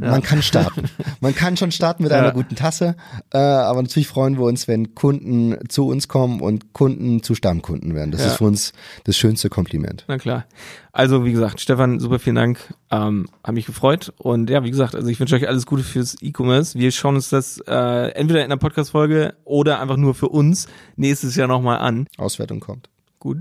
Ja. 0.00 0.10
Man 0.10 0.22
kann 0.22 0.42
starten. 0.42 0.84
Man 1.20 1.34
kann 1.34 1.56
schon 1.56 1.72
starten 1.72 2.02
mit 2.02 2.12
ja. 2.12 2.18
einer 2.18 2.32
guten 2.32 2.54
Tasse, 2.54 2.96
äh, 3.32 3.38
aber 3.38 3.82
natürlich 3.82 4.08
freuen 4.08 4.36
wir 4.36 4.44
uns, 4.44 4.68
wenn 4.68 4.94
Kunden 4.94 5.56
zu 5.68 5.88
uns 5.88 6.08
kommen 6.08 6.40
und 6.40 6.72
Kunden 6.72 7.22
zu 7.22 7.34
Stammkunden 7.34 7.94
werden. 7.94 8.10
Das 8.10 8.20
ja. 8.20 8.28
ist 8.28 8.36
für 8.36 8.44
uns 8.44 8.72
das 9.04 9.16
schönste 9.16 9.48
Kompliment. 9.48 10.04
Na 10.08 10.18
klar. 10.18 10.44
Also 10.92 11.24
wie 11.24 11.32
gesagt, 11.32 11.60
Stefan, 11.60 12.00
super 12.00 12.18
vielen 12.18 12.36
Dank. 12.36 12.74
Ähm, 12.90 13.26
hat 13.44 13.54
mich 13.54 13.66
gefreut 13.66 14.12
und 14.16 14.48
ja, 14.50 14.64
wie 14.64 14.70
gesagt, 14.70 14.94
also 14.94 15.08
ich 15.08 15.20
wünsche 15.20 15.36
euch 15.36 15.48
alles 15.48 15.66
Gute 15.66 15.82
fürs 15.82 16.16
E-Commerce. 16.20 16.78
Wir 16.78 16.90
schauen 16.90 17.16
uns 17.16 17.28
das 17.28 17.58
äh, 17.66 18.10
entweder 18.12 18.42
in 18.42 18.50
der 18.50 18.56
Podcast-Folge 18.56 19.34
oder 19.44 19.80
einfach 19.80 19.96
nur 19.96 20.14
für 20.14 20.28
uns 20.28 20.68
nächstes 20.96 21.36
Jahr 21.36 21.48
nochmal 21.48 21.78
an. 21.78 22.06
Auswertung 22.16 22.60
kommt. 22.60 22.88
Gut. 23.18 23.38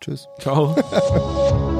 Tschüss. 0.00 0.26
Ciao. 0.38 0.74